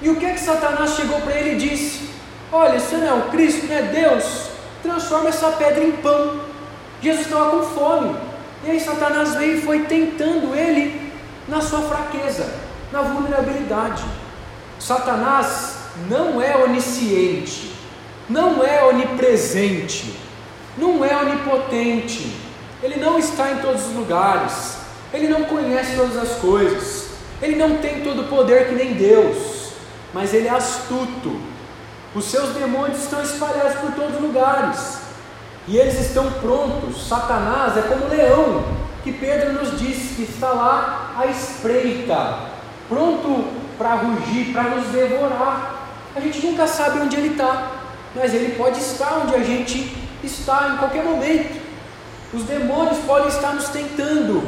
E 0.00 0.08
o 0.08 0.16
que 0.16 0.24
é 0.24 0.32
que 0.32 0.40
Satanás 0.40 0.92
chegou 0.92 1.20
para 1.20 1.34
ele 1.34 1.56
e 1.56 1.68
disse? 1.68 2.08
Olha, 2.50 2.80
você 2.80 2.96
não 2.96 3.06
é 3.06 3.12
o 3.12 3.22
Cristo, 3.28 3.66
não 3.66 3.76
é 3.76 3.82
Deus, 3.82 4.48
transforma 4.82 5.28
essa 5.28 5.48
pedra 5.50 5.84
em 5.84 5.92
pão. 5.92 6.40
Jesus 7.02 7.26
estava 7.26 7.50
com 7.50 7.62
fome. 7.64 8.29
E 8.64 8.70
aí 8.70 8.80
Satanás 8.80 9.34
veio 9.34 9.58
e 9.58 9.62
foi 9.62 9.80
tentando 9.84 10.54
ele 10.54 11.10
na 11.48 11.60
sua 11.60 11.80
fraqueza, 11.82 12.46
na 12.92 13.00
vulnerabilidade. 13.00 14.04
Satanás 14.78 15.76
não 16.08 16.40
é 16.40 16.56
onisciente, 16.56 17.72
não 18.28 18.62
é 18.62 18.84
onipresente, 18.84 20.14
não 20.76 21.04
é 21.04 21.16
onipotente, 21.16 22.30
ele 22.82 22.96
não 22.96 23.18
está 23.18 23.50
em 23.50 23.58
todos 23.58 23.86
os 23.86 23.94
lugares, 23.94 24.76
ele 25.12 25.28
não 25.28 25.44
conhece 25.44 25.96
todas 25.96 26.16
as 26.16 26.36
coisas, 26.38 27.08
ele 27.42 27.56
não 27.56 27.78
tem 27.78 28.02
todo 28.02 28.22
o 28.22 28.28
poder 28.28 28.68
que 28.68 28.74
nem 28.74 28.92
Deus, 28.94 29.72
mas 30.12 30.34
ele 30.34 30.48
é 30.48 30.50
astuto. 30.50 31.40
Os 32.14 32.24
seus 32.24 32.50
demônios 32.50 33.02
estão 33.02 33.22
espalhados 33.22 33.78
por 33.80 33.92
todos 33.92 34.16
os 34.16 34.20
lugares 34.20 34.99
e 35.70 35.78
eles 35.78 36.00
estão 36.00 36.28
prontos. 36.32 37.06
Satanás 37.06 37.76
é 37.76 37.82
como 37.82 38.06
um 38.06 38.08
leão 38.08 38.64
que 39.04 39.12
Pedro 39.12 39.52
nos 39.52 39.78
disse 39.78 40.14
que 40.14 40.22
está 40.22 40.48
lá 40.48 41.14
à 41.16 41.26
espreita, 41.26 42.40
pronto 42.88 43.44
para 43.78 43.94
rugir, 43.94 44.52
para 44.52 44.64
nos 44.64 44.88
devorar. 44.88 45.86
A 46.14 46.20
gente 46.20 46.44
nunca 46.44 46.66
sabe 46.66 46.98
onde 46.98 47.16
ele 47.16 47.28
está, 47.28 47.70
mas 48.16 48.34
ele 48.34 48.56
pode 48.56 48.80
estar 48.80 49.22
onde 49.22 49.34
a 49.36 49.44
gente 49.44 49.96
está 50.24 50.72
em 50.74 50.76
qualquer 50.76 51.04
momento. 51.04 51.60
Os 52.34 52.42
demônios 52.42 52.98
podem 53.06 53.28
estar 53.28 53.54
nos 53.54 53.68
tentando, 53.68 54.42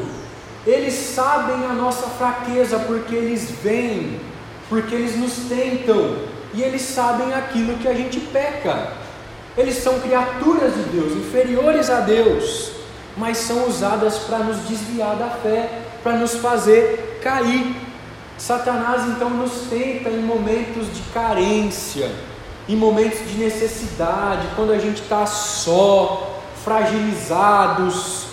eles 0.66 0.93
sabem 0.93 1.64
a 1.66 1.73
nossa 1.73 2.09
fraqueza 2.09 2.81
porque 2.81 3.14
eles 3.14 3.49
vêm, 3.62 4.20
porque 4.68 4.95
eles 4.95 5.16
nos 5.16 5.35
tentam 5.49 6.18
e 6.53 6.62
eles 6.62 6.83
sabem 6.83 7.33
aquilo 7.33 7.79
que 7.79 7.87
a 7.87 7.95
gente 7.95 8.18
peca. 8.20 9.01
Eles 9.57 9.76
são 9.76 10.00
criaturas 10.00 10.74
de 10.74 10.82
Deus, 10.84 11.12
inferiores 11.12 11.90
a 11.90 12.00
Deus, 12.00 12.72
mas 13.16 13.38
são 13.38 13.66
usadas 13.66 14.18
para 14.18 14.38
nos 14.38 14.66
desviar 14.68 15.16
da 15.16 15.28
fé, 15.28 15.68
para 16.03 16.14
nos 16.14 16.34
fazer 16.36 17.20
cair. 17.22 17.76
Satanás 18.38 19.07
então 19.09 19.28
nos 19.28 19.68
tenta 19.68 20.09
em 20.09 20.22
momentos 20.22 20.86
de 20.94 21.03
carência, 21.12 22.11
em 22.68 22.76
momentos 22.76 23.28
de 23.30 23.36
necessidade, 23.36 24.48
quando 24.57 24.72
a 24.72 24.78
gente 24.78 25.03
está 25.03 25.26
só, 25.26 26.40
fragilizados, 26.64 28.26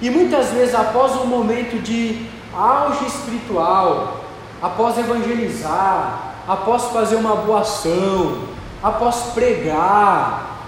e 0.00 0.10
muitas 0.10 0.50
vezes 0.50 0.74
após 0.74 1.12
um 1.16 1.26
momento 1.26 1.82
de 1.82 2.26
auge 2.52 3.06
espiritual, 3.06 4.20
após 4.62 4.98
evangelizar, 4.98 6.34
após 6.46 6.84
fazer 6.84 7.16
uma 7.16 7.36
boa 7.36 7.60
ação, 7.60 8.53
após 8.84 9.16
pregar, 9.32 10.58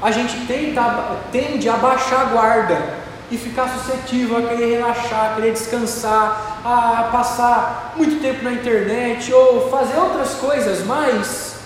a 0.00 0.10
gente 0.12 0.46
tenta, 0.46 1.16
tende 1.32 1.68
a 1.68 1.76
baixar 1.76 2.20
a 2.20 2.24
guarda 2.26 3.04
e 3.32 3.36
ficar 3.36 3.68
suscetível 3.68 4.38
a 4.38 4.42
querer 4.42 4.76
relaxar, 4.76 5.32
a 5.32 5.34
querer 5.34 5.52
descansar, 5.52 6.60
a 6.64 7.08
passar 7.10 7.94
muito 7.96 8.22
tempo 8.22 8.44
na 8.44 8.52
internet 8.52 9.32
ou 9.32 9.68
fazer 9.70 9.98
outras 9.98 10.34
coisas 10.34 10.86
mais 10.86 11.56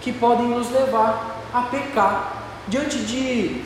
que 0.00 0.12
podem 0.12 0.46
nos 0.46 0.70
levar 0.70 1.36
a 1.52 1.62
pecar 1.62 2.32
diante 2.68 2.98
de 2.98 3.64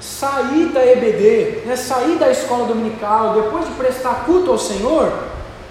sair 0.00 0.70
da 0.72 0.84
EBD, 0.84 1.66
né, 1.66 1.76
sair 1.76 2.16
da 2.16 2.30
escola 2.30 2.66
dominical, 2.66 3.34
depois 3.34 3.66
de 3.66 3.74
prestar 3.74 4.24
culto 4.24 4.50
ao 4.50 4.58
Senhor, 4.58 5.12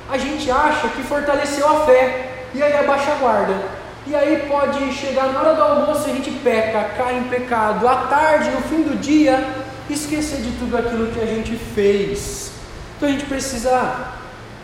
a 0.09 0.17
gente 0.17 0.49
acha 0.49 0.87
que 0.87 1.03
fortaleceu 1.03 1.67
a 1.67 1.85
fé 1.85 2.45
e 2.53 2.63
aí 2.63 2.77
abaixa 2.77 3.11
a 3.11 3.15
guarda. 3.15 3.80
E 4.07 4.15
aí 4.15 4.47
pode 4.47 4.91
chegar 4.93 5.31
na 5.31 5.39
hora 5.39 5.53
do 5.53 5.61
almoço 5.61 6.07
e 6.07 6.11
a 6.11 6.15
gente 6.15 6.31
peca, 6.31 6.95
cai 6.97 7.19
em 7.19 7.23
pecado. 7.25 7.87
À 7.87 8.07
tarde, 8.07 8.49
no 8.49 8.61
fim 8.61 8.81
do 8.81 8.97
dia, 8.99 9.45
esquecer 9.89 10.41
de 10.41 10.51
tudo 10.57 10.75
aquilo 10.75 11.11
que 11.11 11.19
a 11.19 11.25
gente 11.25 11.55
fez. 11.55 12.51
Então 12.97 13.07
a 13.07 13.11
gente 13.11 13.25
precisa 13.25 14.07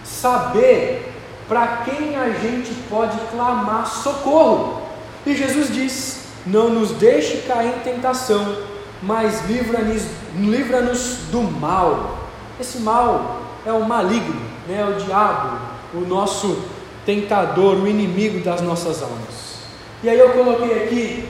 saber 0.03 1.13
para 1.47 1.83
quem 1.85 2.15
a 2.15 2.29
gente 2.29 2.73
pode 2.89 3.17
clamar 3.31 3.85
socorro. 3.85 4.81
E 5.25 5.35
Jesus 5.35 5.71
diz: 5.71 6.25
Não 6.45 6.69
nos 6.69 6.91
deixe 6.91 7.37
cair 7.47 7.75
em 7.77 7.79
tentação, 7.79 8.57
mas 9.01 9.45
livra-nos 9.47 10.03
livra 10.35 10.81
do 11.31 11.43
mal. 11.43 12.17
Esse 12.59 12.79
mal 12.79 13.41
é 13.65 13.71
o 13.71 13.83
maligno, 13.83 14.41
né? 14.67 14.83
o 14.85 14.99
diabo, 14.99 15.59
o 15.93 15.99
nosso 15.99 16.63
tentador, 17.07 17.77
o 17.77 17.87
inimigo 17.87 18.43
das 18.43 18.61
nossas 18.61 19.01
almas. 19.01 19.57
E 20.03 20.09
aí 20.09 20.19
eu 20.19 20.29
coloquei 20.29 20.83
aqui 20.83 21.29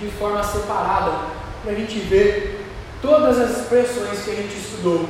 de 0.00 0.08
forma 0.08 0.42
separada 0.42 1.12
para 1.62 1.72
a 1.72 1.74
gente 1.76 2.00
ver 2.00 2.66
todas 3.00 3.38
as 3.38 3.60
expressões 3.60 4.24
que 4.24 4.30
a 4.32 4.34
gente 4.34 4.56
estudou. 4.56 5.08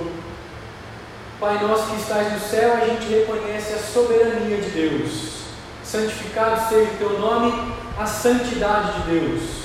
Pai 1.41 1.63
nosso 1.67 1.91
que 1.91 2.01
estás 2.03 2.31
no 2.31 2.41
céu, 2.41 2.75
a 2.75 2.87
gente 2.87 3.07
reconhece 3.07 3.73
a 3.73 3.79
soberania 3.79 4.59
de 4.59 4.71
Deus. 4.71 5.45
Santificado 5.83 6.69
seja 6.69 6.91
o 6.91 6.97
teu 6.99 7.19
nome, 7.19 7.73
a 7.99 8.05
santidade 8.05 9.01
de 9.01 9.11
Deus 9.11 9.65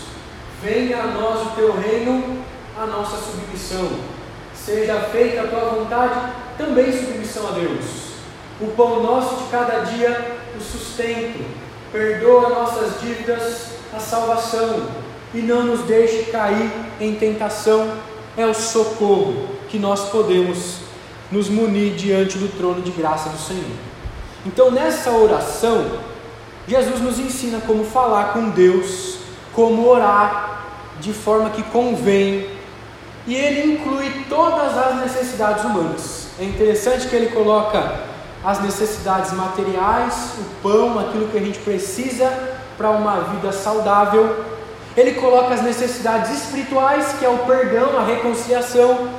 Venha 0.61 0.97
a 0.97 1.07
nós 1.07 1.47
o 1.47 1.49
teu 1.51 1.79
reino, 1.79 2.43
a 2.77 2.85
nossa 2.85 3.15
submissão. 3.15 3.91
Seja 4.53 4.99
feita 5.03 5.43
a 5.43 5.47
tua 5.47 5.69
vontade, 5.69 6.33
também 6.57 6.91
submissão 6.91 7.47
a 7.47 7.51
Deus. 7.51 8.08
O 8.61 8.67
pão 8.67 9.01
nosso 9.01 9.43
de 9.43 9.49
cada 9.49 9.79
dia, 9.79 10.37
o 10.57 10.61
sustento. 10.61 11.43
Perdoa 11.91 12.49
nossas 12.49 12.99
dívidas, 13.01 13.71
a 13.95 13.99
salvação. 13.99 14.87
E 15.33 15.39
não 15.39 15.63
nos 15.63 15.81
deixe 15.81 16.31
cair 16.31 16.69
em 16.99 17.15
tentação. 17.15 17.89
É 18.37 18.45
o 18.45 18.53
socorro 18.53 19.47
que 19.69 19.79
nós 19.79 20.09
podemos 20.09 20.77
nos 21.31 21.47
munir 21.47 21.93
diante 21.93 22.37
do 22.37 22.49
trono 22.57 22.81
de 22.81 22.91
graça 22.91 23.29
do 23.29 23.37
Senhor. 23.37 23.77
Então, 24.45 24.71
nessa 24.71 25.11
oração, 25.11 25.99
Jesus 26.67 27.01
nos 27.01 27.19
ensina 27.19 27.61
como 27.65 27.83
falar 27.83 28.33
com 28.33 28.49
Deus, 28.49 29.17
como 29.53 29.87
orar, 29.87 30.65
de 30.99 31.13
forma 31.13 31.49
que 31.49 31.63
convém, 31.63 32.49
e 33.25 33.35
ele 33.35 33.73
inclui 33.73 34.25
todas 34.27 34.77
as 34.77 34.95
necessidades 35.01 35.63
humanas. 35.63 36.27
É 36.39 36.43
interessante 36.43 37.07
que 37.07 37.15
ele 37.15 37.27
coloca 37.27 38.08
as 38.43 38.61
necessidades 38.61 39.33
materiais, 39.33 40.33
o 40.39 40.61
pão, 40.61 40.99
aquilo 40.99 41.27
que 41.27 41.37
a 41.37 41.41
gente 41.41 41.59
precisa 41.59 42.31
para 42.77 42.89
uma 42.89 43.21
vida 43.21 43.51
saudável. 43.51 44.45
Ele 44.95 45.13
coloca 45.13 45.53
as 45.53 45.61
necessidades 45.61 46.31
espirituais, 46.31 47.15
que 47.19 47.25
é 47.25 47.29
o 47.29 47.39
perdão, 47.39 47.97
a 47.97 48.03
reconciliação. 48.03 49.09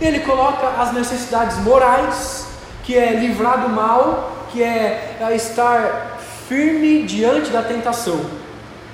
Ele 0.00 0.20
coloca 0.20 0.66
as 0.80 0.92
necessidades 0.92 1.56
morais, 1.58 2.46
que 2.82 2.96
é 2.96 3.12
livrar 3.12 3.62
do 3.62 3.68
mal, 3.68 4.46
que 4.50 4.62
é, 4.62 5.16
é 5.20 5.36
estar 5.36 6.18
firme 6.48 7.04
diante 7.04 7.50
da 7.50 7.62
tentação. 7.62 8.20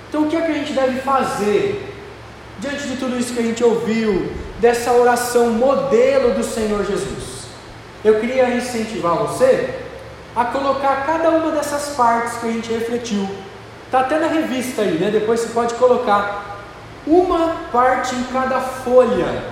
Então, 0.09 0.25
o 0.25 0.29
que 0.29 0.37
é 0.37 0.43
que 0.43 0.51
a 0.53 0.55
gente 0.55 0.73
deve 0.73 1.01
fazer 1.01 1.95
diante 2.59 2.87
de 2.87 2.97
tudo 2.97 3.19
isso 3.19 3.33
que 3.33 3.41
a 3.41 3.43
gente 3.43 3.65
ouviu, 3.65 4.33
dessa 4.61 4.93
oração 4.93 5.51
modelo 5.51 6.35
do 6.35 6.45
Senhor 6.45 6.85
Jesus, 6.85 7.30
eu 8.05 8.21
queria 8.21 8.49
incentivar 8.51 9.17
você 9.17 9.81
a 10.35 10.45
colocar 10.45 11.07
cada 11.07 11.31
uma 11.31 11.51
dessas 11.53 11.95
partes 11.97 12.39
que 12.39 12.49
a 12.49 12.53
gente 12.53 12.73
refletiu 12.73 13.29
Está 13.91 14.03
até 14.03 14.21
na 14.21 14.29
revista 14.29 14.83
aí, 14.83 15.01
né? 15.01 15.11
Depois 15.11 15.41
você 15.41 15.49
pode 15.49 15.75
colocar 15.75 16.61
uma 17.05 17.57
parte 17.73 18.15
em 18.15 18.23
cada 18.33 18.61
folha 18.61 19.43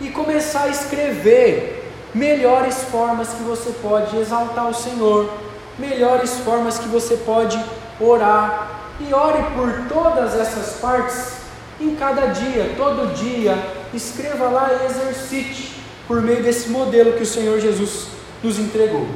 e 0.00 0.08
começar 0.08 0.62
a 0.62 0.68
escrever 0.68 1.88
melhores 2.12 2.82
formas 2.90 3.28
que 3.28 3.42
você 3.44 3.70
pode 3.80 4.16
exaltar 4.16 4.68
o 4.68 4.74
Senhor, 4.74 5.30
melhores 5.78 6.40
formas 6.40 6.76
que 6.76 6.88
você 6.88 7.18
pode 7.18 7.56
orar. 8.00 8.80
E 8.98 9.14
ore 9.14 9.44
por 9.54 9.86
todas 9.88 10.34
essas 10.34 10.80
partes 10.80 11.34
em 11.80 11.94
cada 11.94 12.26
dia, 12.26 12.74
todo 12.76 13.14
dia. 13.14 13.56
Escreva 13.94 14.48
lá 14.48 14.70
e 14.72 14.86
exercite 14.86 15.77
por 16.08 16.22
meio 16.22 16.42
desse 16.42 16.70
modelo 16.70 17.12
que 17.12 17.22
o 17.22 17.26
Senhor 17.26 17.60
Jesus 17.60 18.08
nos 18.42 18.58
entregou. 18.58 19.06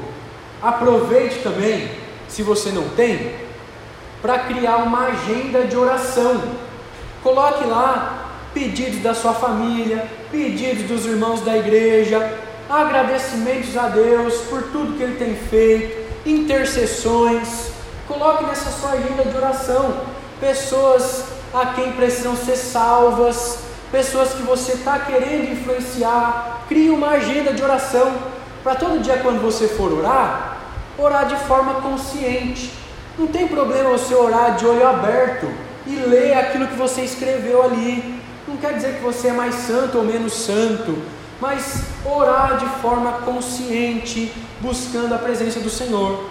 Aproveite 0.63 1.41
também, 1.43 1.91
se 2.29 2.43
você 2.43 2.71
não 2.71 2.91
tem, 2.91 3.35
para 4.21 4.41
criar 4.41 4.77
uma 4.77 5.07
agenda 5.07 5.65
de 5.65 5.77
oração. 5.77 6.41
Coloque 7.23 7.65
lá 7.65 8.29
pedidos 8.53 9.01
da 9.01 9.15
sua 9.15 9.33
família, 9.33 10.07
pedidos 10.31 10.85
dos 10.85 11.07
irmãos 11.07 11.41
da 11.41 11.57
igreja, 11.57 12.39
agradecimentos 12.69 13.77
a 13.77 13.89
Deus 13.89 14.35
por 14.49 14.63
tudo 14.65 14.97
que 14.97 15.03
Ele 15.03 15.17
tem 15.17 15.35
feito, 15.35 16.29
intercessões. 16.29 17.73
Coloque 18.07 18.45
nessa 18.45 18.71
sua 18.71 18.91
agenda 18.91 19.25
de 19.25 19.37
oração 19.37 20.03
pessoas 20.39 21.25
a 21.55 21.67
quem 21.67 21.93
precisam 21.93 22.37
ser 22.37 22.57
salvas, 22.57 23.59
pessoas 23.93 24.33
que 24.33 24.43
você 24.43 24.73
está 24.73 24.99
querendo 24.99 25.53
influenciar. 25.53 26.65
Crie 26.67 26.89
uma 26.89 27.11
agenda 27.11 27.53
de 27.53 27.63
oração 27.63 28.11
para 28.65 28.75
todo 28.75 29.03
dia 29.03 29.19
quando 29.19 29.43
você 29.43 29.69
for 29.69 29.93
orar, 29.93 30.57
orar 30.97 31.27
de 31.27 31.37
forma 31.45 31.75
consciente. 31.75 32.73
Não 33.19 33.27
tem 33.27 33.47
problema 33.47 33.91
você 33.91 34.15
orar 34.15 34.57
de 34.57 34.65
olho 34.65 34.89
aberto 34.89 35.47
e 35.87 35.97
ler 35.97 36.33
aquilo 36.33 36.67
que 36.67 36.77
você 36.77 37.03
escreveu 37.03 37.63
ali. 37.63 38.19
Não 38.49 38.57
quer 38.57 38.75
dizer 38.75 38.95
que 38.95 39.03
você 39.03 39.29
é 39.29 39.33
mais 39.33 39.55
santo 39.55 39.99
ou 39.99 40.05
menos 40.05 40.33
santo, 40.33 40.97
mas 41.39 41.83
orar 42.05 42.57
de 42.57 42.67
forma 42.81 43.13
consciente, 43.25 44.33
buscando 44.61 45.15
a 45.15 45.19
presença 45.19 45.61
do 45.61 45.69
Senhor. 45.69 46.25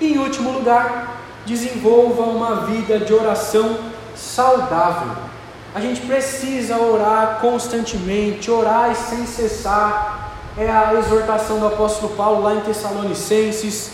E 0.00 0.12
em 0.12 0.18
último 0.18 0.52
lugar, 0.52 1.16
desenvolva 1.44 2.22
uma 2.22 2.66
vida 2.66 3.00
de 3.00 3.12
oração 3.12 3.78
saudável. 4.14 5.31
A 5.74 5.80
gente 5.80 6.02
precisa 6.02 6.76
orar 6.76 7.38
constantemente, 7.40 8.50
orar 8.50 8.94
sem 8.94 9.24
cessar. 9.26 10.32
É 10.56 10.70
a 10.70 10.92
exortação 10.94 11.58
do 11.58 11.66
apóstolo 11.66 12.14
Paulo 12.14 12.42
lá 12.42 12.54
em 12.54 12.60
Tessalonicenses. 12.60 13.92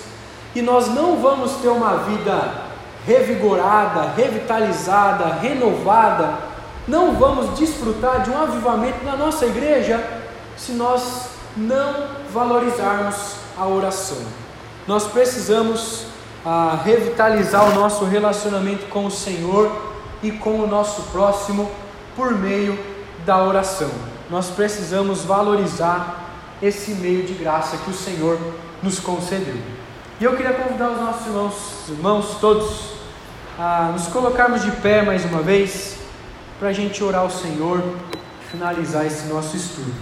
E 0.56 0.62
nós 0.62 0.88
não 0.88 1.18
vamos 1.18 1.52
ter 1.52 1.68
uma 1.68 1.98
vida 1.98 2.66
revigorada, 3.06 4.12
revitalizada, 4.16 5.26
renovada, 5.40 6.34
não 6.86 7.14
vamos 7.14 7.56
desfrutar 7.58 8.22
de 8.22 8.30
um 8.30 8.42
avivamento 8.42 9.04
na 9.04 9.16
nossa 9.16 9.46
igreja 9.46 10.04
se 10.56 10.72
nós 10.72 11.28
não 11.56 12.08
valorizarmos 12.32 13.36
a 13.56 13.66
oração. 13.66 14.18
Nós 14.86 15.06
precisamos 15.06 16.06
ah, 16.44 16.78
revitalizar 16.84 17.70
o 17.70 17.74
nosso 17.74 18.04
relacionamento 18.04 18.86
com 18.86 19.06
o 19.06 19.10
Senhor 19.10 19.87
e 20.22 20.30
com 20.32 20.60
o 20.60 20.66
nosso 20.66 21.02
próximo 21.10 21.70
por 22.16 22.32
meio 22.32 22.78
da 23.24 23.42
oração. 23.42 23.90
Nós 24.30 24.50
precisamos 24.50 25.24
valorizar 25.24 26.24
esse 26.62 26.92
meio 26.92 27.24
de 27.24 27.34
graça 27.34 27.76
que 27.78 27.90
o 27.90 27.94
Senhor 27.94 28.38
nos 28.82 28.98
concedeu. 28.98 29.56
E 30.20 30.24
eu 30.24 30.36
queria 30.36 30.52
convidar 30.52 30.90
os 30.90 31.00
nossos 31.00 31.26
irmãos, 31.26 31.54
irmãos 31.88 32.36
todos 32.40 32.98
a 33.58 33.90
nos 33.92 34.06
colocarmos 34.08 34.62
de 34.62 34.70
pé 34.72 35.02
mais 35.02 35.24
uma 35.24 35.42
vez 35.42 35.98
para 36.58 36.68
a 36.68 36.72
gente 36.72 37.02
orar 37.02 37.22
ao 37.22 37.30
Senhor 37.30 37.82
e 38.12 38.50
finalizar 38.50 39.06
esse 39.06 39.26
nosso 39.26 39.56
estudo. 39.56 39.94